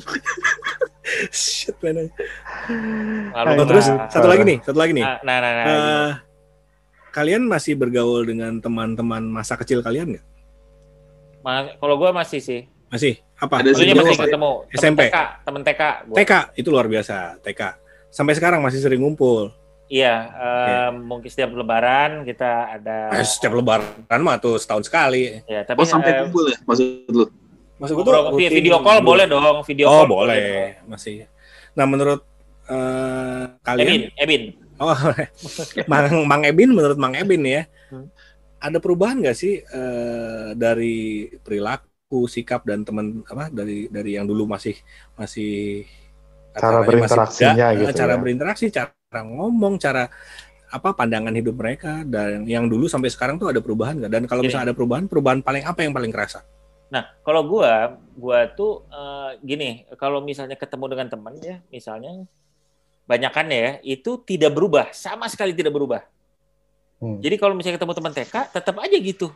Shit, 1.33 1.73
man. 1.81 2.05
Lalu 3.33 3.49
Oh, 3.57 3.65
terus 3.65 3.89
nah, 3.89 4.05
satu 4.13 4.27
lagi 4.29 4.43
nih, 4.45 4.57
satu 4.61 4.77
lagi 4.77 4.93
nih. 4.93 5.05
nah, 5.09 5.17
nah, 5.25 5.37
nah, 5.41 5.51
nah, 5.51 5.65
Eh, 5.65 6.11
kalian 7.09 7.49
masih 7.49 7.73
bergaul 7.73 8.29
dengan 8.29 8.61
teman-teman 8.61 9.25
masa 9.25 9.57
kecil 9.57 9.81
kalian 9.81 10.13
nggak? 10.13 10.25
Kalau 11.79 11.95
gue 11.95 12.09
masih 12.11 12.39
sih. 12.43 12.61
Masih? 12.91 13.19
Apa? 13.39 13.63
Ada 13.63 13.71
Maksudnya 13.71 13.95
masih 13.95 14.17
ketemu. 14.19 14.51
Temen 14.67 14.79
SMP. 14.79 15.01
TK, 15.07 15.17
temen 15.43 15.61
TK. 15.63 15.81
gua. 16.07 16.15
TK 16.19 16.33
itu 16.59 16.67
luar 16.71 16.85
biasa, 16.87 17.15
TK. 17.43 17.61
Sampai 18.11 18.33
sekarang 18.35 18.59
masih 18.59 18.79
sering 18.79 19.03
ngumpul. 19.03 19.51
Iya, 19.87 20.15
eh, 20.35 20.89
mungkin 20.91 21.31
setiap 21.31 21.55
lebaran 21.55 22.27
kita 22.27 22.75
ada. 22.75 23.15
Eh, 23.15 23.23
setiap 23.23 23.55
lebaran 23.55 24.19
mah 24.19 24.35
tuh 24.35 24.59
setahun 24.59 24.91
sekali. 24.91 25.39
Ya, 25.47 25.63
tapi 25.63 25.79
Oh 25.79 25.87
sampai 25.87 26.27
kumpul 26.27 26.51
ya 26.51 26.59
maksud 26.67 27.07
lu? 27.07 27.25
Maksud 27.79 27.93
gue 27.95 28.03
tuh 28.03 28.13
rutin 28.35 28.51
video 28.51 28.83
call 28.83 28.99
dulu. 28.99 29.07
boleh 29.15 29.25
dong, 29.31 29.63
video 29.63 29.85
Oh, 29.87 30.03
call 30.03 30.07
boleh, 30.11 30.81
masih. 30.91 31.29
Nah, 31.71 31.85
menurut 31.87 32.19
eh, 32.67 33.43
Ebin, 33.47 33.55
kalian 33.63 34.01
Ebin. 34.19 34.43
Oh, 34.77 34.91
Mang, 35.91 36.05
Mang 36.27 36.43
Ebin 36.43 36.75
menurut 36.75 36.97
Mang 36.99 37.15
Ebin 37.15 37.43
ya, 37.47 37.63
Hmm. 37.87 38.11
Ada 38.57 38.77
perubahan 38.81 39.21
nggak 39.21 39.37
sih 39.37 39.61
eh, 39.61 40.49
dari 40.57 41.29
perilaku, 41.41 42.25
sikap 42.25 42.65
dan 42.65 42.81
teman 42.81 43.21
apa 43.27 43.53
dari 43.53 43.91
dari 43.91 44.17
yang 44.17 44.25
dulu 44.25 44.49
masih 44.49 44.75
masih 45.13 45.85
Cara 46.57 46.81
masih 46.81 46.87
berinteraksinya 46.89 47.67
muda, 47.69 47.79
gitu 47.79 47.91
eh, 47.93 47.95
cara 47.95 48.13
ya. 48.13 48.19
berinteraksi, 48.19 48.65
cara 48.73 49.19
ngomong, 49.21 49.77
cara 49.77 50.09
apa 50.67 50.89
pandangan 50.91 51.31
hidup 51.31 51.55
mereka 51.55 52.03
dan 52.03 52.43
yang 52.43 52.67
dulu 52.67 52.91
sampai 52.91 53.07
sekarang 53.07 53.39
tuh 53.39 53.53
ada 53.53 53.61
perubahan 53.61 54.01
nggak? 54.01 54.11
Dan 54.11 54.23
kalau 54.25 54.41
Gini. 54.43 54.51
misalnya 54.51 54.73
ada 54.73 54.75
perubahan, 54.75 55.05
perubahan 55.05 55.39
paling 55.45 55.63
apa 55.63 55.79
yang 55.85 55.93
paling 55.93 56.11
kerasa? 56.11 56.41
Nah, 56.87 57.03
kalau 57.21 57.43
gua, 57.45 57.99
gua 58.17 58.49
tuh 58.51 58.83
eh, 58.89 59.31
gini, 59.43 59.85
kalau 59.95 60.19
misalnya 60.19 60.57
ketemu 60.57 60.85
dengan 60.97 61.07
teman 61.13 61.33
ya, 61.39 61.61
misalnya 61.69 62.25
banyakan 63.07 63.47
ya, 63.53 63.69
itu 63.85 64.19
tidak 64.25 64.51
berubah, 64.51 64.91
sama 64.91 65.29
sekali 65.31 65.55
tidak 65.55 65.71
berubah. 65.71 66.03
Hmm. 66.97 67.21
Jadi 67.21 67.35
kalau 67.37 67.53
misalnya 67.53 67.77
ketemu 67.77 67.93
teman 67.93 68.13
TK, 68.13 68.35
tetap 68.53 68.75
aja 68.81 68.97
gitu. 68.97 69.29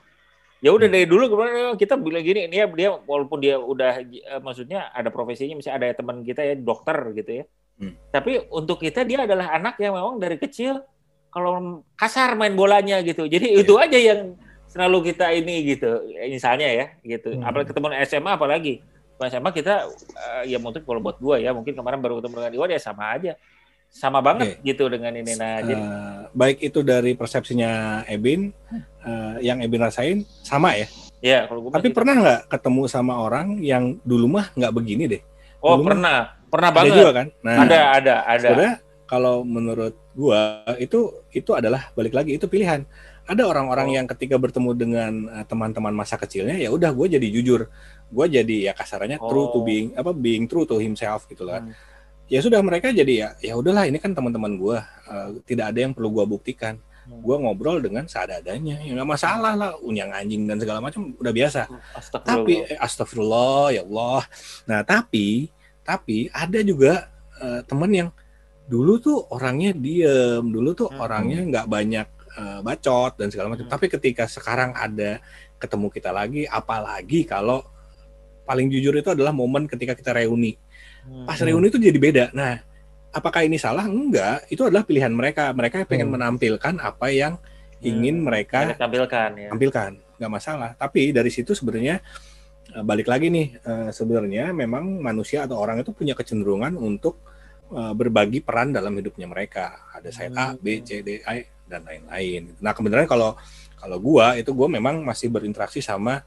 Ya 0.62 0.70
udah 0.70 0.86
dari 0.86 1.10
dulu 1.10 1.26
kemarin 1.26 1.74
kita 1.74 1.98
bilang 1.98 2.22
gini, 2.22 2.46
dia 2.46 2.70
dia 2.70 2.90
walaupun 2.94 3.42
dia 3.42 3.58
udah 3.58 4.02
eh, 4.06 4.42
maksudnya 4.42 4.94
ada 4.94 5.10
profesinya, 5.10 5.58
misalnya 5.58 5.78
ada 5.82 5.98
teman 5.98 6.22
kita 6.22 6.42
ya 6.46 6.54
dokter 6.58 6.98
gitu 7.18 7.32
ya. 7.42 7.44
Hmm. 7.82 7.98
Tapi 8.14 8.46
untuk 8.54 8.78
kita 8.78 9.02
dia 9.02 9.26
adalah 9.26 9.58
anak 9.58 9.82
yang 9.82 9.98
memang 9.98 10.22
dari 10.22 10.38
kecil 10.38 10.86
kalau 11.34 11.82
kasar 11.98 12.38
main 12.38 12.54
bolanya 12.54 13.02
gitu. 13.02 13.26
Jadi 13.26 13.58
itu 13.62 13.74
aja 13.78 13.98
yang 13.98 14.38
selalu 14.70 15.14
kita 15.14 15.34
ini 15.34 15.66
gitu. 15.66 16.02
Misalnya 16.30 16.70
ya 16.70 16.86
gitu. 17.02 17.34
Hmm. 17.34 17.46
Apalagi 17.46 17.74
ketemu 17.74 17.88
SMA 18.06 18.32
apalagi. 18.38 18.76
SMA 19.22 19.54
kita 19.54 19.86
eh, 20.18 20.54
ya 20.54 20.58
mungkin 20.58 20.82
kalau 20.82 20.98
buat 20.98 21.22
gua 21.22 21.38
ya 21.38 21.54
mungkin 21.54 21.78
kemarin 21.78 22.02
baru 22.02 22.22
ketemu 22.22 22.42
dengan 22.42 22.54
Iwan 22.58 22.70
ya 22.74 22.82
sama 22.82 23.18
aja. 23.18 23.34
Sama 23.92 24.24
banget 24.24 24.56
gitu 24.64 24.88
dengan 24.88 25.12
ini. 25.12 25.36
Nah, 25.36 25.60
jadi 25.60 25.76
Eh, 25.78 26.20
baik 26.32 26.64
itu 26.64 26.80
dari 26.80 27.12
persepsinya 27.12 28.02
Ebin, 28.08 28.56
eh, 29.04 29.36
yang 29.44 29.60
Ebin 29.60 29.84
rasain 29.84 30.24
sama 30.42 30.74
ya. 30.74 30.88
ya 31.20 31.40
kalau 31.46 31.68
gua 31.68 31.76
Tapi 31.76 31.92
masih- 31.92 31.98
pernah 32.00 32.14
nggak 32.18 32.42
ketemu 32.48 32.84
sama 32.88 33.14
orang 33.20 33.60
yang 33.60 34.00
dulu 34.02 34.32
mah 34.32 34.48
nggak 34.56 34.74
begini 34.74 35.04
deh? 35.06 35.22
Oh 35.60 35.76
Dulu 35.76 35.84
mah 35.84 35.88
pernah, 35.92 36.18
pernah 36.48 36.70
Ada 36.72 36.78
banget. 36.80 36.94
juga 36.96 37.12
kan? 37.14 37.28
Nah, 37.44 37.56
Ada, 37.62 37.80
ada, 37.94 38.16
ada. 38.26 38.48
sebenarnya 38.48 38.76
kalau 39.06 39.36
menurut 39.44 39.94
gua 40.12 40.42
itu 40.78 41.00
itu 41.30 41.52
adalah 41.52 41.92
balik 41.92 42.16
lagi 42.16 42.40
itu 42.40 42.48
pilihan. 42.48 42.88
Ada 43.22 43.44
orang-orang 43.46 43.88
Oh. 43.88 43.96
yang 44.02 44.06
ketika 44.08 44.36
bertemu 44.36 44.72
dengan 44.74 45.12
eh, 45.30 45.46
teman-teman 45.46 45.94
masa 45.94 46.16
kecilnya 46.16 46.56
ya 46.56 46.72
udah 46.72 46.90
gue 46.90 47.12
jadi 47.12 47.28
jujur, 47.30 47.68
gue 48.08 48.26
jadi 48.32 48.56
ya 48.66 48.74
kasarannya 48.74 49.20
true 49.20 49.52
to 49.52 49.60
Oh. 49.60 49.64
being 49.64 49.94
apa 49.94 50.10
being 50.10 50.48
true 50.48 50.64
to 50.64 50.80
himself 50.80 51.28
gitu 51.28 51.44
lah. 51.44 51.60
Hmm. 51.60 51.76
Ya 52.32 52.40
sudah 52.40 52.64
mereka 52.64 52.96
jadi 52.96 53.14
ya 53.14 53.30
ya 53.44 53.54
udahlah 53.60 53.84
ini 53.92 54.00
kan 54.00 54.16
teman-teman 54.16 54.56
gua. 54.56 54.88
Eh, 55.12 55.44
tidak 55.44 55.76
ada 55.76 55.80
yang 55.84 55.92
perlu 55.92 56.10
gua 56.16 56.24
buktikan. 56.24 56.80
gue 57.12 57.36
ngobrol 57.36 57.82
dengan 57.84 58.08
seadanya. 58.08 58.78
Ya 58.80 58.94
nggak 58.96 59.10
masalah 59.10 59.58
lah 59.58 59.72
unyang 59.84 60.16
anjing 60.16 60.48
dan 60.48 60.62
segala 60.64 60.80
macam 60.80 61.12
udah 61.20 61.34
biasa. 61.34 61.68
Tapi 62.24 62.64
eh, 62.72 62.78
astagfirullah 62.80 63.76
ya 63.76 63.84
Allah. 63.84 64.24
Nah 64.70 64.80
tapi 64.86 65.52
tapi 65.84 66.32
ada 66.32 66.62
juga 66.64 67.12
uh, 67.42 67.66
temen 67.68 67.92
yang 67.92 68.10
dulu 68.70 69.02
tuh 69.02 69.18
orangnya 69.34 69.76
diem 69.76 70.46
dulu 70.46 70.72
tuh 70.72 70.88
Hmm. 70.88 71.04
orangnya 71.04 71.40
nggak 71.52 71.68
banyak 71.68 72.08
uh, 72.38 72.60
bacot 72.64 73.18
dan 73.20 73.28
segala 73.28 73.52
macam. 73.52 73.68
Hmm. 73.68 73.74
tapi 73.76 73.86
ketika 73.92 74.24
sekarang 74.30 74.72
ada 74.78 75.20
ketemu 75.60 75.88
kita 75.92 76.16
lagi 76.16 76.48
apalagi 76.48 77.28
kalau 77.28 77.66
paling 78.48 78.72
jujur 78.72 78.94
itu 78.96 79.10
adalah 79.12 79.36
momen 79.36 79.68
ketika 79.68 79.98
kita 79.98 80.16
reuni 80.16 80.56
Hmm. 81.02 81.26
pas 81.26 81.38
reuni 81.42 81.68
itu 81.74 81.82
jadi 81.82 81.98
beda. 81.98 82.26
Nah, 82.32 82.62
apakah 83.12 83.42
ini 83.44 83.58
salah? 83.58 83.90
Enggak, 83.90 84.46
itu 84.48 84.62
adalah 84.64 84.86
pilihan 84.86 85.12
mereka. 85.12 85.50
Mereka 85.52 85.90
pengen 85.90 86.14
Hmm. 86.14 86.16
menampilkan 86.20 86.78
apa 86.78 87.10
yang 87.10 87.42
ingin 87.82 88.22
Hmm. 88.22 88.30
mereka 88.30 88.78
tampilkan 88.78 89.30
ya. 89.34 89.50
tampilkan, 89.50 89.92
nggak 90.22 90.32
masalah. 90.32 90.70
Tapi 90.78 91.10
dari 91.12 91.32
situ 91.34 91.58
sebenarnya 91.58 92.00
eh, 92.72 92.84
balik 92.88 93.12
lagi 93.12 93.28
nih, 93.28 93.48
eh, 93.60 93.90
sebenarnya 93.92 94.56
memang 94.56 95.04
manusia 95.04 95.44
atau 95.44 95.60
orang 95.60 95.84
itu 95.84 95.92
punya 95.92 96.16
kecenderungan 96.16 96.78
untuk 96.80 97.20
eh, 97.72 97.94
berbagi 97.96 98.44
peran 98.44 98.72
dalam 98.72 98.96
hidupnya 98.96 99.28
mereka. 99.28 99.92
Ada 99.96 100.12
side 100.12 100.36
A, 100.36 100.56
B, 100.56 100.80
C, 100.84 101.00
D, 101.04 101.20
E 101.24 101.52
dan 101.68 101.84
lain-lain. 101.88 102.56
Nah, 102.60 102.72
kebenaran 102.76 103.08
kalau 103.08 103.36
kalau 103.76 103.98
gua 104.00 104.36
itu 104.36 104.52
gua 104.52 104.68
memang 104.68 105.00
masih 105.04 105.32
berinteraksi 105.32 105.80
sama 105.80 106.20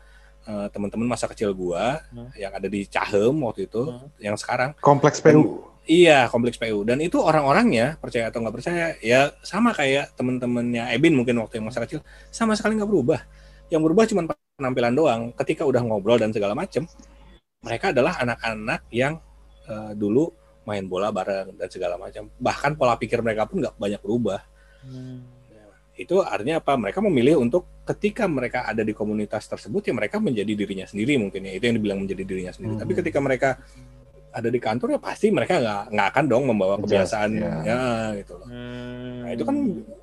eh, 0.44 0.66
teman-teman 0.72 1.08
masa 1.08 1.26
kecil 1.26 1.52
gua 1.56 2.00
Hmm. 2.12 2.30
yang 2.36 2.52
ada 2.52 2.68
di 2.68 2.84
Cahem 2.86 3.34
waktu 3.44 3.66
itu, 3.66 3.82
Hmm. 3.88 4.08
yang 4.20 4.36
sekarang 4.36 4.76
Kompleks 4.80 5.20
PU. 5.24 5.74
Iya, 5.84 6.32
kompleks 6.32 6.56
PU. 6.56 6.80
Dan 6.80 7.04
itu 7.04 7.20
orang-orangnya, 7.20 8.00
percaya 8.00 8.32
atau 8.32 8.40
nggak 8.40 8.56
percaya, 8.56 8.96
ya 9.04 9.36
sama 9.44 9.76
kayak 9.76 10.16
temen-temennya 10.16 10.88
Ebin 10.96 11.12
mungkin 11.12 11.36
waktu 11.44 11.60
yang 11.60 11.68
masa 11.68 11.84
kecil, 11.84 12.00
sama 12.32 12.56
sekali 12.56 12.80
nggak 12.80 12.88
berubah. 12.88 13.20
Yang 13.68 13.82
berubah 13.84 14.04
cuma 14.08 14.22
penampilan 14.56 14.94
doang. 14.96 15.22
Ketika 15.36 15.68
udah 15.68 15.84
ngobrol 15.84 16.16
dan 16.16 16.32
segala 16.32 16.56
macem, 16.56 16.88
mereka 17.60 17.92
adalah 17.92 18.16
anak-anak 18.16 18.80
yang 18.88 19.20
eh, 19.64 19.92
dulu 19.92 20.28
main 20.64 20.84
bola 20.88 21.12
bareng 21.12 21.56
dan 21.60 21.68
segala 21.68 22.00
macam. 22.00 22.32
Bahkan 22.32 22.80
pola 22.80 22.96
pikir 22.96 23.20
mereka 23.20 23.44
pun 23.44 23.60
nggak 23.60 23.76
banyak 23.76 24.00
berubah. 24.00 24.40
Hmm. 24.84 25.20
Itu 25.94 26.26
artinya 26.26 26.58
apa? 26.58 26.74
Mereka 26.74 26.98
memilih 26.98 27.38
untuk 27.38 27.86
ketika 27.86 28.26
mereka 28.26 28.66
ada 28.66 28.82
di 28.82 28.90
komunitas 28.90 29.46
tersebut, 29.46 29.86
ya 29.86 29.94
mereka 29.94 30.18
menjadi 30.18 30.52
dirinya 30.54 30.86
sendiri 30.90 31.14
mungkin 31.18 31.46
ya. 31.46 31.54
Itu 31.54 31.70
yang 31.70 31.76
dibilang 31.78 31.98
menjadi 32.02 32.22
dirinya 32.26 32.50
sendiri. 32.50 32.74
Hmm. 32.74 32.82
Tapi 32.82 32.92
ketika 32.98 33.18
mereka 33.22 33.50
ada 34.34 34.50
di 34.50 34.58
kantor 34.58 34.98
ya 34.98 35.00
pasti 35.00 35.30
mereka 35.30 35.62
nggak 35.62 35.82
nggak 35.94 36.06
akan 36.10 36.24
dong 36.26 36.44
membawa 36.50 36.74
kebiasaan 36.82 37.30
ya. 37.38 37.54
ya 37.62 37.82
gitu 38.18 38.34
loh. 38.34 38.46
Hmm. 38.50 39.22
Nah, 39.22 39.30
itu 39.30 39.42
kan 39.46 39.56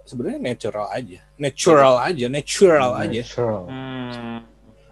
sebenarnya 0.08 0.40
natural 0.40 0.88
aja, 0.88 1.20
natural 1.36 1.94
aja, 2.00 2.26
natural 2.32 2.90
aja. 2.96 3.20
Natural. 3.28 3.62
Hmm. 3.68 4.38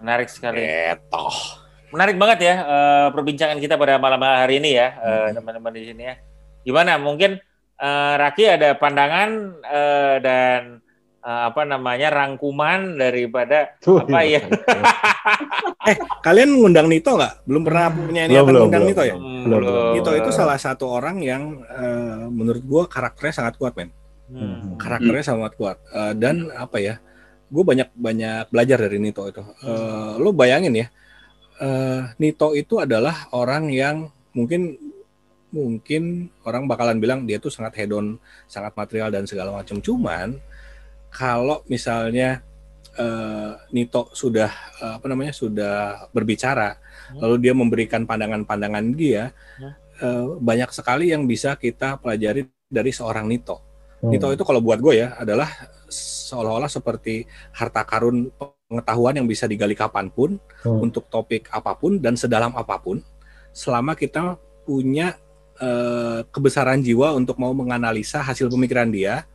Menarik 0.03 0.27
sekali. 0.27 0.59
Gitu. 0.67 1.25
Menarik 1.95 2.15
banget 2.19 2.39
ya 2.43 2.55
eh, 2.67 3.07
perbincangan 3.15 3.57
kita 3.63 3.79
pada 3.79 3.95
malam 3.95 4.19
hari 4.19 4.59
ini 4.59 4.75
ya, 4.75 4.87
eh, 4.99 5.31
Hmm. 5.31 5.39
teman-teman 5.39 5.71
di 5.71 5.83
sini 5.87 6.03
ya. 6.03 6.15
Gimana? 6.67 6.99
Mungkin 6.99 7.39
eh, 7.79 8.13
Raki 8.19 8.43
ada 8.43 8.75
pandangan 8.75 9.29
eh, 9.63 10.15
dan 10.19 10.83
eh, 11.23 11.41
apa 11.49 11.61
namanya 11.67 12.07
rangkuman 12.11 12.95
daripada 12.95 13.75
Tuh, 13.83 14.03
apa 14.03 14.23
iya. 14.23 14.41
ya? 14.43 14.57
Kalian 16.25 16.59
ngundang 16.59 16.87
Nito 16.87 17.15
nggak? 17.15 17.47
Belum 17.47 17.63
pernah 17.65 17.85
punya 17.91 18.23
Belum, 18.25 18.31
niatan 18.31 18.45
belum, 18.47 18.61
ngundang 18.63 18.83
belum. 18.83 18.91
Nito 18.93 19.03
ya? 19.03 19.15
Hmm, 19.15 19.43
Belum, 19.45 19.59
belum. 19.63 19.93
Nito 19.95 20.11
itu 20.15 20.29
salah 20.31 20.59
satu 20.59 20.85
orang 20.87 21.17
yang 21.23 21.43
eh, 21.65 22.25
menurut 22.29 22.63
gua 22.63 22.83
karakternya 22.87 23.33
sangat 23.43 23.53
kuat, 23.59 23.73
men. 23.75 23.91
Hmm. 24.29 24.77
Karakternya 24.77 25.23
sangat 25.25 25.57
kuat. 25.57 25.77
Eh, 25.89 26.13
dan 26.15 26.53
apa 26.53 26.77
ya? 26.77 27.01
Gue 27.49 27.65
banyak 27.65 27.89
banyak 27.97 28.53
belajar 28.53 28.77
dari 28.77 29.01
Nito 29.01 29.25
itu. 29.25 29.41
Eh, 29.41 30.13
lo 30.21 30.29
bayangin 30.29 30.85
ya, 30.85 30.87
eh, 31.57 32.01
Nito 32.21 32.53
itu 32.53 32.77
adalah 32.77 33.25
orang 33.33 33.73
yang 33.73 34.13
mungkin 34.37 34.77
mungkin 35.49 36.29
orang 36.45 36.69
bakalan 36.69 37.01
bilang 37.01 37.25
dia 37.25 37.41
tuh 37.41 37.49
sangat 37.49 37.73
hedon, 37.81 38.21
sangat 38.45 38.69
material 38.77 39.09
dan 39.09 39.25
segala 39.25 39.49
macam. 39.49 39.81
Cuman 39.81 40.37
kalau 41.09 41.65
misalnya 41.67 42.41
eh, 42.99 43.51
Nito 43.71 44.11
sudah 44.11 44.51
eh, 44.81 44.93
apa 44.99 45.05
namanya 45.07 45.31
sudah 45.31 46.07
berbicara, 46.11 46.75
Hmm. 47.09 47.25
lalu 47.25 47.35
dia 47.47 47.53
memberikan 47.55 48.03
pandangan-pandangan 48.03 48.85
dia, 48.93 49.31
Hmm. 49.57 49.73
eh, 50.03 50.25
banyak 50.37 50.69
sekali 50.69 51.09
yang 51.09 51.23
bisa 51.23 51.55
kita 51.55 51.95
pelajari 51.97 52.45
dari 52.67 52.91
seorang 52.91 53.25
Nito. 53.25 53.63
Hmm. 54.03 54.11
Nito 54.11 54.27
itu 54.29 54.43
kalau 54.43 54.59
buat 54.59 54.77
gue 54.77 54.99
ya 54.99 55.15
adalah 55.15 55.47
seolah-olah 55.89 56.69
seperti 56.69 57.23
harta 57.55 57.81
karun 57.81 58.29
pengetahuan 58.67 59.17
yang 59.17 59.25
bisa 59.25 59.49
digali 59.49 59.73
kapan 59.73 60.11
pun 60.11 60.37
Hmm. 60.61 60.83
untuk 60.83 61.07
topik 61.07 61.47
apa 61.49 61.73
pun 61.73 61.97
dan 61.97 62.13
sedalam 62.13 62.53
apa 62.53 62.77
pun 62.77 62.99
selama 63.55 63.95
kita 63.95 64.35
punya 64.67 65.15
eh, 65.59 66.23
kebesaran 66.31 66.79
jiwa 66.79 67.11
untuk 67.11 67.35
mau 67.35 67.51
menganalisa 67.51 68.23
hasil 68.23 68.47
pemikiran 68.47 68.87
dia 68.87 69.27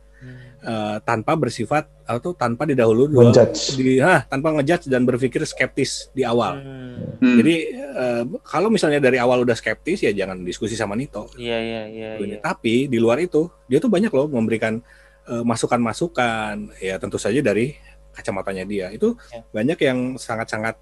Eh, 0.65 0.97
tanpa 0.99 1.37
bersifat 1.37 1.85
atau 2.03 2.33
tanpa 2.33 2.65
didahului 2.65 3.05
dua- 3.05 3.29
Menjudge. 3.29 3.77
di 3.77 4.01
ah, 4.01 4.25
tanpa 4.25 4.49
ngejudge 4.49 4.89
dan 4.89 5.05
berpikir 5.05 5.45
skeptis 5.45 6.09
di 6.09 6.25
awal. 6.25 6.57
Hmm. 6.57 7.21
Hmm. 7.21 7.37
Jadi 7.37 7.55
eh, 7.69 8.23
kalau 8.41 8.73
misalnya 8.73 8.97
dari 8.97 9.21
awal 9.21 9.45
udah 9.45 9.53
skeptis 9.53 10.01
ya 10.01 10.09
jangan 10.11 10.41
diskusi 10.41 10.73
sama 10.73 10.97
Nito. 10.97 11.29
Iya 11.37 11.53
iya 11.55 11.81
iya. 11.85 12.09
iya. 12.17 12.37
Tapi 12.39 12.89
di 12.89 12.97
luar 12.97 13.21
itu 13.21 13.45
dia 13.63 13.77
tuh 13.77 13.93
banyak 13.93 14.09
loh 14.09 14.25
memberikan 14.25 14.81
eh, 15.23 15.43
masukan-masukan 15.45 16.73
ya 16.75 16.97
tentu 16.97 17.15
saja 17.15 17.37
dari 17.39 17.77
kacamatanya 18.11 18.65
dia. 18.65 18.87
Itu 18.89 19.13
Ya. 19.29 19.45
banyak 19.45 19.77
yang 19.79 19.99
sangat-sangat 20.15 20.81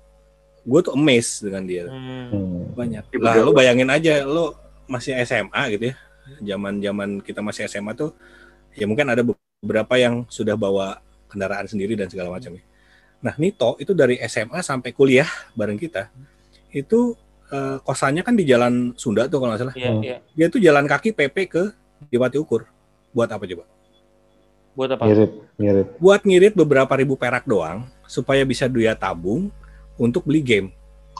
gue 0.63 0.79
tuh 0.79 0.95
amazed 0.95 1.43
dengan 1.43 1.67
dia. 1.67 1.83
Hmm. 1.85 2.31
Hmm. 2.31 2.59
Banyak. 2.71 3.03
Ya, 3.09 3.19
Lah 3.19 3.35
lu 3.37 3.51
bayangin 3.51 3.91
aja 3.91 4.23
lo 4.23 4.55
masih 4.85 5.11
SMA 5.19 5.75
gitu 5.75 5.91
ya. 5.91 5.95
Zaman-zaman 6.41 7.19
kita 7.19 7.43
masih 7.43 7.67
SMA 7.67 7.91
tuh 7.93 8.15
ya 8.71 8.87
mungkin 8.87 9.05
ada 9.05 9.19
beberapa 9.63 9.95
yang 9.95 10.27
sudah 10.27 10.59
bawa 10.59 10.99
kendaraan 11.31 11.63
sendiri 11.65 11.95
dan 11.95 12.11
segala 12.11 12.27
macam. 12.29 12.59
Nah, 13.23 13.33
Nito 13.39 13.79
itu 13.79 13.95
dari 13.95 14.19
SMA 14.27 14.59
sampai 14.59 14.91
kuliah 14.91 15.25
bareng 15.55 15.79
kita. 15.79 16.11
Itu 16.69 17.15
eh, 17.47 17.79
kosannya 17.79 18.27
kan 18.27 18.35
di 18.35 18.43
Jalan 18.43 18.91
Sunda 18.99 19.31
tuh 19.31 19.39
kalau 19.39 19.55
nggak 19.55 19.61
salah. 19.63 19.75
Iya 19.79 19.89
Hmm. 19.89 20.03
iya. 20.03 20.17
Dia 20.35 20.47
tuh 20.51 20.59
jalan 20.59 20.83
kaki 20.83 21.15
PP 21.15 21.37
ke 21.47 21.63
Dipati 22.11 22.35
Ukur. 22.35 22.67
Buat 23.15 23.31
apa 23.31 23.47
coba? 23.47 23.63
Buat 24.73 24.89
apa? 24.97 25.03
Mirip, 25.07 25.31
mirip. 25.55 25.87
Buat 25.95 26.21
ngirit 26.27 26.53
beberapa 26.53 26.91
ribu 26.97 27.15
perak 27.15 27.47
doang 27.47 27.87
supaya 28.03 28.43
bisa 28.43 28.67
dia 28.67 28.91
tabung 28.91 29.47
untuk 29.95 30.27
beli 30.27 30.43
game. 30.43 30.67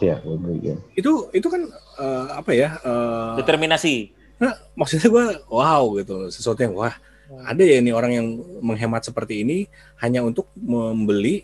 Ya, 0.02 0.18
begini. 0.20 0.82
Itu 0.98 1.30
itu 1.32 1.48
kan 1.48 1.70
eh, 2.02 2.28
apa 2.34 2.52
ya? 2.52 2.76
eh, 2.82 3.34
Determinasi. 3.40 4.11
Nah, 4.41 4.57
maksudnya 4.76 5.07
gue 5.07 5.26
wow 5.48 5.86
gitu 5.95 6.28
sesuatu 6.28 6.60
yang 6.60 6.74
wah 6.76 6.98
ada 7.41 7.64
ya 7.64 7.81
ini 7.81 7.89
orang 7.89 8.11
yang 8.14 8.27
menghemat 8.61 9.01
seperti 9.01 9.41
ini 9.41 9.65
hanya 9.99 10.22
untuk 10.22 10.51
membeli 10.53 11.43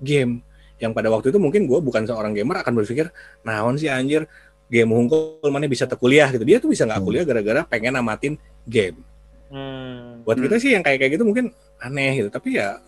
game. 0.00 0.40
Yang 0.76 0.92
pada 0.92 1.08
waktu 1.08 1.32
itu 1.32 1.38
mungkin 1.40 1.64
gue 1.64 1.80
bukan 1.80 2.04
seorang 2.04 2.36
gamer 2.36 2.60
akan 2.60 2.72
berpikir 2.76 3.08
naon 3.42 3.76
sih 3.76 3.88
anjir? 3.88 4.28
Game 4.66 4.90
hungkul 4.92 5.40
mana 5.48 5.64
bisa 5.70 5.86
terkuliah? 5.86 6.28
Gitu. 6.28 6.44
Dia 6.44 6.58
tuh 6.60 6.68
bisa 6.68 6.84
nggak 6.84 7.00
Hmm. 7.00 7.08
kuliah 7.08 7.24
gara-gara 7.24 7.60
pengen 7.64 7.96
namatin 7.96 8.34
game. 8.68 9.00
Hmm. 9.46 10.26
buat 10.26 10.36
Hmm. 10.36 10.44
kita 10.50 10.56
sih 10.58 10.74
yang 10.74 10.82
kayak 10.82 10.98
kayak 10.98 11.12
gitu 11.16 11.24
mungkin 11.24 11.54
aneh 11.78 12.18
gitu. 12.18 12.28
Tapi 12.34 12.58
ya 12.58 12.82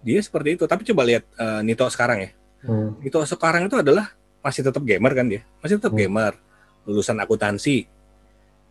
dia 0.00 0.18
seperti 0.24 0.56
itu. 0.56 0.64
Tapi 0.64 0.82
coba 0.90 1.02
lihat 1.04 1.24
eh, 1.36 1.60
Nito 1.60 1.84
sekarang 1.86 2.18
ya. 2.24 2.30
Hmm. 2.64 2.96
Nito 2.98 3.20
sekarang 3.22 3.68
itu 3.68 3.76
adalah 3.76 4.10
masih 4.40 4.64
tetap 4.64 4.80
gamer 4.80 5.12
kan 5.12 5.28
dia? 5.28 5.44
Masih 5.60 5.76
tetap 5.76 5.92
Hmm. 5.92 6.00
gamer. 6.00 6.32
Lulusan 6.88 7.20
akuntansi. 7.20 7.84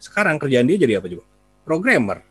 Sekarang 0.01 0.41
kerjaan 0.41 0.65
dia 0.65 0.75
jadi 0.81 0.97
apa 0.97 1.07
coba? 1.07 1.23
Programmer? 1.63 2.25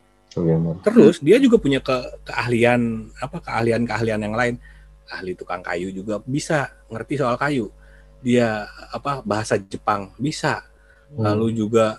Terus 0.85 1.17
dia 1.19 1.37
juga 1.41 1.57
punya 1.57 1.81
ke 1.81 1.95
keahlian 2.23 3.09
apa 3.17 3.37
keahlian-keahlian 3.41 4.21
yang 4.21 4.35
lain. 4.37 4.55
Ahli 5.09 5.33
tukang 5.33 5.65
kayu 5.65 5.89
juga 5.89 6.21
bisa 6.21 6.69
ngerti 6.85 7.17
soal 7.17 7.33
kayu. 7.33 7.73
Dia 8.21 8.69
apa 8.93 9.25
bahasa 9.25 9.57
Jepang 9.57 10.13
bisa. 10.21 10.61
Hmm. 11.17 11.25
Lalu 11.25 11.57
juga 11.65 11.97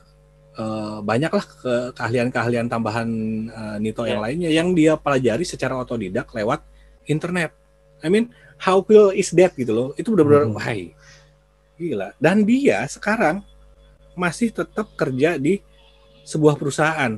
eh, 0.55 0.99
banyaklah 1.03 1.43
ke 1.43 1.75
keahlian-keahlian 1.99 2.71
tambahan 2.71 3.09
eh, 3.51 3.77
Nito 3.83 4.07
yang 4.07 4.23
Ya. 4.23 4.25
lainnya 4.31 4.51
yang 4.51 4.69
dia 4.79 4.95
pelajari 4.95 5.43
secara 5.43 5.75
otodidak 5.75 6.31
lewat 6.31 6.63
internet. 7.11 7.51
I 8.01 8.09
mean, 8.09 8.31
how 8.63 8.79
cool 8.87 9.11
is 9.11 9.35
that 9.35 9.59
gitu 9.59 9.75
loh. 9.75 9.89
Itu 9.99 10.15
benar-benar 10.15 10.47
Hmm. 10.47 10.55
wah 10.55 10.71
gila. 11.81 12.09
Dan 12.21 12.47
dia 12.47 12.87
sekarang 12.87 13.43
masih 14.15 14.53
tetap 14.53 14.87
kerja 14.95 15.35
di 15.41 15.59
sebuah 16.23 16.55
perusahaan 16.55 17.17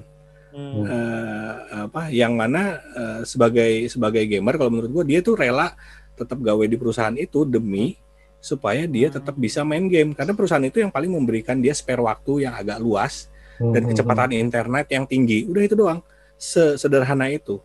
Hmm. 0.52 0.84
eh, 0.84 1.52
apa 1.82 2.12
yang 2.12 2.36
mana 2.36 2.76
eh, 2.92 3.20
sebagai 3.24 3.88
sebagai 3.88 4.20
gamer 4.22 4.54
kalau 4.54 4.68
menurut 4.68 4.92
gua 4.92 5.00
dia 5.02 5.18
tuh 5.18 5.32
rela 5.32 5.72
tetap 6.12 6.36
gawe 6.38 6.60
di 6.62 6.76
perusahaan 6.76 7.16
itu 7.16 7.42
demi 7.42 7.96
supaya 8.36 8.84
dia 8.84 9.08
Hmm. 9.08 9.16
tetap 9.16 9.34
bisa 9.34 9.64
main 9.64 9.88
game 9.88 10.12
karena 10.12 10.36
perusahaan 10.36 10.60
itu 10.60 10.78
yang 10.78 10.92
paling 10.92 11.08
memberikan 11.08 11.56
dia 11.56 11.72
spare 11.72 12.00
waktu 12.00 12.44
yang 12.44 12.52
agak 12.52 12.76
luas 12.78 13.32
dan 13.56 13.80
Hmm. 13.80 13.90
kecepatan 13.90 14.30
internet 14.34 14.86
yang 14.88 15.08
tinggi 15.08 15.48
udah 15.48 15.62
itu 15.62 15.72
doang 15.72 16.04
sesederhana 16.36 17.28
itu 17.28 17.56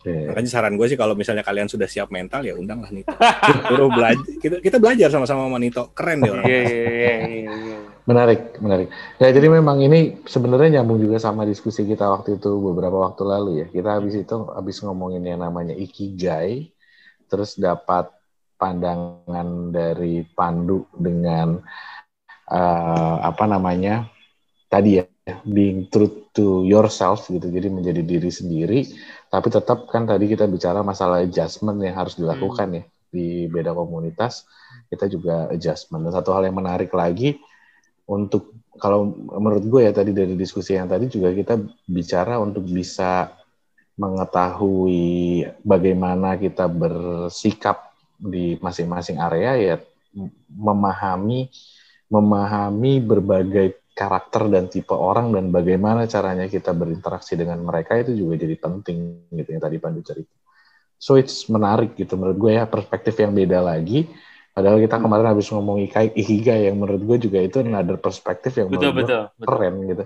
Oke. 0.00 0.12
Makanya 0.28 0.50
saran 0.52 0.76
gue 0.76 0.84
sih 0.84 1.00
kalau 1.00 1.16
misalnya 1.16 1.40
kalian 1.40 1.64
sudah 1.64 1.88
siap 1.88 2.12
mental 2.12 2.44
ya 2.44 2.52
undanglah 2.52 2.92
Nito. 2.92 3.08
Suruh 3.64 3.88
belajar. 3.88 4.20
Kita, 4.36 4.56
kita 4.60 4.76
belajar 4.76 5.08
sama-sama 5.08 5.48
sama 5.48 5.56
Nito. 5.56 5.88
Keren 5.96 6.20
deh 6.20 6.28
orang. 6.28 6.44
Iya, 6.44 6.60
iya, 6.60 6.68
iya, 6.68 7.12
iya, 7.24 7.40
iya. 7.40 7.76
Menarik, 8.04 8.60
menarik. 8.60 8.92
Ya 9.16 9.32
jadi 9.32 9.48
memang 9.48 9.80
ini 9.80 10.20
sebenarnya 10.28 10.80
nyambung 10.80 11.00
juga 11.00 11.16
sama 11.16 11.48
diskusi 11.48 11.88
kita 11.88 12.04
waktu 12.12 12.36
itu 12.36 12.52
beberapa 12.60 13.00
waktu 13.00 13.22
lalu 13.24 13.50
ya. 13.64 13.66
Kita 13.72 13.96
habis 13.96 14.12
itu 14.12 14.36
habis 14.52 14.76
ngomongin 14.84 15.24
yang 15.24 15.40
namanya 15.40 15.72
ikigai, 15.72 16.68
terus 17.32 17.56
dapat 17.56 18.12
pandangan 18.60 19.72
dari 19.72 20.20
Pandu 20.36 20.84
dengan 20.92 21.64
eh, 22.52 23.16
apa 23.24 23.44
namanya 23.48 24.04
tadi 24.68 25.00
ya 25.00 25.04
being 25.48 25.88
true 25.88 26.28
to 26.36 26.60
yourself 26.68 27.24
gitu. 27.32 27.48
Jadi 27.48 27.72
menjadi 27.72 28.04
diri 28.04 28.28
sendiri, 28.28 28.84
tapi 29.32 29.48
tetap 29.48 29.88
kan 29.88 30.04
tadi 30.04 30.28
kita 30.28 30.44
bicara 30.44 30.84
masalah 30.84 31.24
adjustment 31.24 31.80
yang 31.80 31.96
harus 31.96 32.20
dilakukan 32.20 32.68
ya 32.68 32.84
di 33.08 33.48
beda 33.48 33.72
komunitas. 33.72 34.44
Kita 34.92 35.08
juga 35.08 35.48
adjustment. 35.48 36.04
Dan 36.04 36.12
satu 36.12 36.36
hal 36.36 36.44
yang 36.44 36.60
menarik 36.60 36.92
lagi 36.92 37.40
untuk 38.04 38.52
kalau 38.76 39.06
menurut 39.14 39.64
gue 39.64 39.80
ya 39.86 39.92
tadi 39.94 40.10
dari 40.10 40.34
diskusi 40.34 40.74
yang 40.74 40.90
tadi 40.90 41.08
juga 41.08 41.30
kita 41.30 41.56
bicara 41.86 42.42
untuk 42.42 42.66
bisa 42.66 43.30
mengetahui 43.94 45.46
bagaimana 45.62 46.34
kita 46.34 46.66
bersikap 46.66 47.94
di 48.18 48.58
masing-masing 48.58 49.22
area 49.22 49.54
ya 49.54 49.76
memahami 50.50 51.50
memahami 52.10 52.92
berbagai 53.02 53.84
karakter 53.94 54.50
dan 54.50 54.66
tipe 54.66 54.90
orang 54.90 55.30
dan 55.30 55.54
bagaimana 55.54 56.10
caranya 56.10 56.50
kita 56.50 56.74
berinteraksi 56.74 57.38
dengan 57.38 57.62
mereka 57.62 57.94
itu 57.94 58.18
juga 58.18 58.42
jadi 58.42 58.58
penting 58.58 59.30
gitu 59.30 59.48
yang 59.54 59.62
tadi 59.62 59.78
Pandu 59.78 60.02
cerita. 60.02 60.34
So 60.98 61.14
it's 61.14 61.46
menarik 61.46 61.94
gitu 61.94 62.18
menurut 62.18 62.38
gue 62.38 62.52
ya 62.58 62.66
perspektif 62.66 63.14
yang 63.22 63.30
beda 63.30 63.62
lagi. 63.62 64.10
Padahal 64.54 64.78
kita 64.78 65.02
kemarin 65.02 65.26
habis 65.34 65.50
ngomong 65.50 65.82
ikigai 66.14 66.70
yang 66.70 66.78
menurut 66.78 67.02
gue 67.02 67.26
juga 67.26 67.42
itu 67.42 67.58
another 67.66 67.98
perspektif 67.98 68.54
yang 68.54 68.70
Betul, 68.70 68.94
menurut 68.94 68.94
gue 68.94 69.02
betul, 69.02 69.22
betul. 69.34 69.46
keren 69.50 69.74
gitu. 69.90 70.04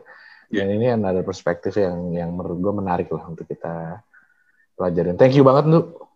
Dan 0.48 0.66
ini 0.72 0.86
another 0.88 1.20
perspektif 1.20 1.76
yang 1.76 2.16
yang 2.16 2.32
menurut 2.32 2.56
gue 2.56 2.72
menarik 2.72 3.12
lah 3.12 3.28
untuk 3.28 3.44
kita 3.44 4.00
pelajarin. 4.72 5.20
Thank 5.20 5.36
you 5.36 5.44
banget 5.44 5.68
Nuk 5.68 6.08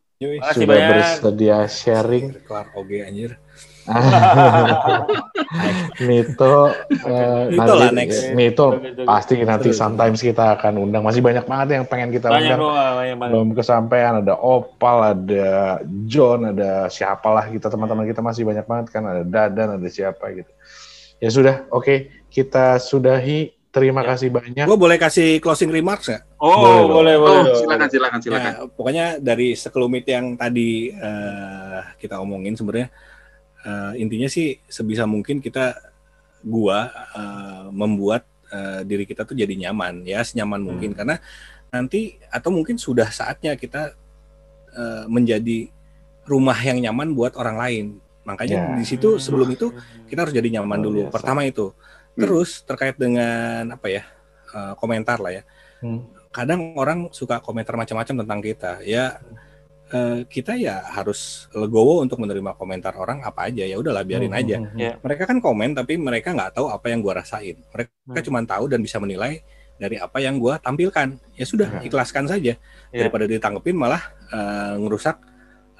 sudah 0.57 0.65
banyak. 0.65 0.89
bersedia 0.89 1.59
sharing. 1.69 2.27
Kelar 2.49 2.73
oge 2.73 3.05
anjir. 3.05 3.37
Mito, 6.01 6.55
eh, 6.91 7.43
Mito 7.51 7.73
lah 7.73 7.89
nanti- 7.89 7.99
next. 7.99 8.21
Mito 8.33 8.67
pasti 9.03 9.35
nanti 9.43 9.71
Betul. 9.71 9.79
sometimes 9.79 10.19
kita 10.19 10.57
akan 10.57 10.73
undang. 10.81 11.03
Masih 11.03 11.21
banyak 11.21 11.45
banget 11.45 11.69
yang 11.77 11.85
pengen 11.85 12.11
kita 12.11 12.29
Banyak 12.29 12.55
undang. 12.55 12.59
bro, 12.59 12.71
banyak 12.73 13.17
banget. 13.17 13.33
Belum 13.33 13.49
kesampaian 13.53 14.13
ada 14.19 14.35
Opal, 14.37 14.97
ada 15.13 15.49
John, 16.07 16.49
ada 16.49 16.87
siapalah 16.89 17.49
kita 17.49 17.69
teman-teman 17.69 18.05
kita 18.05 18.21
masih 18.21 18.43
banyak 18.43 18.65
banget 18.65 18.87
kan. 18.91 19.03
Ada 19.03 19.23
Dadan, 19.25 19.69
ada 19.77 19.89
siapa 19.89 20.25
gitu. 20.33 20.51
Ya 21.19 21.29
sudah, 21.31 21.67
oke 21.69 21.95
kita 22.29 22.79
sudahi. 22.79 23.51
Terima 23.73 24.05
Ya. 24.05 24.13
kasih 24.13 24.29
banyak. 24.29 24.69
Gue 24.69 24.77
boleh 24.77 25.01
kasih 25.01 25.41
closing 25.41 25.73
remarks 25.73 26.05
nggak? 26.05 26.37
Oh, 26.37 26.61
Boleh 26.85 26.85
boleh, 26.85 27.15
boleh. 27.17 27.41
Oh, 27.41 27.57
silakan, 27.57 27.89
silakan, 27.89 28.21
silakan. 28.21 28.53
Ya, 28.53 28.69
pokoknya 28.69 29.05
dari 29.17 29.57
sekelumit 29.57 30.05
yang 30.05 30.37
tadi 30.37 30.93
eh, 30.93 31.81
kita 31.97 32.21
omongin 32.21 32.53
sebenarnya 32.53 32.93
eh, 33.63 33.93
intinya 33.97 34.27
sih 34.27 34.59
sebisa 34.67 35.05
mungkin 35.05 35.39
kita 35.39 35.75
gua 36.43 36.87
eh, 37.13 37.67
membuat 37.71 38.23
eh, 38.49 38.83
diri 38.83 39.05
kita 39.05 39.23
tuh 39.23 39.35
jadi 39.35 39.55
nyaman 39.59 40.03
ya 40.03 40.21
senyaman 40.21 40.61
mungkin 40.61 40.93
karena 40.93 41.19
nanti 41.69 42.21
atau 42.29 42.51
mungkin 42.51 42.77
sudah 42.77 43.09
saatnya 43.09 43.55
kita 43.55 43.95
eh, 44.73 45.05
menjadi 45.07 45.71
rumah 46.23 46.55
yang 46.57 46.79
nyaman 46.81 47.13
buat 47.13 47.35
orang 47.35 47.57
lain. 47.59 47.87
Makanya 48.23 48.55
Ya. 48.55 48.79
di 48.79 48.87
situ 48.87 49.19
sebelum 49.19 49.51
itu 49.51 49.75
kita 50.07 50.23
harus 50.23 50.31
jadi 50.31 50.47
nyaman 50.55 50.79
Luar 50.79 50.87
dulu. 50.87 51.01
biasa. 51.07 51.15
Pertama 51.19 51.43
itu. 51.43 51.75
Terus 52.15 52.63
terkait 52.63 52.95
dengan 52.95 53.73
apa 53.73 53.89
ya 53.89 54.03
eh, 54.53 54.73
komentar 54.77 55.19
lah 55.19 55.33
ya 55.33 55.45
Hmm. 55.83 56.07
kadang 56.31 56.79
orang 56.79 57.11
suka 57.11 57.43
komentar 57.43 57.75
macam-macam 57.75 58.23
tentang 58.23 58.39
kita 58.39 58.73
ya 58.87 59.19
eh, 59.93 60.21
kita 60.25 60.57
ya 60.57 60.81
harus 60.91 61.47
legowo 61.53 62.01
untuk 62.01 62.17
menerima 62.19 62.57
komentar 62.57 62.97
orang 62.97 63.21
apa 63.21 63.53
aja 63.53 63.63
ya 63.63 63.77
udahlah 63.77 64.03
biarin 64.03 64.33
Hmm, 64.33 64.41
aja 64.41 64.57
hmm, 64.59 64.69
hmm. 64.73 64.81
Ya. 64.81 64.93
mereka 64.99 65.29
kan 65.29 65.39
komen 65.39 65.73
tapi 65.73 65.95
mereka 65.97 66.33
nggak 66.33 66.57
tahu 66.57 66.67
apa 66.67 66.87
yang 66.89 67.01
gua 67.01 67.21
rasain 67.21 67.61
mereka 67.69 67.93
Hmm. 68.09 68.25
cuma 68.25 68.41
tahu 68.43 68.65
dan 68.67 68.81
bisa 68.81 68.97
menilai 68.97 69.45
dari 69.77 69.99
apa 69.99 70.19
yang 70.19 70.39
gua 70.39 70.57
tampilkan 70.57 71.21
ya 71.35 71.45
sudah 71.45 71.69
Hmm. 71.69 71.85
ikhlaskan 71.85 72.25
saja 72.25 72.55
Ya. 72.91 72.99
daripada 72.99 73.25
ditanggepin 73.25 73.77
malah 73.77 74.01
eh, 74.29 74.75
ngerusak 74.77 75.17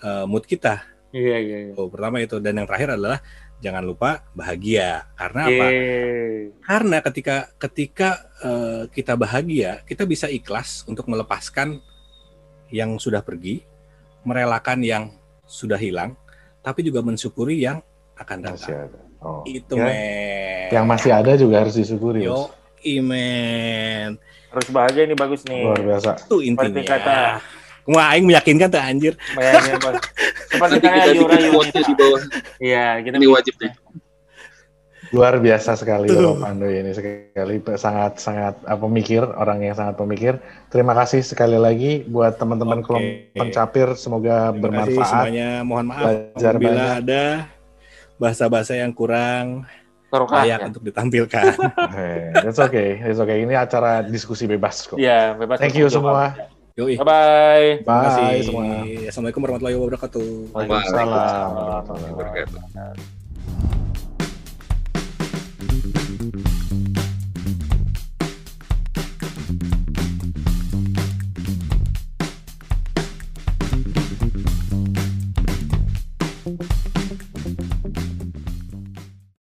eh, 0.01 0.25
mood 0.25 0.45
kita 0.45 0.85
Iya, 1.13 1.37
iya, 1.39 1.59
iya. 1.69 1.73
oh, 1.77 1.93
pertama 1.93 2.21
itu 2.21 2.41
dan 2.41 2.57
yang 2.57 2.65
terakhir 2.65 2.97
adalah 2.97 3.21
jangan 3.61 3.85
lupa 3.85 4.25
bahagia 4.33 5.07
karena 5.13 5.45
apa 5.45 5.67
Yeay. 5.69 6.57
karena 6.65 6.97
ketika 6.99 7.37
ketika 7.61 8.11
eh, 8.41 8.83
kita 8.89 9.13
bahagia, 9.15 9.85
kita 9.85 10.03
bisa 10.03 10.27
ikhlas 10.27 10.83
untuk 10.85 11.07
melepaskan 11.07 11.79
yang 12.73 12.97
sudah 12.97 13.21
pergi, 13.21 13.61
merelakan 14.23 14.79
yang 14.83 15.05
sudah 15.45 15.77
hilang, 15.77 16.17
tapi 16.63 16.87
juga 16.87 17.03
mensyukuri 17.03 17.63
yang 17.63 17.83
akan 18.17 18.39
Masih 18.43 18.71
datang. 18.71 18.89
ada. 18.89 19.01
Oh. 19.23 19.43
Itu 19.47 19.79
Ya, 19.79 19.87
men. 19.87 20.69
Yang 20.75 20.87
masih 20.91 21.11
ada 21.15 21.33
juga 21.39 21.55
harus 21.63 21.75
disyukuri. 21.79 22.27
Yo, 22.27 22.51
imen. 22.83 24.19
Harus 24.51 24.69
bahagia 24.69 25.07
nih 25.07 25.17
bagus 25.17 25.47
nih. 25.47 25.63
Luar 25.63 25.81
biasa. 25.81 26.11
Itu 26.27 26.43
intinya. 26.43 26.69
Seperti 26.69 26.83
kata 26.89 27.19
Wah, 27.83 28.15
aing 28.15 28.31
meyakinkan 28.31 28.71
tuh 28.71 28.79
anjir. 28.79 29.15
Bos. 29.83 29.99
Seperti 30.55 30.79
Nanti 30.79 30.87
kata 30.87 30.99
kita 31.03 31.13
Yura 31.19 31.35
bikin 31.35 31.51
quote-nya 31.51 31.83
di 31.83 31.95
bawah. 31.99 32.23
Iya, 32.63 32.87
kita 33.03 33.17
Ini 33.19 33.27
wajib 33.27 33.55
nih. 33.59 33.73
Luar 35.13 35.37
biasa 35.37 35.77
sekali. 35.77 36.09
Bapak 36.09 36.41
Pandu 36.41 36.73
ini 36.73 36.91
sekali 36.97 37.61
sangat 37.77 38.17
sangat 38.17 38.55
apa 38.65 38.81
pemikir 38.81 39.21
orang 39.21 39.61
yang 39.61 39.77
sangat 39.77 40.01
pemikir. 40.01 40.41
Terima 40.73 40.97
kasih 40.97 41.21
sekali 41.21 41.61
lagi 41.61 42.09
buat 42.09 42.41
teman-teman 42.41 42.81
Oke. 42.81 42.87
kelompok 42.89 43.37
pencapir 43.37 43.89
semoga 43.93 44.51
Terima 44.51 44.57
kasih 44.57 44.61
bermanfaat. 44.97 45.09
semuanya. 45.13 45.49
Mohon 45.69 45.87
maaf 45.93 46.01
Belajar 46.01 46.53
apabila 46.57 46.73
banyak. 46.73 47.01
ada 47.05 47.23
bahasa-bahasa 48.17 48.73
yang 48.81 48.93
kurang 48.97 49.69
Barokah, 50.09 50.45
layak 50.45 50.61
ya. 50.61 50.67
untuk 50.73 50.83
ditampilkan. 50.85 51.45
Hey, 51.97 52.33
that's 52.33 52.61
okay, 52.61 53.01
that's 53.01 53.21
okay. 53.21 53.45
Ini 53.45 53.55
acara 53.57 54.01
diskusi 54.01 54.49
bebas 54.49 54.89
kok. 54.89 54.97
Iya, 54.97 55.37
bebas. 55.37 55.61
Thank 55.61 55.77
you 55.77 55.93
semua. 55.93 56.33
Yoi. 56.73 56.97
Bye 56.97 57.05
bye. 57.05 57.69
Terima 57.85 58.01
kasih. 58.09 58.25
Bye 58.25 58.41
semua. 58.49 58.65
Assalamualaikum 59.13 59.41
warahmatullahi 59.45 59.77
wabarakatuh. 59.77 60.25
Waalaikumsalam. 60.57 61.05
Waalaikumsalam 61.05 61.51
warahmatullahi 61.53 62.13
wabarakatuh. 62.17 63.82